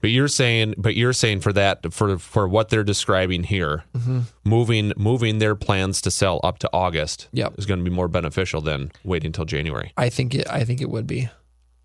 But 0.00 0.10
you're 0.10 0.28
saying, 0.28 0.74
but 0.78 0.94
you're 0.94 1.12
saying 1.12 1.40
for 1.40 1.52
that, 1.54 1.92
for 1.92 2.18
for 2.18 2.46
what 2.46 2.68
they're 2.68 2.84
describing 2.84 3.42
here, 3.44 3.84
Mhm. 3.96 4.22
moving 4.44 4.92
moving 4.96 5.38
their 5.38 5.54
plans 5.56 6.00
to 6.02 6.10
sell 6.10 6.38
up 6.44 6.58
to 6.60 6.70
August 6.72 7.28
Yep. 7.32 7.54
is 7.58 7.66
going 7.66 7.80
to 7.80 7.84
be 7.84 7.94
more 7.94 8.08
beneficial 8.08 8.60
than 8.60 8.92
waiting 9.04 9.28
until 9.28 9.44
January. 9.44 9.92
I 9.96 10.08
think 10.08 10.34
it. 10.34 10.46
I 10.48 10.64
think 10.64 10.80
it 10.80 10.88
would 10.90 11.06
be. 11.06 11.28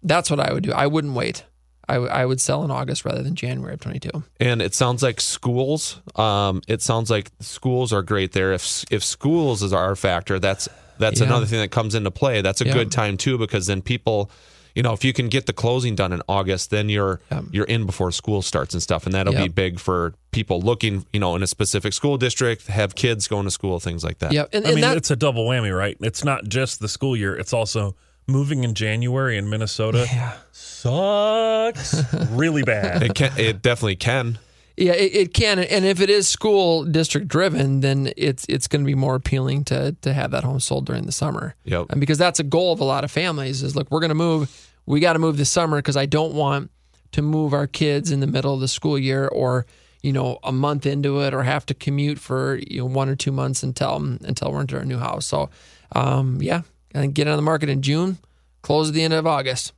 That's 0.04 0.30
what 0.30 0.40
I 0.40 0.54
would 0.54 0.64
do. 0.64 0.72
I 0.74 0.86
wouldn't 0.88 1.14
wait. 1.14 1.46
I, 1.90 1.96
w- 1.96 2.12
I 2.12 2.26
would 2.26 2.40
sell 2.40 2.64
in 2.64 2.72
August 2.72 3.04
rather 3.04 3.22
than 3.24 3.36
January 3.36 3.74
of 3.74 3.82
22. 3.82 4.24
And 4.40 4.62
it 4.62 4.74
sounds 4.74 5.04
like 5.04 5.20
schools. 5.20 6.00
Um, 6.16 6.62
it 6.68 6.82
sounds 6.82 7.10
like 7.10 7.30
schools 7.42 7.92
are 7.92 8.02
great 8.02 8.32
there. 8.32 8.54
If 8.54 8.86
if 8.92 9.04
schools 9.04 9.62
is 9.64 9.74
our 9.74 9.96
factor, 9.96 10.40
that's 10.40 10.70
that's 11.00 11.20
Yeah. 11.20 11.26
another 11.26 11.46
thing 11.48 11.60
that 11.60 11.72
comes 11.72 11.96
into 11.96 12.12
play. 12.12 12.42
That's 12.42 12.62
a 12.62 12.66
Yeah. 12.68 12.74
good 12.74 12.92
time 12.92 13.18
too 13.18 13.38
because 13.40 13.66
then 13.66 13.82
people, 13.82 14.30
you 14.76 14.82
know, 14.82 14.94
if 14.94 15.04
you 15.04 15.14
can 15.14 15.28
get 15.30 15.46
the 15.46 15.54
closing 15.54 15.96
done 15.96 16.12
in 16.14 16.22
August, 16.28 16.70
then 16.72 16.90
you're 16.90 17.20
you're 17.52 17.66
in 17.66 17.86
before 17.86 18.12
school 18.12 18.42
starts 18.42 18.74
and 18.74 18.82
stuff, 18.82 19.06
and 19.06 19.14
that'll 19.14 19.34
be 19.34 19.48
big 19.48 19.80
for 19.80 20.14
people 20.32 20.60
looking, 20.62 21.06
you 21.14 21.20
know, 21.20 21.36
in 21.36 21.44
a 21.44 21.48
specific 21.48 21.94
school 21.94 22.18
district, 22.18 22.68
have 22.68 22.96
kids 22.96 23.28
going 23.28 23.46
to 23.46 23.52
school, 23.52 23.80
things 23.80 24.04
like 24.04 24.18
that. 24.20 24.32
Yeah, 24.32 24.46
And, 24.52 24.66
I 24.66 24.70
and 24.70 24.76
mean, 24.76 24.82
that, 24.82 24.98
it's 24.98 25.12
a 25.12 25.16
double 25.16 25.48
whammy, 25.48 25.76
right? 25.76 25.96
It's 26.02 26.24
not 26.24 26.46
just 26.46 26.80
the 26.80 26.88
school 26.90 27.16
year; 27.16 27.36
it's 27.36 27.54
also 27.54 27.96
moving 28.28 28.64
in 28.64 28.74
January 28.74 29.38
in 29.38 29.50
Minnesota. 29.50 30.08
Yeah, 30.12 30.38
Sucks 30.52 32.14
really 32.32 32.64
bad. 32.64 33.04
It 33.04 33.16
can. 33.16 33.32
It 33.38 33.62
definitely 33.62 33.96
can. 33.96 34.40
Yeah, 34.76 34.94
it, 34.94 35.16
it 35.16 35.34
can, 35.34 35.60
and 35.60 35.86
if 35.86 36.02
it 36.02 36.10
is 36.10 36.28
school 36.28 36.84
district 36.84 37.28
driven, 37.28 37.82
then 37.82 38.12
it's 38.18 38.46
it's 38.50 38.68
going 38.68 38.84
to 38.84 38.88
be 38.88 38.96
more 38.96 39.16
appealing 39.16 39.66
to 39.66 39.96
to 40.02 40.14
have 40.14 40.32
that 40.32 40.44
home 40.44 40.60
sold 40.60 40.86
during 40.86 41.06
the 41.06 41.12
summer. 41.12 41.56
Yep. 41.66 41.88
and 41.92 42.00
because 42.00 42.18
that's 42.18 42.40
a 42.40 42.44
goal 42.44 42.74
of 42.74 42.80
a 42.80 42.84
lot 42.84 43.04
of 43.04 43.12
families 43.12 43.62
is 43.62 43.76
look, 43.76 43.92
we're 43.92 44.00
going 44.00 44.10
to 44.10 44.16
move, 44.16 44.72
we 44.88 45.00
got 45.00 45.14
to 45.14 45.20
move 45.20 45.38
this 45.38 45.52
summer 45.52 45.78
because 45.78 45.96
I 45.96 46.08
don't 46.08 46.34
want 46.34 46.72
to 47.12 47.22
move 47.22 47.54
our 47.54 47.68
kids 47.68 48.10
in 48.12 48.20
the 48.20 48.28
middle 48.28 48.54
of 48.54 48.62
the 48.62 48.68
school 48.68 48.98
year 48.98 49.28
or 49.28 49.68
you 50.02 50.12
know 50.12 50.40
a 50.44 50.52
month 50.52 50.86
into 50.86 51.22
it 51.22 51.34
or 51.34 51.44
have 51.44 51.66
to 51.68 51.74
commute 51.76 52.20
for 52.20 52.56
you 52.56 52.80
know 52.80 52.86
one 52.86 53.10
or 53.10 53.16
two 53.16 53.32
months 53.32 53.62
until 53.62 53.96
until 54.24 54.52
we're 54.52 54.62
into 54.62 54.78
our 54.78 54.86
new 54.86 54.98
house. 54.98 55.26
So, 55.28 55.52
um, 55.94 56.42
yeah, 56.42 56.62
and 56.94 57.14
get 57.14 57.28
on 57.28 57.38
the 57.38 57.44
market 57.44 57.70
in 57.70 57.82
June, 57.82 58.18
close 58.64 58.90
at 58.90 58.96
the 58.96 59.04
end 59.04 59.14
of 59.14 59.28
August. 59.28 59.72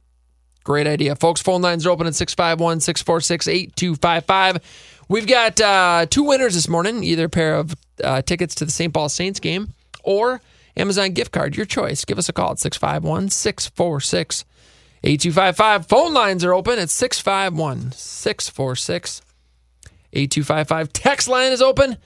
Great 0.66 0.88
idea. 0.88 1.16
Folks, 1.16 1.42
phone 1.42 1.62
lines 1.62 1.86
are 1.86 1.92
open 1.92 2.08
at 2.08 2.16
651 2.16 2.80
646 2.82 3.48
8255. 3.48 5.06
We've 5.08 5.28
got 5.28 5.62
uh, 5.62 6.08
two 6.10 6.24
winners 6.24 6.56
this 6.56 6.68
morning 6.68 7.04
either 7.04 7.26
a 7.26 7.30
pair 7.30 7.56
of 7.56 7.76
uh, 8.04 8.24
tickets 8.24 8.56
to 8.56 8.66
the 8.66 8.72
St. 8.72 8.92
Paul 8.92 9.08
Saints 9.08 9.40
game 9.40 9.74
or 10.04 10.42
Amazon 10.76 11.12
gift 11.12 11.32
card. 11.32 11.56
Your 11.56 11.68
choice. 11.68 12.04
Give 12.04 12.18
us 12.18 12.30
a 12.30 12.34
call 12.34 12.52
at 12.52 12.60
651 12.60 13.30
646 13.30 14.44
8255. 15.04 15.88
Phone 15.88 16.14
lines 16.16 16.44
are 16.44 16.54
open 16.54 16.80
at 16.80 16.90
651 16.90 17.92
646 17.92 19.22
8255. 20.14 20.94
Text 20.94 21.28
line 21.28 21.52
is 21.52 21.62
open. 21.62 21.98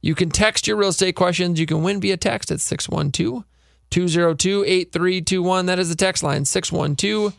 You 0.00 0.14
can 0.14 0.30
text 0.30 0.68
your 0.68 0.76
real 0.76 0.90
estate 0.90 1.16
questions. 1.16 1.58
You 1.58 1.66
can 1.66 1.82
win 1.82 2.00
via 2.00 2.16
text 2.16 2.52
at 2.52 2.60
612 2.60 3.42
202 3.90 4.64
8321. 4.64 5.66
That 5.66 5.80
is 5.80 5.88
the 5.88 5.96
text 5.96 6.22
line 6.22 6.44
612 6.44 7.34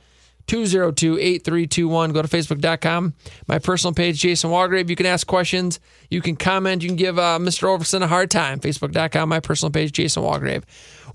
202 0.48 1.18
8321. 1.18 2.12
Go 2.14 2.22
to 2.22 2.28
facebook.com. 2.28 3.14
My 3.48 3.60
personal 3.60 3.94
page, 3.94 4.20
Jason 4.20 4.50
Walgrave. 4.50 4.90
You 4.90 4.96
can 4.96 5.06
ask 5.06 5.26
questions. 5.26 5.80
You 6.10 6.22
can 6.22 6.36
comment. 6.36 6.84
You 6.84 6.90
can 6.90 6.96
give 6.96 7.18
uh, 7.18 7.40
Mr. 7.40 7.64
Overson 7.64 8.02
a 8.02 8.08
hard 8.08 8.30
time. 8.30 8.60
Facebook.com. 8.60 9.30
My 9.30 9.40
personal 9.40 9.72
page, 9.72 9.92
Jason 9.94 10.24
Walgrave. 10.24 10.64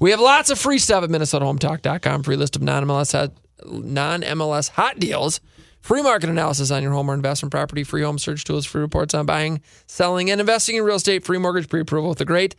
We 0.00 0.10
have 0.10 0.20
lots 0.20 0.50
of 0.50 0.58
free 0.58 0.78
stuff 0.78 1.04
at 1.04 1.10
MinnesotaHometalk.com. 1.10 2.22
Free 2.22 2.36
list 2.36 2.56
of 2.56 2.62
non 2.62 2.84
MLS 2.86 3.12
hot, 3.12 3.32
non 3.66 4.22
MLS 4.22 4.70
hot 4.70 4.98
deals. 4.98 5.40
Free 5.80 6.02
market 6.02 6.28
analysis 6.28 6.70
on 6.70 6.82
your 6.82 6.92
home 6.92 7.10
or 7.10 7.14
investment 7.14 7.52
property. 7.52 7.84
Free 7.84 8.02
home 8.02 8.18
search 8.18 8.44
tools. 8.44 8.66
Free 8.66 8.82
reports 8.82 9.14
on 9.14 9.26
buying, 9.26 9.62
selling, 9.86 10.30
and 10.30 10.40
investing 10.40 10.76
in 10.76 10.84
real 10.84 10.96
estate. 10.96 11.24
Free 11.24 11.38
mortgage 11.38 11.68
pre 11.68 11.80
approval 11.80 12.10
with 12.10 12.18
the 12.18 12.24
great 12.24 12.54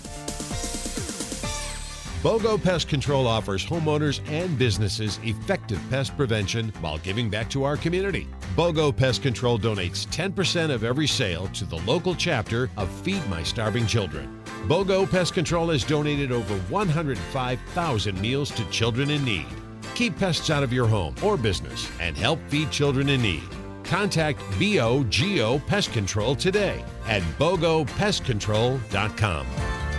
BOGO 2.23 2.61
Pest 2.61 2.87
Control 2.87 3.25
offers 3.25 3.65
homeowners 3.65 4.21
and 4.29 4.55
businesses 4.55 5.19
effective 5.23 5.81
pest 5.89 6.15
prevention 6.15 6.71
while 6.79 6.99
giving 6.99 7.31
back 7.31 7.49
to 7.49 7.63
our 7.63 7.75
community. 7.75 8.27
BOGO 8.55 8.95
Pest 8.95 9.23
Control 9.23 9.57
donates 9.57 10.05
10% 10.09 10.69
of 10.69 10.83
every 10.83 11.07
sale 11.07 11.47
to 11.47 11.65
the 11.65 11.77
local 11.77 12.13
chapter 12.13 12.69
of 12.77 12.91
Feed 13.01 13.27
My 13.27 13.41
Starving 13.41 13.87
Children. 13.87 14.39
BOGO 14.67 15.09
Pest 15.09 15.33
Control 15.33 15.69
has 15.69 15.83
donated 15.83 16.31
over 16.31 16.53
105,000 16.69 18.21
meals 18.21 18.51
to 18.51 18.69
children 18.69 19.09
in 19.09 19.25
need. 19.25 19.47
Keep 19.95 20.19
pests 20.19 20.51
out 20.51 20.61
of 20.61 20.71
your 20.71 20.85
home 20.85 21.15
or 21.23 21.37
business 21.37 21.89
and 21.99 22.15
help 22.15 22.39
feed 22.49 22.69
children 22.69 23.09
in 23.09 23.23
need. 23.23 23.49
Contact 23.83 24.39
BOGO 24.59 25.65
Pest 25.65 25.91
Control 25.91 26.35
today 26.35 26.85
at 27.07 27.23
BOGOPestControl.com. 27.39 29.70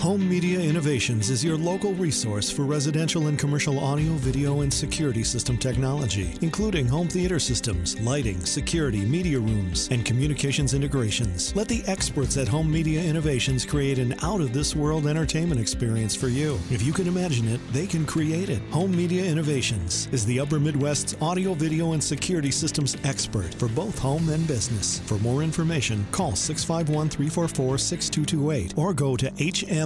Home 0.00 0.28
Media 0.28 0.60
Innovations 0.60 1.30
is 1.30 1.42
your 1.42 1.56
local 1.56 1.94
resource 1.94 2.50
for 2.50 2.62
residential 2.62 3.28
and 3.28 3.38
commercial 3.38 3.78
audio, 3.78 4.12
video, 4.12 4.60
and 4.60 4.72
security 4.72 5.24
system 5.24 5.56
technology, 5.56 6.36
including 6.42 6.86
home 6.86 7.08
theater 7.08 7.38
systems, 7.38 7.98
lighting, 8.02 8.38
security, 8.40 9.06
media 9.06 9.40
rooms, 9.40 9.88
and 9.90 10.04
communications 10.04 10.74
integrations. 10.74 11.56
Let 11.56 11.66
the 11.66 11.82
experts 11.86 12.36
at 12.36 12.46
Home 12.46 12.70
Media 12.70 13.02
Innovations 13.02 13.64
create 13.64 13.98
an 13.98 14.14
out 14.22 14.42
of 14.42 14.52
this 14.52 14.76
world 14.76 15.06
entertainment 15.06 15.60
experience 15.60 16.14
for 16.14 16.28
you. 16.28 16.60
If 16.70 16.82
you 16.82 16.92
can 16.92 17.08
imagine 17.08 17.48
it, 17.48 17.60
they 17.72 17.86
can 17.86 18.04
create 18.04 18.50
it. 18.50 18.62
Home 18.70 18.94
Media 18.94 19.24
Innovations 19.24 20.08
is 20.12 20.26
the 20.26 20.38
Upper 20.38 20.60
Midwest's 20.60 21.16
audio, 21.22 21.54
video, 21.54 21.92
and 21.92 22.04
security 22.04 22.50
systems 22.50 22.98
expert 23.04 23.54
for 23.54 23.66
both 23.68 23.98
home 23.98 24.28
and 24.28 24.46
business. 24.46 25.00
For 25.00 25.18
more 25.18 25.42
information, 25.42 26.06
call 26.12 26.36
651 26.36 27.08
344 27.08 27.78
6228 27.78 28.74
or 28.76 28.92
go 28.92 29.16
to 29.16 29.32
HM 29.38 29.85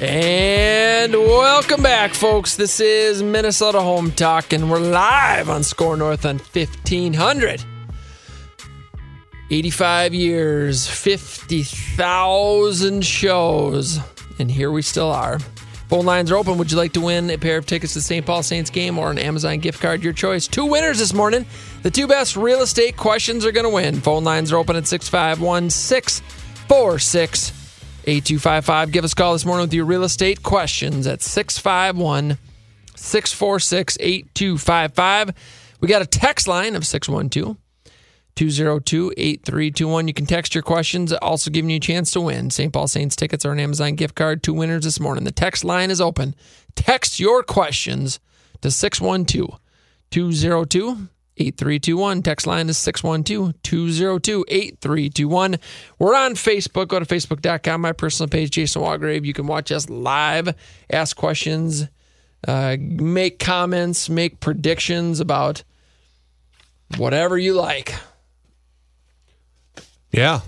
And 0.00 1.12
welcome 1.12 1.82
back, 1.82 2.14
folks. 2.14 2.56
This 2.56 2.80
is 2.80 3.22
Minnesota 3.22 3.82
Home 3.82 4.10
Talk, 4.12 4.54
and 4.54 4.70
we're 4.70 4.78
live 4.78 5.50
on 5.50 5.62
SKOR 5.62 5.98
North 5.98 6.24
on 6.24 6.38
1500. 6.38 7.62
85 9.50 10.14
years, 10.14 10.88
50,000 10.88 13.04
shows, 13.04 13.98
and 14.38 14.50
here 14.50 14.70
we 14.70 14.80
still 14.80 15.12
are. 15.12 15.38
Phone 15.90 16.06
lines 16.06 16.32
are 16.32 16.36
open. 16.36 16.56
Would 16.56 16.70
you 16.70 16.78
like 16.78 16.94
to 16.94 17.02
win 17.02 17.28
a 17.28 17.36
pair 17.36 17.58
of 17.58 17.66
tickets 17.66 17.92
to 17.92 17.98
the 17.98 18.02
St. 18.02 18.24
Paul 18.24 18.42
Saints 18.42 18.70
game 18.70 18.98
or 18.98 19.10
an 19.10 19.18
Amazon 19.18 19.58
gift 19.58 19.82
card? 19.82 20.02
Your 20.02 20.14
choice. 20.14 20.46
Two 20.46 20.64
winners 20.64 20.98
this 20.98 21.12
morning. 21.12 21.44
The 21.82 21.90
two 21.90 22.06
best 22.06 22.38
real 22.38 22.62
estate 22.62 22.96
questions 22.96 23.44
are 23.44 23.52
going 23.52 23.64
to 23.64 23.70
win. 23.70 24.00
Phone 24.00 24.24
lines 24.24 24.50
are 24.50 24.56
open 24.56 24.76
at 24.76 24.86
651 24.86 25.68
646 25.68 27.59
8255. 28.06 28.92
Give 28.92 29.04
us 29.04 29.12
a 29.12 29.16
call 29.16 29.32
this 29.32 29.44
morning 29.44 29.64
with 29.64 29.74
your 29.74 29.84
real 29.84 30.04
estate 30.04 30.42
questions 30.42 31.06
at 31.06 31.22
651 31.22 32.38
646 32.96 33.96
8255. 34.00 35.34
We 35.80 35.88
got 35.88 36.02
a 36.02 36.06
text 36.06 36.46
line 36.48 36.76
of 36.76 36.86
612 36.86 37.56
202 38.36 39.12
8321. 39.16 40.08
You 40.08 40.14
can 40.14 40.26
text 40.26 40.54
your 40.54 40.62
questions, 40.62 41.12
also 41.12 41.50
giving 41.50 41.70
you 41.70 41.76
a 41.76 41.80
chance 41.80 42.10
to 42.12 42.20
win. 42.20 42.50
St. 42.50 42.72
Paul 42.72 42.88
Saints 42.88 43.16
tickets 43.16 43.44
or 43.44 43.52
an 43.52 43.60
Amazon 43.60 43.94
gift 43.94 44.14
card. 44.14 44.42
Two 44.42 44.54
winners 44.54 44.84
this 44.84 45.00
morning. 45.00 45.24
The 45.24 45.32
text 45.32 45.64
line 45.64 45.90
is 45.90 46.00
open. 46.00 46.34
Text 46.74 47.20
your 47.20 47.42
questions 47.42 48.20
to 48.60 48.70
612 48.70 49.58
202 50.10 51.08
8321. 51.36 52.22
Text 52.22 52.46
line 52.46 52.68
is 52.68 52.76
612 52.78 53.54
202 53.62 54.44
8321. 54.48 55.56
We're 55.98 56.14
on 56.14 56.34
Facebook. 56.34 56.88
Go 56.88 56.98
to 56.98 57.06
facebook.com, 57.06 57.80
my 57.80 57.92
personal 57.92 58.28
page, 58.28 58.50
Jason 58.50 58.82
Walgrave. 58.82 59.24
You 59.24 59.32
can 59.32 59.46
watch 59.46 59.72
us 59.72 59.88
live, 59.88 60.54
ask 60.90 61.16
questions, 61.16 61.88
uh, 62.46 62.76
make 62.78 63.38
comments, 63.38 64.08
make 64.10 64.40
predictions 64.40 65.20
about 65.20 65.62
whatever 66.96 67.38
you 67.38 67.54
like. 67.54 67.94
Yeah, 70.12 70.40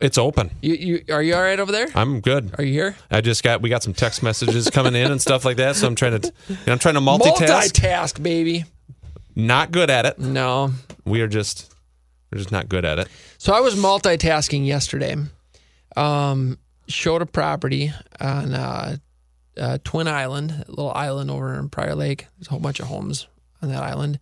it's 0.00 0.18
open. 0.18 0.50
You, 0.60 0.74
you 0.74 1.04
Are 1.10 1.22
you 1.22 1.34
all 1.34 1.42
right 1.42 1.58
over 1.58 1.72
there? 1.72 1.86
I'm 1.94 2.20
good. 2.20 2.54
Are 2.58 2.64
you 2.64 2.72
here? 2.72 2.96
I 3.10 3.20
just 3.20 3.42
got 3.42 3.62
we 3.62 3.68
got 3.68 3.82
some 3.82 3.94
text 3.94 4.22
messages 4.22 4.68
coming 4.70 4.94
in 4.94 5.10
and 5.10 5.22
stuff 5.22 5.44
like 5.44 5.56
that, 5.58 5.76
so 5.76 5.86
I'm 5.86 5.94
trying 5.94 6.20
to 6.20 6.32
I'm 6.66 6.78
trying 6.78 6.96
to 6.96 7.00
multitask. 7.00 7.72
Multitask, 7.72 8.22
baby. 8.22 8.64
Not 9.34 9.72
good 9.72 9.90
at 9.90 10.06
it. 10.06 10.18
No. 10.18 10.70
We 11.04 11.20
are 11.20 11.28
just 11.28 11.74
we're 12.30 12.38
just 12.38 12.52
not 12.52 12.68
good 12.68 12.84
at 12.84 12.98
it. 12.98 13.08
So 13.38 13.52
I 13.52 13.60
was 13.60 13.74
multitasking 13.74 14.66
yesterday. 14.66 15.16
Um, 15.96 16.58
showed 16.88 17.22
a 17.22 17.26
property 17.26 17.92
on 18.20 18.54
uh, 18.54 18.96
uh, 19.56 19.78
Twin 19.84 20.08
Island, 20.08 20.64
a 20.66 20.70
little 20.70 20.92
island 20.92 21.30
over 21.30 21.54
in 21.54 21.68
Prior 21.68 21.94
Lake. 21.94 22.26
There's 22.36 22.48
a 22.48 22.50
whole 22.50 22.60
bunch 22.60 22.80
of 22.80 22.86
homes 22.86 23.28
on 23.62 23.68
that 23.70 23.82
island, 23.82 24.18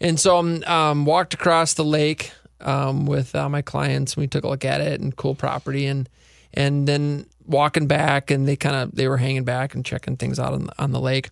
and 0.00 0.18
so 0.18 0.38
um, 0.38 0.64
um 0.66 1.04
walked 1.04 1.34
across 1.34 1.74
the 1.74 1.84
lake 1.84 2.32
um, 2.60 3.06
with 3.06 3.34
uh, 3.34 3.48
my 3.48 3.62
clients. 3.62 4.16
We 4.16 4.26
took 4.26 4.44
a 4.44 4.48
look 4.48 4.64
at 4.64 4.80
it 4.80 5.00
and 5.00 5.14
cool 5.14 5.34
property, 5.34 5.86
and 5.86 6.08
and 6.52 6.88
then 6.88 7.26
walking 7.44 7.86
back, 7.86 8.30
and 8.30 8.48
they 8.48 8.56
kind 8.56 8.76
of 8.76 8.94
they 8.94 9.08
were 9.08 9.18
hanging 9.18 9.44
back 9.44 9.74
and 9.74 9.84
checking 9.84 10.16
things 10.16 10.38
out 10.38 10.52
on, 10.52 10.68
on 10.78 10.92
the 10.92 11.00
lake, 11.00 11.30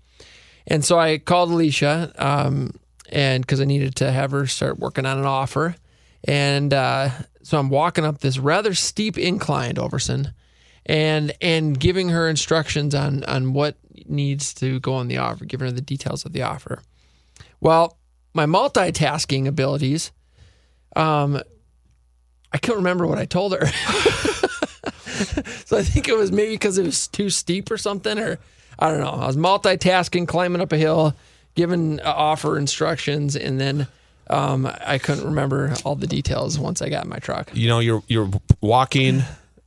and 0.67 0.85
so 0.85 0.99
I 0.99 1.19
called 1.19 1.51
Alicia. 1.51 2.13
Um, 2.19 2.75
and 3.15 3.47
because 3.47 3.61
I 3.61 3.65
needed 3.65 3.95
to 3.97 4.11
have 4.11 4.33
her 4.33 4.47
start 4.47 4.79
working 4.79 5.07
on 5.07 5.19
an 5.19 5.25
offer. 5.25 5.77
And 6.25 6.75
uh, 6.75 7.11
so 7.43 7.59
I'm 7.59 7.71
walking 7.71 8.05
up 8.05 8.19
this 8.19 8.39
rather 8.39 8.75
steep 8.75 9.17
incline, 9.17 9.77
Overson, 9.77 10.35
and 10.85 11.33
and 11.41 11.79
giving 11.79 12.11
her 12.11 12.29
instructions 12.29 12.95
on 12.95 13.25
on 13.25 13.53
what 13.53 13.77
needs 14.07 14.53
to 14.55 14.81
go 14.81 14.95
on 14.95 15.09
the 15.09 15.19
offer, 15.19 15.45
giving 15.45 15.67
her 15.67 15.73
the 15.73 15.81
details 15.81 16.25
of 16.27 16.33
the 16.33 16.43
offer. 16.43 16.83
Well, 17.61 17.97
my 18.35 18.47
multitasking 18.47 19.47
abilities, 19.47 20.11
um, 20.97 21.41
I 22.53 22.59
can't 22.59 22.79
remember 22.79 23.07
what 23.07 23.19
I 23.19 23.27
told 23.27 23.53
her. 23.53 23.67
so 25.65 25.77
I 25.79 25.83
think 25.83 26.09
it 26.09 26.17
was 26.17 26.33
maybe 26.33 26.55
because 26.55 26.79
it 26.79 26.85
was 26.85 27.07
too 27.07 27.31
steep 27.31 27.71
or 27.71 27.79
something, 27.79 28.19
or 28.19 28.41
I 28.79 28.91
don't 28.91 29.01
know. 29.01 29.11
I 29.11 29.27
was 29.27 29.37
multitasking, 29.37 30.27
climbing 30.27 30.61
up 30.61 30.73
a 30.73 30.77
hill 30.77 31.15
given 31.55 32.01
uh, 32.01 32.13
offer 32.15 32.59
instructions, 32.59 33.37
and 33.37 33.61
then 33.61 33.87
um, 34.29 34.69
I 34.85 34.99
couldn't 34.99 35.25
remember 35.25 35.75
all 35.85 35.97
the 35.97 36.07
details 36.07 36.59
once 36.59 36.83
I 36.83 36.89
got 36.89 37.05
in 37.05 37.11
my 37.11 37.19
truck. 37.19 37.51
You 37.55 37.69
know, 37.69 37.79
you're 37.79 38.03
you're 38.09 38.31
walking 38.61 39.23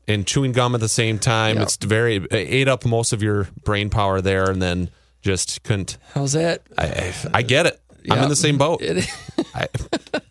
and 0.07 0.25
chewing 0.25 0.51
gum 0.51 0.75
at 0.75 0.81
the 0.81 0.89
same 0.89 1.19
time. 1.19 1.55
Yep. 1.57 1.63
It's 1.63 1.75
very 1.77 2.15
it 2.17 2.31
ate 2.31 2.67
up 2.67 2.85
most 2.85 3.13
of 3.13 3.21
your 3.21 3.47
brain 3.63 3.89
power 3.89 4.21
there, 4.21 4.49
and 4.49 4.61
then 4.61 4.89
just 5.21 5.63
couldn't. 5.63 5.97
How's 6.13 6.33
that? 6.33 6.61
I 6.77 7.13
I, 7.33 7.41
get 7.41 7.65
it. 7.65 7.79
I'm 8.09 8.23
in 8.23 8.29
the 8.29 8.35
same 8.35 8.57
boat. 8.57 8.81
I, 9.53 9.67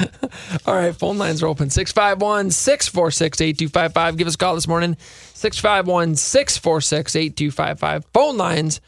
All 0.66 0.74
right, 0.74 0.94
phone 0.94 1.18
lines 1.18 1.42
are 1.42 1.46
open 1.46 1.70
651 1.70 2.50
646 2.50 3.40
8255. 3.40 4.16
Give 4.16 4.26
us 4.26 4.34
a 4.34 4.38
call 4.38 4.54
this 4.54 4.68
morning 4.68 4.96
651 5.34 6.16
646 6.16 7.16
8255. 7.16 8.04
Phone 8.12 8.36
lines 8.36 8.80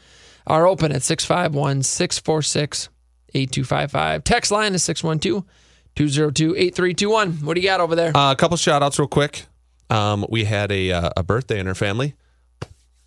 are 0.47 0.67
open 0.67 0.91
at 0.91 1.03
651 1.03 1.83
646 1.83 2.89
8255. 3.33 4.23
Text 4.23 4.51
line 4.51 4.73
is 4.73 4.83
612 4.83 5.43
202 5.95 6.55
8321. 6.55 7.45
What 7.45 7.55
do 7.55 7.61
you 7.61 7.67
got 7.67 7.79
over 7.81 7.95
there? 7.95 8.15
Uh, 8.15 8.31
a 8.31 8.35
couple 8.35 8.57
shout 8.57 8.83
outs 8.83 8.99
real 8.99 9.07
quick. 9.07 9.45
Um, 9.89 10.25
we 10.29 10.45
had 10.45 10.71
a 10.71 10.91
uh, 10.91 11.09
a 11.17 11.23
birthday 11.23 11.59
in 11.59 11.67
our 11.67 11.75
family. 11.75 12.15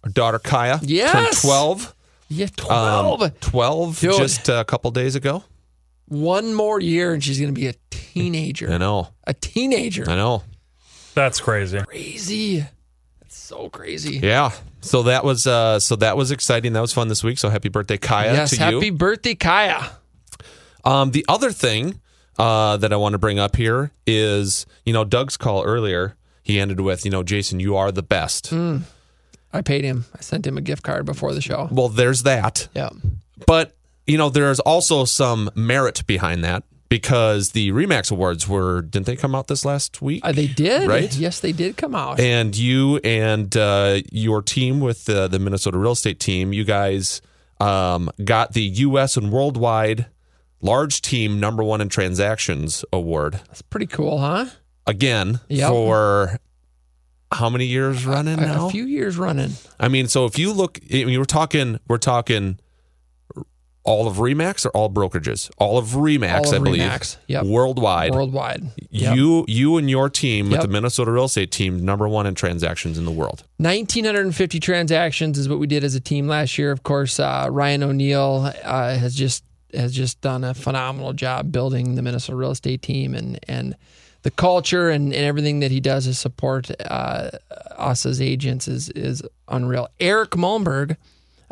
Our 0.05 0.11
daughter 0.11 0.39
Kaya 0.39 0.78
turned 0.78 0.91
Yes! 0.91 1.43
12. 1.43 1.95
Yeah, 2.28 2.47
12. 2.57 3.22
Um, 3.22 3.30
12 3.41 4.01
Dude. 4.01 4.16
just 4.16 4.49
a 4.49 4.64
couple 4.64 4.91
days 4.91 5.14
ago. 5.16 5.43
One 6.07 6.55
more 6.55 6.80
year 6.80 7.12
and 7.12 7.22
she's 7.24 7.39
going 7.41 7.53
to 7.55 7.59
be 7.59 7.66
a 7.66 7.74
teenager. 7.91 8.70
I 8.70 8.78
know. 8.78 9.09
A 9.26 9.34
teenager. 9.34 10.09
I 10.09 10.14
know. 10.16 10.43
That's 11.14 11.41
crazy. 11.41 11.80
Crazy. 11.80 12.64
So 13.49 13.70
crazy. 13.70 14.18
Yeah. 14.18 14.51
So 14.82 15.05
that 15.05 15.24
was 15.24 15.46
uh 15.46 15.80
so 15.80 15.96
that 15.96 16.18
was 16.18 16.32
exciting. 16.32 16.74
That 16.74 16.82
was 16.82 16.92
fun 16.92 17.09
this 17.09 17.24
week. 17.24 17.38
So 17.38 17.49
happy 17.49 17.70
birthday, 17.70 17.96
Kaya, 17.96 18.34
yes, 18.34 18.55
happy 18.55 18.86
you. 18.86 18.92
birthday, 18.92 19.34
Kaya. 19.34 19.90
Um, 20.84 21.12
the 21.12 21.24
other 21.30 21.51
thing 21.51 21.99
uh, 22.38 22.76
that 22.76 22.92
I 22.92 22.96
want 22.96 23.14
to 23.14 23.18
bring 23.18 23.38
up 23.38 23.57
here 23.57 23.90
is, 24.07 24.66
you 24.84 24.92
know, 24.92 25.03
Doug's 25.03 25.38
call 25.38 25.64
earlier. 25.64 26.14
He 26.42 26.61
ended 26.61 26.80
with, 26.80 27.07
you 27.07 27.11
know, 27.11 27.22
Jason, 27.22 27.59
you 27.59 27.74
are 27.74 27.90
the 27.90 28.03
best. 28.03 28.51
Mm. 28.51 28.82
I 29.51 29.62
paid 29.62 29.82
him. 29.82 30.05
I 30.14 30.20
sent 30.20 30.46
him 30.46 30.59
a 30.59 30.61
gift 30.61 30.82
card 30.82 31.07
before 31.07 31.32
the 31.32 31.40
show. 31.40 31.68
Well, 31.70 31.88
there's 31.88 32.24
that. 32.24 32.68
Yeah. 32.74 32.90
But, 33.46 33.74
you 34.07 34.18
know, 34.18 34.28
there's 34.28 34.61
also 34.61 35.07
some 35.07 35.51
merit 35.55 36.07
behind 36.07 36.44
that 36.44 36.64
because 36.89 37.51
the 37.51 37.70
Remax 37.72 38.11
Awards 38.11 38.49
were, 38.49 38.82
didn't 38.82 39.07
they 39.07 39.16
come 39.16 39.34
out 39.34 39.49
this 39.49 39.64
last 39.64 40.01
week? 40.01 40.24
Uh, 40.24 40.32
they 40.32 40.47
did. 40.47 40.89
Right? 40.89 41.14
Yes, 41.16 41.41
they 41.41 41.53
did 41.53 41.76
come 41.76 41.95
out. 41.95 42.18
And 42.20 42.57
you 42.57 42.97
and 42.99 43.55
uh, 43.57 44.01
your 44.11 44.43
team 44.43 44.80
with 44.80 45.05
the, 45.05 45.28
the 45.28 45.39
Minnesota 45.39 45.78
real 45.78 45.93
estate 45.93 46.18
team, 46.20 46.53
you 46.53 46.64
guys 46.64 47.20
um, 47.61 48.11
got 48.24 48.53
the 48.53 48.62
U.S. 48.62 49.16
and 49.16 49.30
worldwide 49.30 50.07
large 50.61 51.03
team 51.03 51.39
number 51.39 51.62
one 51.62 51.80
in 51.80 51.89
transactions 51.89 52.84
award 52.93 53.34
That's 53.47 53.62
pretty 53.62 53.86
cool, 53.86 54.18
huh? 54.18 54.47
again 54.86 55.39
Yep. 55.49 55.68
for 55.68 56.39
how 57.30 57.49
many 57.51 57.66
years 57.66 58.05
running 58.07 58.39
A, 58.39 58.43
now? 58.43 58.66
a 58.66 58.70
few 58.70 58.84
years 58.84 59.16
running. 59.18 59.53
I 59.78 59.89
mean, 59.89 60.09
so 60.09 60.24
if 60.24 60.39
you 60.39 60.53
look, 60.53 60.80
I 60.93 61.05
mean, 61.05 61.18
we're 61.18 61.24
talking, 61.26 61.78
we're 61.86 61.99
talking 61.99 62.59
all 63.84 64.06
of 64.06 64.16
Remax 64.16 64.66
or 64.66 64.70
all 64.70 64.90
brokerages, 64.90 65.50
all 65.56 65.78
of 65.78 65.88
Remax, 65.88 66.46
All 66.46 66.54
of 66.54 66.60
I 66.60 66.64
believe, 66.64 66.82
Remax, 66.82 67.16
yep. 67.26 67.44
worldwide. 67.44 68.12
Worldwide. 68.12 68.62
Yep. 68.90 69.16
You, 69.16 69.44
you 69.48 69.76
and 69.78 69.88
your 69.88 70.10
team 70.10 70.50
with 70.50 70.60
the 70.60 70.68
Minnesota 70.68 71.10
real 71.10 71.24
estate 71.24 71.50
team, 71.50 71.84
number 71.84 72.06
one 72.06 72.26
in 72.26 72.34
transactions 72.34 72.98
in 72.98 73.04
the 73.04 73.10
world. 73.10 73.44
1,950 73.58 74.60
transactions 74.60 75.38
is 75.38 75.48
what 75.48 75.58
we 75.58 75.66
did 75.66 75.84
as 75.84 75.94
a 75.94 76.00
team 76.00 76.28
last 76.28 76.58
year. 76.58 76.70
Of 76.70 76.82
course, 76.82 77.18
uh, 77.18 77.48
Ryan 77.50 77.82
O'Neill 77.82 78.52
uh, 78.62 78.96
has 78.96 79.14
just 79.14 79.44
has 79.74 79.92
just 79.92 80.20
done 80.22 80.44
a 80.44 80.54
phenomenal 80.54 81.12
job 81.12 81.52
building 81.52 81.94
the 81.94 82.02
Minnesota 82.02 82.36
real 82.36 82.50
estate 82.50 82.82
team 82.82 83.14
and 83.14 83.38
and 83.48 83.76
the 84.22 84.30
culture 84.30 84.90
and, 84.90 85.12
and 85.12 85.24
everything 85.24 85.60
that 85.60 85.70
he 85.70 85.80
does 85.80 86.04
to 86.04 86.14
support 86.14 86.70
uh, 86.90 87.30
us 87.76 88.04
as 88.04 88.20
agents 88.20 88.66
is 88.68 88.88
is 88.90 89.22
unreal. 89.48 89.88
Eric 90.00 90.30
Malmberg, 90.30 90.96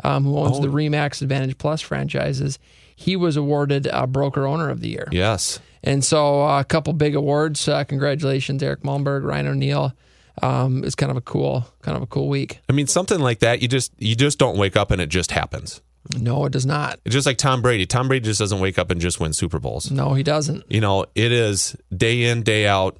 um, 0.03 0.23
who 0.25 0.37
owns 0.37 0.57
Oh. 0.57 0.61
the 0.61 0.67
Remax 0.67 1.21
Advantage 1.21 1.57
Plus 1.57 1.81
franchises, 1.81 2.59
he 2.95 3.15
was 3.15 3.37
awarded 3.37 3.87
uh, 3.87 4.07
Broker 4.07 4.45
Owner 4.47 4.69
of 4.69 4.81
the 4.81 4.89
Year. 4.89 5.07
Yes. 5.11 5.59
And 5.83 6.03
so 6.03 6.43
uh, 6.43 6.59
a 6.59 6.63
couple 6.63 6.93
big 6.93 7.15
awards. 7.15 7.67
Uh, 7.67 7.83
congratulations, 7.83 8.61
Eric 8.63 8.81
Malmberg, 8.81 9.23
Ryan 9.23 9.47
O'Neill. 9.47 9.93
Um, 10.41 10.83
it's 10.83 10.95
kind 10.95 11.09
of 11.11 11.17
a 11.17 11.21
cool, 11.21 11.65
kind 11.81 11.95
of 11.97 12.03
a 12.03 12.07
cool 12.07 12.27
week. 12.27 12.59
I 12.69 12.73
mean, 12.73 12.87
something 12.87 13.19
like 13.19 13.39
that, 13.39 13.61
you 13.61 13.67
just, 13.67 13.91
you 13.97 14.15
just 14.15 14.37
don't 14.37 14.57
wake 14.57 14.75
up 14.77 14.91
and 14.91 15.01
it 15.01 15.09
just 15.09 15.31
happens. 15.31 15.81
No, 16.17 16.45
it 16.45 16.51
does 16.53 16.65
not. 16.65 16.99
It's 17.05 17.13
just 17.13 17.25
like 17.25 17.37
Tom 17.37 17.61
Brady. 17.61 17.85
Tom 17.85 18.07
Brady 18.07 18.25
just 18.25 18.39
doesn't 18.39 18.59
wake 18.59 18.77
up 18.79 18.91
and 18.91 19.01
just 19.01 19.19
win 19.19 19.33
Super 19.33 19.59
Bowls. 19.59 19.91
No, 19.91 20.13
he 20.13 20.23
doesn't. 20.23 20.63
You 20.69 20.79
know, 20.79 21.05
it 21.15 21.31
is 21.31 21.75
day 21.95 22.23
in, 22.25 22.43
day 22.43 22.65
out, 22.67 22.97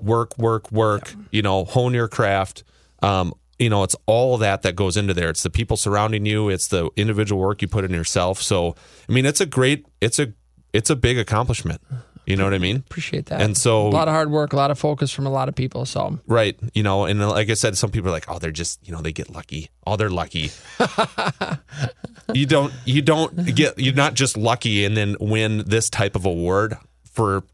work, 0.00 0.36
work, 0.38 0.70
work, 0.70 1.14
you 1.30 1.42
know, 1.42 1.64
hone 1.64 1.92
your 1.94 2.08
craft. 2.08 2.62
Um, 3.02 3.34
you 3.58 3.70
know, 3.70 3.82
it's 3.82 3.96
all 4.06 4.36
that 4.38 4.62
that 4.62 4.74
goes 4.76 4.96
into 4.96 5.14
there. 5.14 5.30
It's 5.30 5.42
the 5.42 5.50
people 5.50 5.76
surrounding 5.76 6.26
you, 6.26 6.48
it's 6.48 6.68
the 6.68 6.90
individual 6.96 7.40
work 7.40 7.62
you 7.62 7.68
put 7.68 7.84
in 7.84 7.92
yourself. 7.92 8.40
So, 8.42 8.74
I 9.08 9.12
mean, 9.12 9.26
it's 9.26 9.40
a 9.40 9.46
great, 9.46 9.86
it's 10.00 10.18
a, 10.18 10.32
it's 10.72 10.90
a 10.90 10.96
big 10.96 11.18
accomplishment. 11.18 11.80
You 12.26 12.36
know 12.36 12.44
what 12.44 12.54
I 12.54 12.58
mean? 12.58 12.76
Appreciate 12.76 13.26
that. 13.26 13.42
And 13.42 13.54
so, 13.54 13.86
a 13.86 13.90
lot 13.90 14.08
of 14.08 14.14
hard 14.14 14.30
work, 14.30 14.54
a 14.54 14.56
lot 14.56 14.70
of 14.70 14.78
focus 14.78 15.12
from 15.12 15.26
a 15.26 15.30
lot 15.30 15.50
of 15.50 15.54
people. 15.54 15.84
So 15.84 16.18
right, 16.26 16.58
you 16.72 16.82
know, 16.82 17.04
and 17.04 17.20
like 17.28 17.50
I 17.50 17.54
said, 17.54 17.76
some 17.76 17.90
people 17.90 18.08
are 18.08 18.12
like, 18.12 18.30
oh, 18.30 18.38
they're 18.38 18.50
just, 18.50 18.80
you 18.86 18.94
know, 18.94 19.02
they 19.02 19.12
get 19.12 19.28
lucky. 19.28 19.68
Oh, 19.86 19.96
they're 19.96 20.08
lucky. 20.08 20.50
you 22.32 22.46
don't, 22.46 22.72
you 22.86 23.02
don't 23.02 23.54
get, 23.54 23.78
you're 23.78 23.94
not 23.94 24.14
just 24.14 24.38
lucky 24.38 24.86
and 24.86 24.96
then 24.96 25.16
win 25.20 25.64
this 25.66 25.90
type 25.90 26.16
of 26.16 26.24
award 26.24 26.78
for 27.04 27.44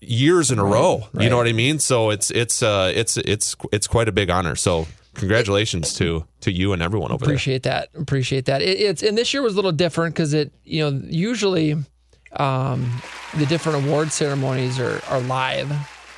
years 0.00 0.52
in 0.52 0.60
a 0.60 0.64
Right, 0.64 0.72
row. 0.72 1.08
You 1.18 1.28
know 1.28 1.36
what 1.36 1.48
I 1.48 1.52
mean? 1.52 1.80
So 1.80 2.10
it's, 2.10 2.30
it's, 2.30 2.62
uh, 2.62 2.92
it's, 2.94 3.16
it's, 3.16 3.56
it's 3.72 3.88
quite 3.88 4.08
a 4.08 4.12
big 4.12 4.30
honor. 4.30 4.54
So 4.54 4.86
congratulations 5.14 5.94
to, 5.94 6.24
to 6.40 6.52
you 6.52 6.72
and 6.72 6.82
everyone 6.82 7.12
over 7.12 7.24
there. 7.24 7.34
appreciate 7.34 7.62
that. 7.64 7.88
Appreciate 7.94 8.46
that. 8.46 8.62
It, 8.62 8.80
it's 8.80 9.02
and 9.02 9.16
this 9.16 9.32
year 9.32 9.42
was 9.42 9.54
a 9.54 9.56
little 9.56 9.72
different 9.72 10.14
because 10.14 10.34
it, 10.34 10.52
you 10.64 10.88
know, 10.88 11.00
usually 11.06 11.76
um, 12.36 12.90
the 13.36 13.46
different 13.46 13.86
award 13.86 14.12
ceremonies 14.12 14.78
are 14.78 15.00
are 15.08 15.20
live. 15.20 15.70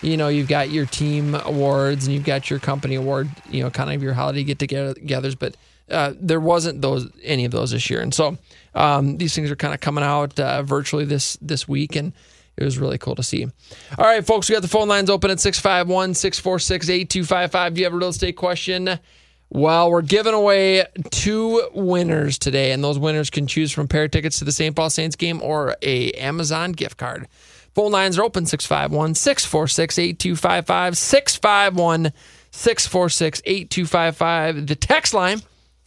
You 0.03 0.17
know, 0.17 0.29
you've 0.29 0.49
got 0.49 0.71
your 0.71 0.87
team 0.87 1.35
awards 1.35 2.07
and 2.07 2.15
you've 2.15 2.25
got 2.25 2.51
your 2.51 2.59
company 2.59 2.97
award. 2.97 3.31
You 3.49 3.63
know, 3.63 3.71
kind 3.71 3.93
of 3.93 4.03
your 4.03 4.15
holiday 4.15 4.43
get 4.43 4.59
together 4.59 4.95
togethers, 4.95 5.39
but 5.39 5.57
uh, 5.91 6.15
there 6.19 6.41
wasn't 6.41 6.83
those 6.83 7.09
any 7.23 7.45
of 7.45 7.53
those 7.53 7.71
this 7.71 7.89
year, 7.89 8.01
and 8.01 8.13
so 8.13 8.37
um, 8.75 9.19
these 9.19 9.35
things 9.35 9.51
are 9.51 9.57
kind 9.57 9.75
of 9.75 9.81
coming 9.81 10.05
out 10.05 10.39
uh, 10.39 10.63
virtually 10.63 11.05
this 11.05 11.37
this 11.41 11.69
week 11.69 11.97
and. 11.97 12.13
It 12.57 12.65
was 12.65 12.79
really 12.79 12.99
cool 12.99 13.15
to 13.15 13.23
see. 13.23 13.45
All 13.45 14.05
right, 14.05 14.25
folks, 14.25 14.49
we 14.49 14.55
got 14.55 14.63
the 14.63 14.69
phone 14.69 14.89
lines 14.89 15.11
open 15.11 15.31
at 15.31 15.41
651 15.41 16.15
646 16.15 16.89
8255. 16.89 17.75
Do 17.75 17.81
you 17.81 17.85
have 17.87 17.95
a 17.95 17.97
real 17.97 18.09
estate 18.09 18.37
question? 18.37 18.99
Well, 19.55 19.91
we're 19.91 20.03
giving 20.03 20.33
away 20.33 20.87
two 21.11 21.69
winners 21.75 22.39
today, 22.39 22.73
and 22.73 22.83
those 22.83 22.99
winners 22.99 23.29
can 23.29 23.47
choose 23.47 23.71
from 23.71 23.87
pair 23.87 24.05
of 24.05 24.11
tickets 24.11 24.39
to 24.39 24.47
the 24.47 24.53
St. 24.53 24.75
Paul 24.75 24.89
Saints 24.89 25.15
game 25.15 25.43
or 25.43 25.77
a 25.83 26.11
Amazon 26.13 26.73
gift 26.73 26.97
card. 26.97 27.29
Phone 27.75 27.93
lines 27.93 28.19
are 28.19 28.23
open 28.23 28.47
651 28.47 29.15
646 29.15 29.99
8255. 29.99 30.97
651 30.97 32.13
646 32.51 33.43
8255. 33.45 34.67
The 34.67 34.77
text 34.77 35.15
line, 35.15 35.43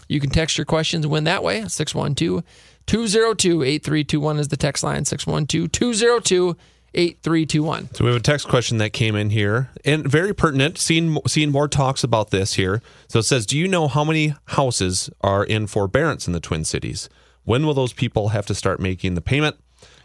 you 0.07 0.19
can 0.19 0.29
text 0.29 0.57
your 0.57 0.65
questions 0.65 1.07
win 1.07 1.23
that 1.23 1.43
way 1.43 1.67
612 1.67 2.43
202 2.87 3.63
8321 3.63 4.39
is 4.39 4.47
the 4.49 4.57
text 4.57 4.83
line 4.83 5.05
612 5.05 5.71
202 5.71 6.55
8321. 6.95 7.89
So 7.93 8.05
we 8.05 8.11
have 8.11 8.19
a 8.19 8.23
text 8.23 8.47
question 8.47 8.77
that 8.77 8.91
came 8.91 9.15
in 9.15 9.29
here, 9.29 9.69
and 9.83 10.07
very 10.07 10.33
pertinent. 10.33 10.77
Seeing 10.77 11.17
seeing 11.27 11.51
more 11.51 11.67
talks 11.67 12.03
about 12.03 12.31
this 12.31 12.53
here. 12.53 12.81
So 13.09 13.19
it 13.19 13.23
says, 13.23 13.45
"Do 13.45 13.57
you 13.57 13.67
know 13.67 13.87
how 13.87 14.03
many 14.03 14.33
houses 14.45 15.09
are 15.21 15.43
in 15.43 15.67
forbearance 15.67 16.25
in 16.25 16.33
the 16.33 16.39
Twin 16.39 16.63
Cities? 16.63 17.09
When 17.43 17.65
will 17.65 17.73
those 17.73 17.93
people 17.93 18.29
have 18.29 18.45
to 18.47 18.55
start 18.55 18.79
making 18.79 19.15
the 19.15 19.21
payment, 19.21 19.57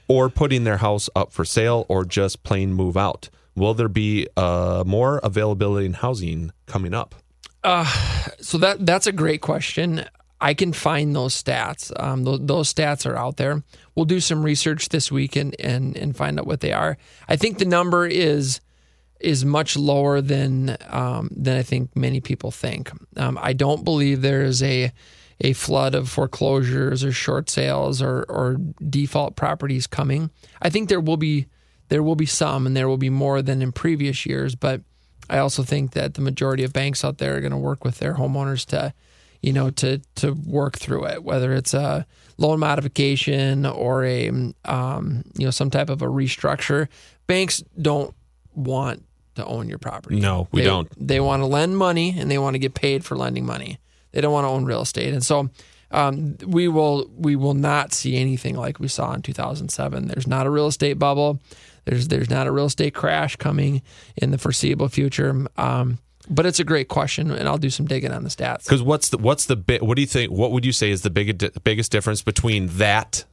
or 0.08 0.28
putting 0.28 0.64
their 0.64 0.78
house 0.78 1.08
up 1.14 1.32
for 1.32 1.44
sale, 1.44 1.86
or 1.88 2.04
just 2.04 2.42
plain 2.42 2.72
move 2.72 2.96
out? 2.96 3.30
Will 3.54 3.74
there 3.74 3.88
be 3.88 4.26
uh, 4.36 4.82
more 4.86 5.18
availability 5.22 5.86
in 5.86 5.94
housing 5.94 6.52
coming 6.66 6.92
up?" 6.92 7.14
Uh, 7.62 7.84
so 8.40 8.58
that 8.58 8.84
that's 8.84 9.06
a 9.06 9.12
great 9.12 9.40
question. 9.40 10.04
I 10.40 10.54
can 10.54 10.72
find 10.72 11.14
those 11.14 11.40
stats. 11.40 11.92
Um, 12.02 12.24
those, 12.24 12.40
those 12.42 12.72
stats 12.72 13.04
are 13.06 13.16
out 13.16 13.36
there. 13.36 13.62
We'll 13.94 14.06
do 14.06 14.20
some 14.20 14.42
research 14.42 14.88
this 14.88 15.12
week 15.12 15.36
and, 15.36 15.54
and 15.60 15.96
and 15.96 16.16
find 16.16 16.38
out 16.38 16.46
what 16.46 16.60
they 16.60 16.72
are. 16.72 16.96
I 17.28 17.36
think 17.36 17.58
the 17.58 17.64
number 17.64 18.06
is 18.06 18.60
is 19.20 19.44
much 19.44 19.76
lower 19.76 20.20
than 20.20 20.76
um, 20.88 21.28
than 21.30 21.56
I 21.56 21.62
think 21.62 21.94
many 21.94 22.20
people 22.20 22.50
think. 22.50 22.90
Um, 23.16 23.38
I 23.40 23.52
don't 23.52 23.84
believe 23.84 24.22
there 24.22 24.42
is 24.42 24.62
a 24.62 24.92
a 25.42 25.52
flood 25.54 25.94
of 25.94 26.08
foreclosures 26.08 27.04
or 27.04 27.12
short 27.12 27.50
sales 27.50 28.00
or 28.02 28.24
or 28.28 28.56
default 28.88 29.36
properties 29.36 29.86
coming. 29.86 30.30
I 30.62 30.70
think 30.70 30.88
there 30.88 31.00
will 31.00 31.16
be 31.16 31.46
there 31.88 32.02
will 32.02 32.16
be 32.16 32.26
some, 32.26 32.66
and 32.66 32.76
there 32.76 32.88
will 32.88 32.96
be 32.96 33.10
more 33.10 33.42
than 33.42 33.60
in 33.60 33.72
previous 33.72 34.24
years. 34.24 34.54
But 34.54 34.80
I 35.28 35.38
also 35.38 35.62
think 35.62 35.92
that 35.92 36.14
the 36.14 36.22
majority 36.22 36.64
of 36.64 36.72
banks 36.72 37.04
out 37.04 37.18
there 37.18 37.36
are 37.36 37.40
going 37.40 37.50
to 37.52 37.58
work 37.58 37.84
with 37.84 37.98
their 37.98 38.14
homeowners 38.14 38.64
to, 38.66 38.94
you 39.42 39.52
know, 39.52 39.70
to 39.70 39.98
to 40.16 40.32
work 40.32 40.76
through 40.78 41.06
it, 41.06 41.22
whether 41.24 41.52
it's 41.52 41.74
a 41.74 42.06
loan 42.38 42.58
modification 42.60 43.66
or 43.66 44.04
a, 44.04 44.28
um, 44.64 45.22
you 45.36 45.44
know, 45.44 45.50
some 45.50 45.70
type 45.70 45.90
of 45.90 46.02
a 46.02 46.06
restructure. 46.06 46.88
Banks 47.26 47.62
don't 47.80 48.14
want 48.54 49.04
to 49.36 49.44
own 49.44 49.68
your 49.68 49.78
property. 49.78 50.18
No, 50.20 50.48
we 50.52 50.60
They- 50.62 50.66
don't. 50.66 50.88
They 51.08 51.20
want 51.20 51.42
to 51.42 51.46
lend 51.46 51.76
money 51.78 52.14
and 52.18 52.30
they 52.30 52.38
want 52.38 52.54
to 52.54 52.58
get 52.58 52.74
paid 52.74 53.04
for 53.04 53.16
lending 53.16 53.46
money. 53.46 53.78
They 54.12 54.20
don't 54.20 54.32
want 54.32 54.44
to 54.44 54.48
own 54.48 54.64
real 54.64 54.82
estate, 54.82 55.12
and 55.14 55.24
so 55.24 55.50
um, 55.92 56.36
we 56.46 56.66
will 56.68 57.08
we 57.16 57.36
will 57.36 57.54
not 57.54 57.92
see 57.92 58.16
anything 58.16 58.56
like 58.56 58.80
we 58.80 58.88
saw 58.88 59.12
in 59.12 59.22
2007. 59.22 60.08
There's 60.08 60.26
not 60.26 60.46
a 60.46 60.50
real 60.50 60.66
estate 60.66 60.98
bubble. 60.98 61.40
There's 61.84 62.08
there's 62.08 62.28
not 62.30 62.46
a 62.46 62.52
real 62.52 62.66
estate 62.66 62.92
crash 62.94 63.36
coming 63.36 63.82
in 64.16 64.30
the 64.32 64.38
foreseeable 64.38 64.88
future. 64.88 65.46
Um, 65.56 65.98
but 66.30 66.46
it's 66.46 66.60
a 66.60 66.64
great 66.64 66.88
question, 66.88 67.30
and 67.30 67.48
I'll 67.48 67.58
do 67.58 67.68
some 67.70 67.86
digging 67.86 68.12
on 68.12 68.22
the 68.24 68.30
stats. 68.30 68.64
Because 68.64 68.82
what's 68.82 69.08
the 69.10 69.18
what's 69.18 69.46
the 69.46 69.56
bit? 69.56 69.82
What 69.82 69.96
do 69.96 70.00
you 70.00 70.06
think? 70.06 70.30
What 70.32 70.52
would 70.52 70.64
you 70.64 70.72
say 70.72 70.90
is 70.90 71.02
the 71.02 71.10
big, 71.10 71.62
biggest 71.64 71.92
difference 71.92 72.22
between 72.22 72.68
that 72.78 73.24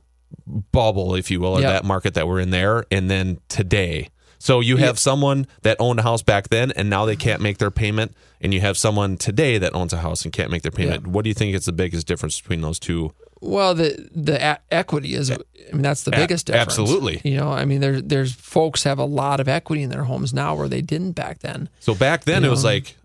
bubble, 0.71 1.15
if 1.15 1.31
you 1.31 1.39
will, 1.39 1.57
or 1.57 1.61
Yep. 1.61 1.69
that 1.69 1.85
market 1.85 2.13
that 2.15 2.27
we're 2.27 2.39
in 2.39 2.49
there, 2.49 2.85
and 2.91 3.09
then 3.09 3.39
today? 3.47 4.09
So 4.39 4.59
you 4.59 4.77
have 4.77 4.99
someone 4.99 5.47
that 5.63 5.77
owned 5.79 5.99
a 5.99 6.03
house 6.03 6.21
back 6.21 6.49
then, 6.49 6.71
and 6.71 6.89
now 6.89 7.05
they 7.05 7.15
can't 7.15 7.41
make 7.41 7.57
their 7.57 7.71
payment, 7.71 8.13
and 8.39 8.53
you 8.53 8.61
have 8.61 8.77
someone 8.77 9.17
today 9.17 9.57
that 9.57 9.73
owns 9.73 9.93
a 9.93 9.97
house 9.97 10.23
and 10.25 10.31
can't 10.33 10.51
make 10.51 10.61
their 10.61 10.71
payment. 10.71 11.07
What 11.07 11.23
do 11.23 11.29
you 11.29 11.33
think 11.33 11.55
is 11.55 11.65
the 11.65 11.71
biggest 11.71 12.05
difference 12.05 12.39
between 12.39 12.61
those 12.61 12.77
two? 12.77 13.13
Well, 13.41 13.75
the 13.75 14.09
the 14.15 14.53
e- 14.53 14.61
equity 14.71 15.13
is. 15.13 15.29
I 15.31 15.37
mean, 15.73 15.81
that's 15.83 16.03
the 16.03 16.11
A- 16.15 16.17
biggest 16.17 16.47
difference. 16.47 16.67
absolutely. 16.69 17.21
You 17.23 17.37
know, 17.37 17.51
I 17.51 17.65
mean, 17.65 17.81
there's 17.81 18.03
there's 18.03 18.33
folks 18.33 18.83
have 18.83 18.99
a 18.99 19.05
lot 19.05 19.39
of 19.39 19.47
equity 19.47 19.83
in 19.83 19.89
their 19.89 20.03
homes 20.05 20.33
now 20.33 20.55
where 20.55 20.67
they 20.67 20.81
didn't 20.81 21.11
back 21.11 21.39
then. 21.39 21.69
So 21.79 21.93
back 21.93 22.23
then 22.23 22.41
You 22.43 22.47
it 22.47 22.51
was 22.51 22.63
know? 22.63 22.69
like, 22.71 22.95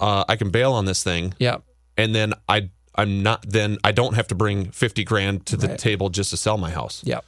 uh, 0.00 0.24
I 0.28 0.36
can 0.36 0.50
bail 0.50 0.72
on 0.72 0.84
this 0.84 1.02
thing. 1.02 1.34
Yep. 1.38 1.62
And 1.96 2.14
then 2.14 2.34
I 2.48 2.70
I'm 2.94 3.22
not 3.22 3.42
then 3.48 3.78
I 3.82 3.92
don't 3.92 4.14
have 4.14 4.28
to 4.28 4.34
bring 4.34 4.70
fifty 4.70 5.04
grand 5.04 5.46
to 5.46 5.56
the 5.56 5.68
Right. 5.68 5.78
table 5.78 6.10
just 6.10 6.30
to 6.30 6.36
sell 6.36 6.58
my 6.58 6.70
house. 6.70 7.02
Yep. 7.04 7.24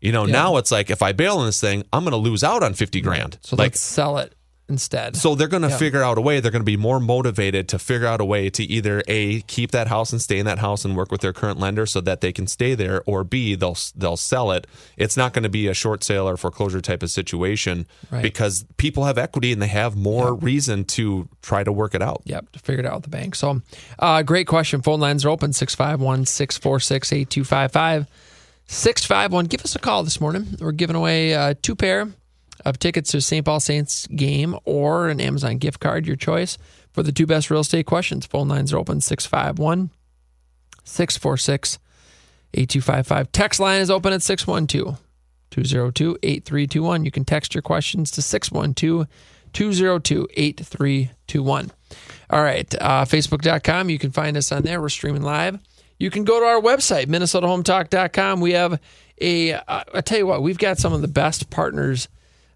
You 0.00 0.12
know, 0.12 0.26
Yeah. 0.26 0.32
now 0.32 0.56
it's 0.58 0.70
like 0.70 0.90
if 0.90 1.02
I 1.02 1.10
bail 1.12 1.38
on 1.38 1.46
this 1.46 1.60
thing, 1.60 1.82
I'm 1.92 2.04
going 2.04 2.12
to 2.12 2.16
lose 2.30 2.44
out 2.44 2.62
on 2.62 2.74
fifty 2.74 3.00
grand. 3.00 3.38
So 3.42 3.56
like 3.56 3.72
let's 3.72 3.80
sell 3.80 4.18
it 4.18 4.32
instead. 4.68 5.16
so 5.16 5.34
they're 5.34 5.48
going 5.48 5.62
to 5.62 5.68
Yeah. 5.68 5.76
figure 5.78 6.02
out 6.02 6.18
a 6.18 6.20
way. 6.20 6.40
They're 6.40 6.50
going 6.50 6.60
to 6.60 6.64
be 6.64 6.76
more 6.76 7.00
motivated 7.00 7.68
to 7.68 7.78
figure 7.78 8.06
out 8.06 8.20
a 8.20 8.24
way 8.24 8.50
to 8.50 8.62
either 8.64 9.02
a 9.08 9.40
keep 9.42 9.70
that 9.70 9.86
house 9.88 10.12
and 10.12 10.20
stay 10.20 10.38
in 10.38 10.46
that 10.46 10.58
house 10.58 10.84
and 10.84 10.96
work 10.96 11.10
with 11.10 11.20
their 11.22 11.32
current 11.32 11.58
lender 11.58 11.86
so 11.86 12.00
that 12.02 12.20
they 12.20 12.32
can 12.32 12.46
stay 12.46 12.74
there, 12.74 13.02
or 13.06 13.24
b 13.24 13.54
they'll 13.54 13.76
they'll 13.96 14.16
sell 14.16 14.50
it. 14.52 14.66
It's 14.96 15.16
not 15.16 15.32
going 15.32 15.44
to 15.44 15.48
be 15.48 15.66
a 15.68 15.74
short 15.74 16.04
sale 16.04 16.28
or 16.28 16.36
foreclosure 16.36 16.80
type 16.80 17.02
of 17.02 17.10
situation 17.10 17.86
Right. 18.10 18.22
because 18.22 18.64
people 18.76 19.04
have 19.04 19.18
equity 19.18 19.52
and 19.52 19.60
they 19.62 19.68
have 19.68 19.96
more 19.96 20.34
reason 20.34 20.84
to 20.86 21.28
try 21.42 21.64
to 21.64 21.72
work 21.72 21.94
it 21.94 22.02
out. 22.02 22.22
Yep, 22.24 22.52
to 22.52 22.58
figure 22.58 22.80
it 22.80 22.86
out 22.86 22.94
with 22.96 23.04
the 23.04 23.10
bank. 23.10 23.34
So, 23.34 23.62
uh, 23.98 24.22
great 24.22 24.46
question. 24.46 24.82
Phone 24.82 25.00
lines 25.00 25.24
are 25.24 25.30
open 25.30 25.52
651 25.52 26.26
646 26.26 27.12
8255. 27.12 28.06
651. 28.66 29.46
Give 29.46 29.62
us 29.64 29.74
a 29.74 29.78
call 29.78 30.04
this 30.04 30.20
morning. 30.20 30.46
We're 30.60 30.72
giving 30.72 30.96
away 30.96 31.34
uh, 31.34 31.54
two 31.62 31.74
pair 31.74 32.08
of 32.64 32.78
tickets 32.78 33.10
to 33.12 33.20
St. 33.20 33.44
Paul 33.44 33.60
Saints 33.60 34.06
game 34.08 34.56
or 34.64 35.08
an 35.08 35.20
Amazon 35.20 35.58
gift 35.58 35.80
card, 35.80 36.06
your 36.06 36.16
choice, 36.16 36.58
for 36.92 37.02
the 37.02 37.12
two 37.12 37.26
best 37.26 37.50
real 37.50 37.60
estate 37.60 37.86
questions. 37.86 38.26
Phone 38.26 38.48
lines 38.48 38.72
are 38.72 38.78
open 38.78 39.00
651 39.00 39.90
646 40.84 41.78
8255. 42.54 43.32
Text 43.32 43.60
line 43.60 43.80
is 43.80 43.90
open 43.90 44.12
at 44.12 44.22
612 44.22 44.98
202 45.50 46.18
8321. 46.22 47.04
You 47.04 47.10
can 47.10 47.24
text 47.24 47.54
your 47.54 47.62
questions 47.62 48.10
to 48.12 48.22
612 48.22 49.06
202 49.52 50.28
8321. 50.34 51.70
All 52.30 52.42
right, 52.42 52.74
uh, 52.80 53.04
Facebook.com. 53.04 53.90
You 53.90 53.98
can 53.98 54.10
find 54.10 54.36
us 54.36 54.52
on 54.52 54.62
there. 54.62 54.80
We're 54.80 54.88
streaming 54.88 55.22
live. 55.22 55.58
You 55.98 56.10
can 56.10 56.24
go 56.24 56.38
to 56.38 56.46
our 56.46 56.60
website, 56.60 57.06
MinnesotaHometalk.com. 57.06 58.40
We 58.40 58.52
have 58.52 58.80
a, 59.20 59.54
uh, 59.54 59.84
I 59.94 60.00
tell 60.00 60.18
you 60.18 60.26
what, 60.26 60.42
we've 60.42 60.58
got 60.58 60.78
some 60.78 60.92
of 60.92 61.00
the 61.00 61.08
best 61.08 61.50
partners 61.50 62.08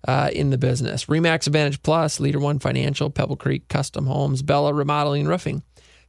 uh, 0.06 0.30
in 0.32 0.50
the 0.50 0.58
business 0.58 1.06
Remax 1.06 1.46
Advantage 1.46 1.82
Plus, 1.82 2.20
Leader 2.20 2.40
One 2.40 2.58
Financial, 2.58 3.10
Pebble 3.10 3.36
Creek 3.36 3.68
Custom 3.68 4.06
Homes, 4.06 4.42
Bella 4.42 4.72
Remodeling 4.72 5.26
Roofing. 5.26 5.62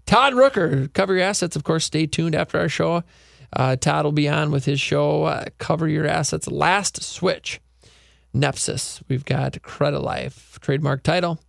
Todd 0.05 0.33
Rooker, 0.33 0.91
Cover 0.93 1.13
Your 1.13 1.23
Assets. 1.23 1.55
Of 1.55 1.63
course, 1.63 1.85
stay 1.85 2.05
tuned 2.05 2.35
after 2.35 2.59
our 2.59 2.67
show. 2.67 3.03
Uh, 3.55 3.75
Todd 3.75 4.03
will 4.03 4.11
be 4.11 4.27
on 4.27 4.51
with 4.51 4.65
his 4.65 4.81
show, 4.81 5.23
uh, 5.23 5.45
Cover 5.59 5.87
Your 5.87 6.07
Assets 6.07 6.47
Last 6.47 7.01
Switch. 7.01 7.61
Nepsis. 8.35 9.01
We've 9.07 9.25
got 9.25 9.61
Credit 9.61 9.99
Life, 9.99 10.57
trademark 10.61 11.03
title, 11.03 11.39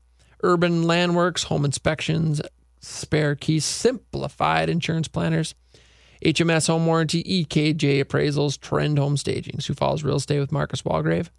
Urban 0.43 0.85
Landworks, 0.85 1.45
Home 1.45 1.65
Inspections, 1.65 2.43
Spare 2.81 3.35
Keys, 3.35 3.65
Simplified 3.65 4.69
Insurance 4.69 5.09
Planners, 5.09 5.55
HMS 6.25 6.67
Home 6.69 6.87
Warranty, 6.87 7.23
EKJ 7.25 8.05
Appraisals, 8.05 8.61
Trend 8.61 8.99
Home 8.99 9.17
Staging, 9.17 9.61
Sioux 9.61 9.75
Falls 9.75 10.03
Real 10.03 10.17
Estate 10.17 10.41
with 10.41 10.53
Marcus 10.53 10.83
Walgrave, 10.83 11.31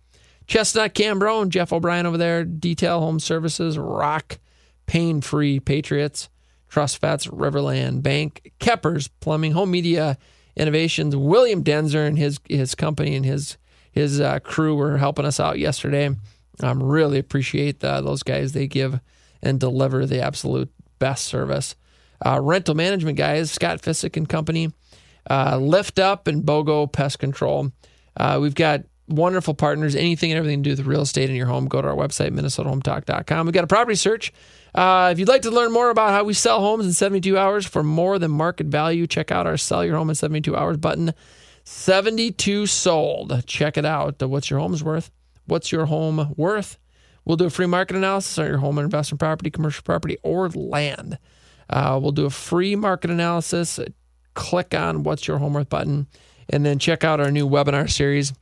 Chestnut 0.48 0.94
Cambronne, 0.94 1.50
Jeff 1.50 1.74
O'Brien 1.74 2.06
over 2.06 2.18
there, 2.18 2.44
Detail 2.44 3.00
Home 3.00 3.20
Services, 3.20 3.78
Rock, 3.78 4.40
Pain 4.86 5.22
Free 5.22 5.60
Patriots, 5.60 6.30
Trust 6.70 7.00
Vets, 7.00 7.28
Riverland 7.28 8.04
Bank, 8.04 8.52
Keppers 8.60 9.08
Plumbing, 9.08 9.54
Home 9.54 9.72
Media 9.72 10.18
Innovations, 10.56 11.16
William 11.16 11.64
Denzer 11.64 12.08
and 12.08 12.18
his 12.18 12.40
his 12.48 12.76
company 12.76 13.16
and 13.16 13.26
his 13.26 13.58
his 13.92 14.20
uh, 14.22 14.40
crew 14.40 14.76
were 14.76 14.98
helping 14.98 15.26
us 15.26 15.40
out 15.40 15.58
yesterday. 15.60 16.10
I 16.62 16.68
um, 16.68 16.82
really 16.82 17.18
appreciate 17.20 17.84
uh, 17.84 18.02
those 18.02 18.24
guys. 18.24 18.54
They 18.54 18.68
give 18.68 19.00
and 19.42 19.60
deliver 19.60 20.06
the 20.06 20.22
absolute 20.22 20.70
best 21.00 21.26
service. 21.26 21.76
Uh, 22.26 22.40
rental 22.42 22.76
management 22.76 23.18
guys, 23.18 23.52
Scott 23.52 23.82
Fissick 23.82 24.16
and 24.16 24.28
Company, 24.28 24.72
uh, 25.30 25.58
Lift 25.58 26.00
Up 26.00 26.28
and 26.28 26.44
BOGO 26.44 26.92
Pest 26.92 27.20
Control. 27.20 27.72
Uh, 28.16 28.40
we've 28.42 28.56
got 28.56 28.84
wonderful 29.08 29.54
partners. 29.54 29.96
Anything 29.96 30.32
and 30.32 30.38
everything 30.38 30.64
to 30.64 30.70
do 30.70 30.82
with 30.82 30.88
real 30.88 31.02
estate 31.02 31.30
in 31.30 31.36
your 31.36 31.48
home, 31.48 31.68
go 31.68 31.82
to 31.82 31.88
our 31.88 31.96
website, 31.96 32.32
minnesotahometalk.com. 32.32 33.46
We've 33.46 33.54
got 33.54 33.64
a 33.64 33.68
property 33.68 33.96
search. 33.96 34.34
Uh, 34.74 35.10
if 35.12 35.20
you'd 35.20 35.28
like 35.28 35.44
to 35.44 35.52
learn 35.52 35.72
more 35.72 35.90
about 35.90 36.12
how 36.12 36.24
we 36.24 36.34
sell 36.34 36.60
homes 36.60 36.86
in 36.86 36.94
72 36.94 37.38
hours 37.38 37.66
for 37.66 37.84
more 37.84 38.20
than 38.20 38.32
market 38.32 38.68
value, 38.68 39.08
check 39.08 39.32
out 39.32 39.48
our 39.48 39.58
Sell 39.58 39.86
Your 39.86 39.96
Home 39.96 40.10
in 40.10 40.16
72 40.16 40.56
Hours 40.56 40.78
button. 40.78 41.14
72 41.64 42.68
sold. 42.68 43.46
Check 43.48 43.78
it 43.78 43.86
out. 43.86 44.22
What's 44.22 44.50
your 44.50 44.60
home's 44.60 44.84
worth? 44.84 45.12
What's 45.46 45.72
your 45.72 45.86
home 45.86 46.34
worth? 46.38 46.78
We'll 47.26 47.38
do 47.38 47.46
a 47.46 47.50
free 47.50 47.66
market 47.66 47.96
analysis 47.96 48.38
on 48.38 48.48
your 48.48 48.58
home 48.58 48.78
investment 48.78 49.20
property, 49.20 49.50
commercial 49.50 49.82
property, 49.84 50.18
or 50.24 50.48
land. 50.50 51.18
Uh, 51.70 52.00
we'll 52.02 52.12
do 52.12 52.26
a 52.26 52.30
free 52.30 52.76
market 52.76 53.10
analysis. 53.10 53.80
Click 54.36 54.76
on 54.76 55.04
What's 55.04 55.28
Your 55.28 55.40
Home 55.40 55.54
Worth 55.54 55.70
button, 55.70 56.08
and 56.50 56.66
then 56.66 56.78
check 56.78 57.04
out 57.04 57.20
our 57.20 57.32
new 57.32 57.50
webinar 57.50 57.90
series, 57.90 58.32
uh, 58.32 58.36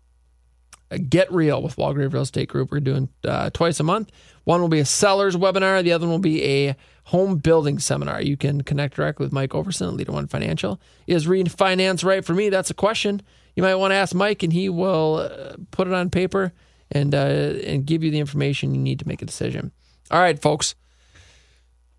Get 0.98 1.32
Real 1.32 1.62
with 1.62 1.76
Walgrave 1.76 2.14
Real 2.14 2.24
Estate 2.24 2.50
Group. 2.50 2.72
We're 2.72 2.80
doing 2.80 3.10
uh, 3.24 3.50
twice 3.52 3.80
a 3.80 3.84
month. 3.84 4.12
One 4.44 4.62
will 4.62 4.68
be 4.70 4.80
a 4.80 4.86
seller's 4.86 5.36
webinar, 5.36 5.84
the 5.84 5.94
other 5.94 6.06
one 6.06 6.14
will 6.16 6.20
be 6.20 6.44
a 6.44 6.76
home 7.06 7.38
building 7.38 7.80
seminar. 7.80 8.22
You 8.22 8.36
can 8.38 8.62
connect 8.62 8.96
directly 8.96 9.26
with 9.26 9.34
Mike 9.34 9.52
Overson 9.52 9.88
at 9.88 9.94
Leader 9.94 10.12
One 10.12 10.28
Financial. 10.28 10.80
Is 11.08 11.28
refinance 11.28 12.04
right 12.04 12.24
for 12.24 12.34
me? 12.34 12.50
That's 12.50 12.70
a 12.70 12.74
question 12.74 13.22
you 13.56 13.64
might 13.64 13.76
want 13.76 13.91
to 13.91 13.96
ask 13.96 14.14
Mike, 14.16 14.44
and 14.44 14.52
he 14.52 14.68
will 14.70 15.30
uh, 15.32 15.56
put 15.72 15.88
it 15.88 15.94
on 15.94 16.10
paper 16.10 16.52
and 16.91 17.14
uh, 17.16 17.18
and 17.18 17.86
give 17.86 18.04
you 18.04 18.12
the 18.12 18.20
information 18.20 18.74
you 18.76 18.82
need 18.82 19.00
to 19.00 19.08
make 19.08 19.22
a 19.22 19.26
decision. 19.26 19.72
All 20.12 20.20
right, 20.20 20.39
folks. 20.41 20.76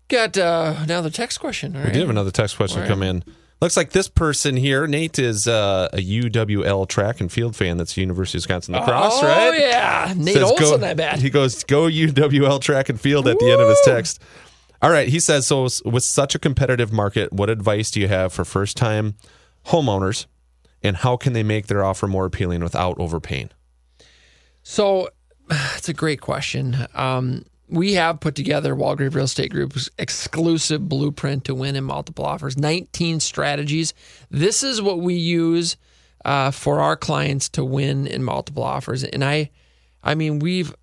Got 0.07 0.37
uh, 0.37 0.75
another 0.79 1.09
text 1.09 1.39
question. 1.39 1.75
All 1.75 1.81
We 1.81 1.85
right. 1.85 1.93
did 1.93 2.01
have 2.01 2.09
another 2.11 2.29
text 2.31 2.57
question 2.57 2.79
All 2.79 2.83
right. 2.83 2.89
come 2.89 3.01
in. 3.01 3.23
Looks 3.61 3.77
like 3.77 3.91
this 3.91 4.09
person 4.09 4.57
here, 4.57 4.85
Nate, 4.85 5.17
is 5.17 5.47
uh, 5.47 5.87
a 5.93 5.97
UWL 5.97 6.87
track 6.87 7.21
and 7.21 7.31
field 7.31 7.55
fan. 7.55 7.77
That's 7.77 7.95
University 7.95 8.37
of 8.37 8.41
Wisconsin 8.41 8.73
La 8.73 8.83
Crosse, 8.83 9.23
oh, 9.23 9.25
right? 9.25 9.59
yeah. 9.59 10.13
Nate 10.15 10.35
Says 10.35 10.43
Olson, 10.43 10.83
I 10.83 10.93
bet. 10.93 11.19
He 11.19 11.29
goes, 11.29 11.63
go 11.63 11.83
UWL 11.83 12.59
track 12.59 12.89
and 12.89 12.99
field 12.99 13.27
at 13.27 13.39
the 13.39 13.49
end 13.49 13.61
of 13.61 13.69
his 13.69 13.79
text. 13.85 14.21
All 14.81 14.91
right. 14.91 15.07
He 15.07 15.21
says, 15.21 15.47
so 15.47 15.67
with 15.85 16.03
such 16.03 16.35
a 16.35 16.39
competitive 16.39 16.91
market, 16.91 17.31
what 17.31 17.49
advice 17.49 17.91
do 17.91 18.01
you 18.01 18.09
have 18.09 18.33
for 18.33 18.43
first 18.43 18.75
time 18.75 19.15
homeowners 19.67 20.25
and 20.83 20.97
how 20.97 21.17
can 21.17 21.33
they 21.33 21.43
make 21.43 21.67
their 21.67 21.83
offer 21.83 22.07
more 22.07 22.25
appealing 22.25 22.61
without 22.61 22.99
overpaying? 22.99 23.49
So 24.63 25.09
it's 25.49 25.89
a 25.89 25.93
great 25.93 26.19
question. 26.21 26.87
Um, 26.93 27.45
we 27.67 27.93
have 27.93 28.19
put 28.19 28.35
together 28.35 28.75
Walgrave 28.75 29.15
Real 29.15 29.25
Estate 29.25 29.51
Group's 29.51 29.89
exclusive 29.97 30.87
blueprint 30.87 31.45
to 31.45 31.55
win 31.55 31.75
in 31.75 31.83
multiple 31.83 32.25
offers, 32.25 32.57
19 32.57 33.19
strategies. 33.19 33.93
This 34.29 34.63
is 34.63 34.81
what 34.81 34.99
we 34.99 35.15
use 35.15 35.77
uh, 36.23 36.51
for 36.51 36.79
our 36.79 36.95
clients 36.95 37.49
to 37.49 37.63
win 37.63 38.07
in 38.07 38.23
multiple 38.23 38.63
offers. 38.63 39.03
And 39.03 39.23
I, 39.23 39.51
I 40.03 40.15
mean, 40.15 40.39
we've, 40.39 40.73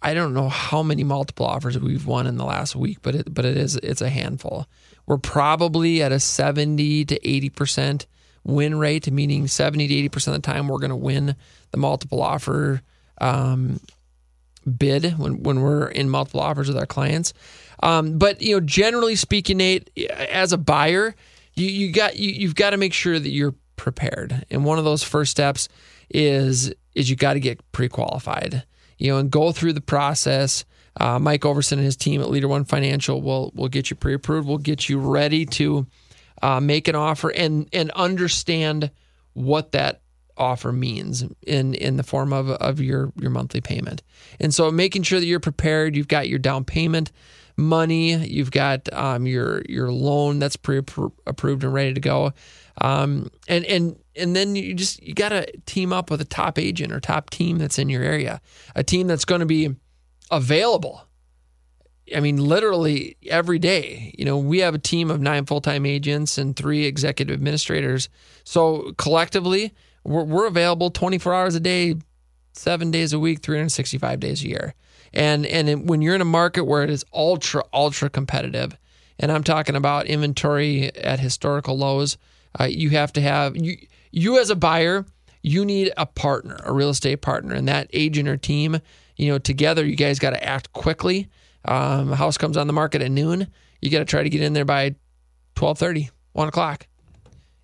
I 0.00 0.14
don't 0.14 0.34
know 0.34 0.48
how 0.48 0.82
many 0.82 1.04
multiple 1.04 1.46
offers 1.46 1.78
we've 1.78 2.06
won 2.06 2.26
in 2.26 2.36
the 2.36 2.44
last 2.44 2.74
week, 2.74 2.98
but 3.02 3.14
it, 3.14 3.34
but 3.34 3.44
it 3.44 3.56
is, 3.56 3.76
it's 3.76 4.02
a 4.02 4.08
handful. 4.08 4.66
We're 5.06 5.18
probably 5.18 6.02
at 6.02 6.12
a 6.12 6.20
70 6.20 7.04
to 7.06 7.20
80% 7.20 8.06
win 8.44 8.78
rate, 8.78 9.10
meaning 9.10 9.46
70 9.46 9.88
to 9.88 10.08
80% 10.08 10.28
of 10.28 10.32
the 10.34 10.38
time 10.40 10.68
we're 10.68 10.78
going 10.78 10.90
to 10.90 10.96
win 10.96 11.36
the 11.70 11.78
multiple 11.78 12.22
offer 12.22 12.82
um, 13.20 13.80
bid 14.64 15.18
when, 15.18 15.42
when 15.42 15.60
we're 15.60 15.88
in 15.88 16.08
multiple 16.08 16.40
offers 16.40 16.68
with 16.68 16.76
our 16.76 16.86
clients. 16.86 17.32
Um, 17.82 18.18
but 18.18 18.40
you 18.40 18.54
know, 18.54 18.60
generally 18.60 19.16
speaking, 19.16 19.58
Nate, 19.58 19.90
as 20.08 20.52
a 20.52 20.58
buyer, 20.58 21.14
you, 21.54 21.66
you 21.66 21.92
got 21.92 22.16
you, 22.16 22.30
you've 22.30 22.54
got 22.54 22.70
to 22.70 22.76
make 22.76 22.92
sure 22.92 23.18
that 23.18 23.28
you're 23.28 23.54
prepared. 23.76 24.46
And 24.50 24.64
one 24.64 24.78
of 24.78 24.84
those 24.84 25.02
first 25.02 25.30
steps 25.30 25.68
is 26.10 26.72
is 26.94 27.10
you 27.10 27.16
got 27.16 27.34
to 27.34 27.40
get 27.40 27.60
pre-qualified. 27.72 28.64
You 28.98 29.12
know, 29.12 29.18
and 29.18 29.30
go 29.30 29.50
through 29.50 29.72
the 29.72 29.80
process. 29.80 30.64
Uh, 31.00 31.18
Mike 31.18 31.40
Overson 31.40 31.72
and 31.72 31.80
his 31.80 31.96
team 31.96 32.20
at 32.20 32.30
Leader 32.30 32.46
One 32.46 32.64
Financial 32.64 33.20
will 33.20 33.50
will 33.54 33.68
get 33.68 33.90
you 33.90 33.96
pre-approved. 33.96 34.46
Will 34.46 34.58
get 34.58 34.88
you 34.88 34.98
ready 34.98 35.44
to 35.46 35.86
uh, 36.40 36.60
make 36.60 36.86
an 36.86 36.94
offer 36.94 37.30
and 37.30 37.68
and 37.72 37.90
understand 37.92 38.92
what 39.32 39.72
that 39.72 40.01
offer 40.42 40.72
means 40.72 41.24
in 41.46 41.74
in 41.74 41.96
the 41.96 42.02
form 42.02 42.32
of 42.32 42.50
of 42.50 42.80
your 42.80 43.12
your 43.18 43.30
monthly 43.30 43.60
payment. 43.60 44.02
And 44.40 44.52
so 44.52 44.70
making 44.70 45.04
sure 45.04 45.20
that 45.20 45.26
you're 45.26 45.40
prepared, 45.40 45.96
you've 45.96 46.08
got 46.08 46.28
your 46.28 46.38
down 46.38 46.64
payment 46.64 47.12
money, 47.56 48.14
you've 48.14 48.50
got 48.50 48.92
um, 48.92 49.26
your 49.26 49.62
your 49.68 49.90
loan 49.92 50.38
that's 50.38 50.56
pre-approved 50.56 51.64
and 51.64 51.72
ready 51.72 51.94
to 51.94 52.00
go, 52.00 52.32
um, 52.80 53.30
and 53.48 53.64
and 53.66 53.96
and 54.16 54.36
then 54.36 54.56
you 54.56 54.74
just 54.74 55.02
you 55.02 55.14
got 55.14 55.30
to 55.30 55.46
team 55.66 55.92
up 55.92 56.10
with 56.10 56.20
a 56.20 56.26
top 56.26 56.58
agent 56.58 56.92
or 56.92 57.00
top 57.00 57.30
team 57.30 57.58
that's 57.58 57.78
in 57.78 57.88
your 57.88 58.02
area, 58.02 58.40
a 58.74 58.82
team 58.82 59.06
that's 59.06 59.24
going 59.24 59.40
to 59.40 59.46
be 59.46 59.74
available. 60.30 61.06
I 62.14 62.20
mean, 62.20 62.36
literally 62.36 63.16
every 63.28 63.58
day. 63.58 64.14
You 64.18 64.24
know, 64.24 64.36
we 64.36 64.58
have 64.58 64.74
a 64.74 64.78
team 64.78 65.10
of 65.10 65.20
nine 65.20 65.46
full 65.46 65.60
time 65.60 65.86
agents 65.86 66.38
and 66.38 66.54
three 66.54 66.84
executive 66.84 67.34
administrators. 67.34 68.08
So 68.44 68.92
collectively, 68.98 69.72
we're, 70.04 70.24
we're 70.24 70.46
available 70.46 70.90
24 70.90 71.34
hours 71.34 71.54
a 71.54 71.60
day, 71.60 71.96
seven 72.52 72.90
days 72.90 73.12
a 73.12 73.18
week, 73.18 73.40
365 73.40 74.20
days 74.20 74.42
a 74.42 74.48
year. 74.48 74.74
And 75.14 75.44
and 75.44 75.88
when 75.88 76.00
you're 76.00 76.14
in 76.14 76.20
a 76.20 76.26
market 76.26 76.64
where 76.64 76.82
it 76.82 76.90
is 76.90 77.04
ultra 77.12 77.62
ultra 77.72 78.08
competitive, 78.08 78.76
and 79.18 79.30
I'm 79.30 79.44
talking 79.44 79.76
about 79.76 80.06
inventory 80.06 80.94
at 80.96 81.20
historical 81.20 81.76
lows, 81.76 82.16
uh, 82.58 82.64
you 82.64 82.90
have 82.90 83.12
to 83.14 83.20
have 83.20 83.56
you 83.56 83.76
you 84.10 84.38
as 84.38 84.48
a 84.48 84.56
buyer, 84.56 85.04
you 85.42 85.64
need 85.64 85.92
a 85.96 86.06
partner, 86.06 86.58
a 86.64 86.72
real 86.72 86.88
estate 86.88 87.20
partner, 87.20 87.54
and 87.54 87.68
that 87.68 87.90
agent 87.92 88.28
or 88.28 88.36
team. 88.36 88.78
You 89.16 89.32
know, 89.32 89.38
together 89.38 89.84
you 89.84 89.96
guys 89.96 90.18
got 90.18 90.30
to 90.30 90.42
act 90.42 90.72
quickly. 90.72 91.28
Um, 91.66 92.12
house 92.12 92.38
comes 92.38 92.56
on 92.56 92.66
the 92.66 92.72
market 92.72 93.02
at 93.02 93.10
noon. 93.10 93.48
You 93.80 93.90
got 93.90 93.98
to 93.98 94.04
try 94.04 94.22
to 94.22 94.30
get 94.30 94.40
in 94.40 94.54
there 94.54 94.64
by 94.64 94.94
12:30, 95.56 96.08
1 96.32 96.48
o'clock. 96.48 96.86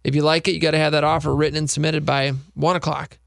If 0.08 0.14
you 0.14 0.22
like 0.22 0.48
it, 0.48 0.52
you 0.52 0.60
got 0.60 0.70
to 0.70 0.78
have 0.78 0.92
that 0.92 1.04
offer 1.04 1.34
written 1.34 1.58
and 1.58 1.68
submitted 1.68 2.06
by 2.06 2.32
one 2.54 2.76
o'clock. 2.76 3.18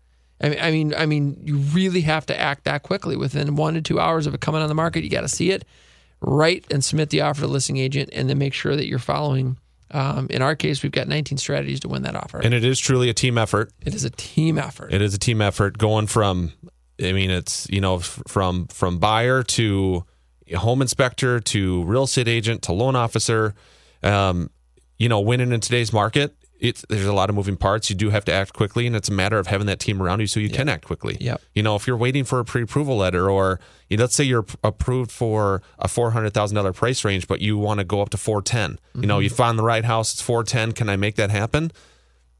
I 0.42 0.72
mean, 0.72 0.96
I 0.96 1.06
mean, 1.06 1.40
you 1.44 1.58
really 1.58 2.02
have 2.02 2.26
to 2.26 2.40
act 2.40 2.64
that 2.64 2.82
quickly. 2.82 3.16
Within 3.16 3.56
one 3.56 3.76
to 3.76 3.82
two 3.84 4.00
hours 4.00 4.26
of 4.26 4.34
it 4.34 4.42
coming 4.42 4.64
on 4.64 4.68
the 4.68 4.74
market, 4.74 5.04
you 5.04 5.10
got 5.12 5.22
to 5.22 5.28
see 5.28 5.52
it, 5.52 5.64
write 6.22 6.66
and 6.72 6.84
submit 6.84 7.12
the 7.12 7.22
offer 7.22 7.42
to 7.42 7.48
the 7.48 7.54
listing 7.54 7.78
agent, 7.78 8.10
and 8.14 8.28
then 8.28 8.40
make 8.40 8.56
sure 8.56 8.76
that 8.76 8.88
you're 8.88 8.98
following. 8.98 9.58
Um, 9.92 10.26
in 10.32 10.42
our 10.42 10.56
case, 10.56 10.82
we've 10.82 10.92
got 10.92 11.08
19 11.08 11.38
strategies 11.38 11.82
to 11.82 11.88
win 11.88 12.02
that 12.02 12.16
offer. 12.16 12.40
And 12.40 12.56
it 12.56 12.64
is 12.64 12.80
truly 12.80 13.10
a 13.10 13.14
team 13.14 13.38
effort. 13.38 13.72
It 13.86 13.94
is 13.94 14.04
a 14.04 14.10
team 14.10 14.58
effort. 14.58 14.92
It 14.92 15.04
is 15.04 15.14
a 15.14 15.20
team 15.20 15.40
effort 15.40 15.78
going 15.78 16.08
from, 16.08 16.52
I 17.00 17.12
mean, 17.12 17.30
it's 17.30 17.68
you 17.70 17.82
know 17.82 18.00
from 18.00 18.66
from 18.68 18.98
buyer 18.98 19.44
to 19.44 20.04
home 20.56 20.82
inspector 20.82 21.40
to 21.40 21.84
real 21.84 22.04
estate 22.04 22.28
agent 22.28 22.64
to 22.64 22.74
loan 22.74 22.96
officer. 22.96 23.54
Um, 24.02 24.50
you 24.98 25.10
know, 25.10 25.20
winning 25.20 25.52
in 25.52 25.60
today's 25.60 25.94
market, 25.94 26.36
it's 26.62 26.86
there's 26.88 27.06
a 27.06 27.14
lot 27.14 27.30
of 27.30 27.36
moving 27.36 27.58
parts. 27.58 27.90
You 27.90 27.96
do 27.96 28.12
have 28.12 28.24
to 28.26 28.32
act 28.32 28.54
quickly, 28.54 28.88
and 28.88 28.96
it's 28.96 29.10
a 29.10 29.12
matter 29.12 29.38
of 29.40 29.48
having 29.48 29.68
that 29.68 29.80
team 29.80 30.02
around 30.02 30.20
you 30.20 30.28
so 30.28 30.40
you 30.40 30.48
yep. 30.48 30.56
can 30.56 30.70
act 30.70 30.86
quickly. 30.86 31.18
Yeah. 31.20 31.38
You 31.54 31.64
know, 31.64 31.76
if 31.76 31.88
you're 31.88 31.98
waiting 31.98 32.24
for 32.24 32.40
a 32.40 32.46
pre-approval 32.46 32.98
letter, 32.98 33.30
or 33.30 33.60
you 33.90 33.98
know, 33.98 34.04
let's 34.04 34.16
say 34.16 34.24
you're 34.24 34.46
approved 34.64 35.12
for 35.12 35.64
a 35.80 35.88
four 35.88 36.12
hundred 36.12 36.34
thousand 36.34 36.56
dollar 36.56 36.72
price 36.72 37.04
range, 37.04 37.28
but 37.28 37.42
you 37.42 37.58
want 37.58 37.80
to 37.80 37.84
go 37.84 38.02
up 38.02 38.12
to 38.12 38.18
four 38.18 38.42
mm-hmm. 38.42 39.02
You 39.02 39.08
know, 39.08 39.20
you 39.20 39.30
find 39.30 39.58
the 39.58 39.64
right 39.64 39.84
house, 39.84 40.14
it's 40.14 40.22
four 40.22 40.44
ten. 40.44 40.72
Can 40.72 40.88
I 40.88 40.96
make 40.96 41.16
that 41.16 41.32
happen? 41.32 41.72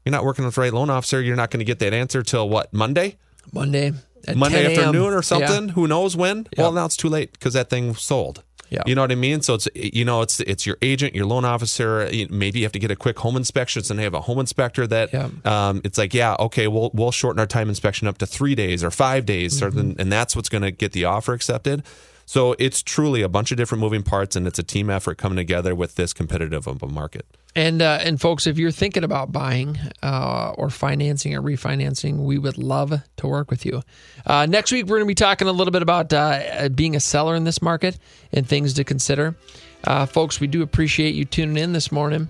You're 0.04 0.12
not 0.12 0.24
working 0.24 0.44
with 0.44 0.54
the 0.54 0.60
right 0.60 0.72
loan 0.72 0.88
officer. 0.88 1.20
You're 1.20 1.36
not 1.36 1.50
going 1.50 1.60
to 1.60 1.64
get 1.64 1.80
that 1.80 1.92
answer 1.92 2.22
till 2.22 2.48
what 2.48 2.72
Monday? 2.72 3.18
Monday. 3.52 3.92
Monday 4.36 4.66
afternoon 4.66 5.12
or 5.12 5.22
something. 5.22 5.68
Yeah. 5.68 5.74
Who 5.74 5.88
knows 5.88 6.16
when? 6.16 6.38
Yep. 6.38 6.58
Well, 6.58 6.72
now 6.72 6.84
it's 6.86 6.96
too 6.96 7.08
late 7.08 7.32
because 7.32 7.54
that 7.54 7.70
thing 7.70 7.94
sold. 7.94 8.44
Yeah. 8.72 8.82
You 8.86 8.94
know 8.94 9.02
what 9.02 9.12
I 9.12 9.16
mean? 9.16 9.42
So 9.42 9.54
it's 9.54 9.68
you 9.74 10.04
know 10.04 10.22
it's 10.22 10.40
it's 10.40 10.64
your 10.66 10.78
agent, 10.80 11.14
your 11.14 11.26
loan 11.26 11.44
officer. 11.44 12.08
Maybe 12.30 12.60
you 12.60 12.64
have 12.64 12.72
to 12.72 12.78
get 12.78 12.90
a 12.90 12.96
quick 12.96 13.18
home 13.18 13.36
inspection, 13.36 13.82
and 13.90 13.98
they 13.98 14.04
have 14.04 14.14
a 14.14 14.22
home 14.22 14.38
inspector 14.38 14.86
that 14.86 15.12
yeah. 15.12 15.28
um, 15.44 15.82
it's 15.84 15.98
like 15.98 16.14
yeah, 16.14 16.36
okay, 16.38 16.68
we'll 16.68 16.90
we'll 16.94 17.12
shorten 17.12 17.38
our 17.38 17.46
time 17.46 17.68
inspection 17.68 18.08
up 18.08 18.18
to 18.18 18.26
three 18.26 18.54
days 18.54 18.82
or 18.82 18.90
five 18.90 19.26
days, 19.26 19.60
mm-hmm. 19.60 20.00
and 20.00 20.10
that's 20.10 20.34
what's 20.34 20.48
going 20.48 20.62
to 20.62 20.70
get 20.70 20.92
the 20.92 21.04
offer 21.04 21.34
accepted. 21.34 21.82
So 22.24 22.54
it's 22.58 22.82
truly 22.82 23.20
a 23.20 23.28
bunch 23.28 23.50
of 23.50 23.58
different 23.58 23.80
moving 23.80 24.02
parts, 24.02 24.36
and 24.36 24.46
it's 24.46 24.58
a 24.58 24.62
team 24.62 24.88
effort 24.88 25.18
coming 25.18 25.36
together 25.36 25.74
with 25.74 25.96
this 25.96 26.12
competitive 26.12 26.66
of 26.66 26.82
a 26.82 26.88
market. 26.88 27.26
And 27.54 27.82
uh, 27.82 27.98
and 28.00 28.18
folks, 28.18 28.46
if 28.46 28.58
you're 28.58 28.70
thinking 28.70 29.04
about 29.04 29.30
buying 29.30 29.78
uh, 30.02 30.54
or 30.56 30.70
financing 30.70 31.34
or 31.34 31.42
refinancing, 31.42 32.24
we 32.24 32.38
would 32.38 32.56
love 32.56 32.94
to 33.18 33.26
work 33.26 33.50
with 33.50 33.66
you. 33.66 33.82
Uh, 34.24 34.46
next 34.46 34.72
week, 34.72 34.86
we're 34.86 34.96
going 34.96 35.06
to 35.06 35.10
be 35.10 35.14
talking 35.14 35.48
a 35.48 35.52
little 35.52 35.70
bit 35.70 35.82
about 35.82 36.12
uh, 36.14 36.70
being 36.74 36.96
a 36.96 37.00
seller 37.00 37.34
in 37.34 37.44
this 37.44 37.60
market 37.60 37.98
and 38.32 38.48
things 38.48 38.72
to 38.74 38.84
consider. 38.84 39.36
Uh, 39.84 40.06
folks, 40.06 40.40
we 40.40 40.46
do 40.46 40.62
appreciate 40.62 41.14
you 41.14 41.26
tuning 41.26 41.62
in 41.62 41.72
this 41.74 41.92
morning. 41.92 42.28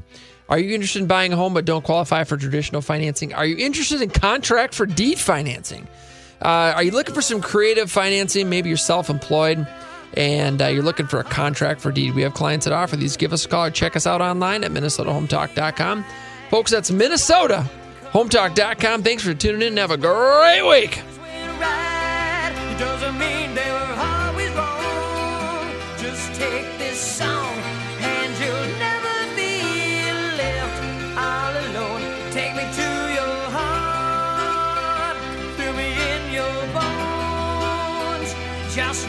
Are 0.49 0.59
you 0.59 0.75
interested 0.75 1.03
in 1.03 1.09
buying 1.09 1.33
a 1.33 1.37
home 1.37 1.55
but 1.55 1.65
don't 1.65 1.85
qualify 1.85 2.25
for 2.25 2.37
traditional 2.37 2.83
financing? 2.83 3.33
Are 3.33 3.47
you 3.47 3.57
interested 3.65 4.03
in 4.03 4.11
contract 4.11 4.75
for 4.75 4.87
deed 4.87 5.19
financing? 5.19 5.87
Uh, 6.41 6.73
are 6.75 6.83
you 6.83 6.91
looking 6.91 7.15
for 7.15 7.23
some 7.23 7.41
creative 7.41 7.91
financing? 7.91 8.51
Maybe 8.51 8.69
you're 8.69 8.77
self-employed 8.77 9.67
and 10.15 10.61
uh, 10.61 10.67
you're 10.67 10.83
looking 10.83 11.07
for 11.07 11.21
a 11.21 11.25
contract 11.25 11.81
for 11.81 11.93
deed, 11.93 12.15
we 12.15 12.23
have 12.23 12.35
clients 12.35 12.67
that 12.67 12.73
offer 12.73 12.97
these. 12.97 13.17
Give 13.17 13.33
us 13.33 13.45
a 13.45 13.49
call 13.49 13.67
or 13.67 13.71
check 13.71 13.95
us 13.97 14.07
out 14.07 14.21
online 14.21 14.65
at 14.65 14.71
minnesotahometalk.com. 14.71 16.05
Folks, 16.51 16.71
that's 16.71 16.91
minnesotahometalk.com. 16.91 19.03
Thanks 19.03 19.25
for 19.25 19.35
tuning 19.35 19.63
in 19.63 19.69
and 19.69 19.79
have 19.79 19.91
a 19.91 19.97
great 19.97 20.69
week. 20.69 21.01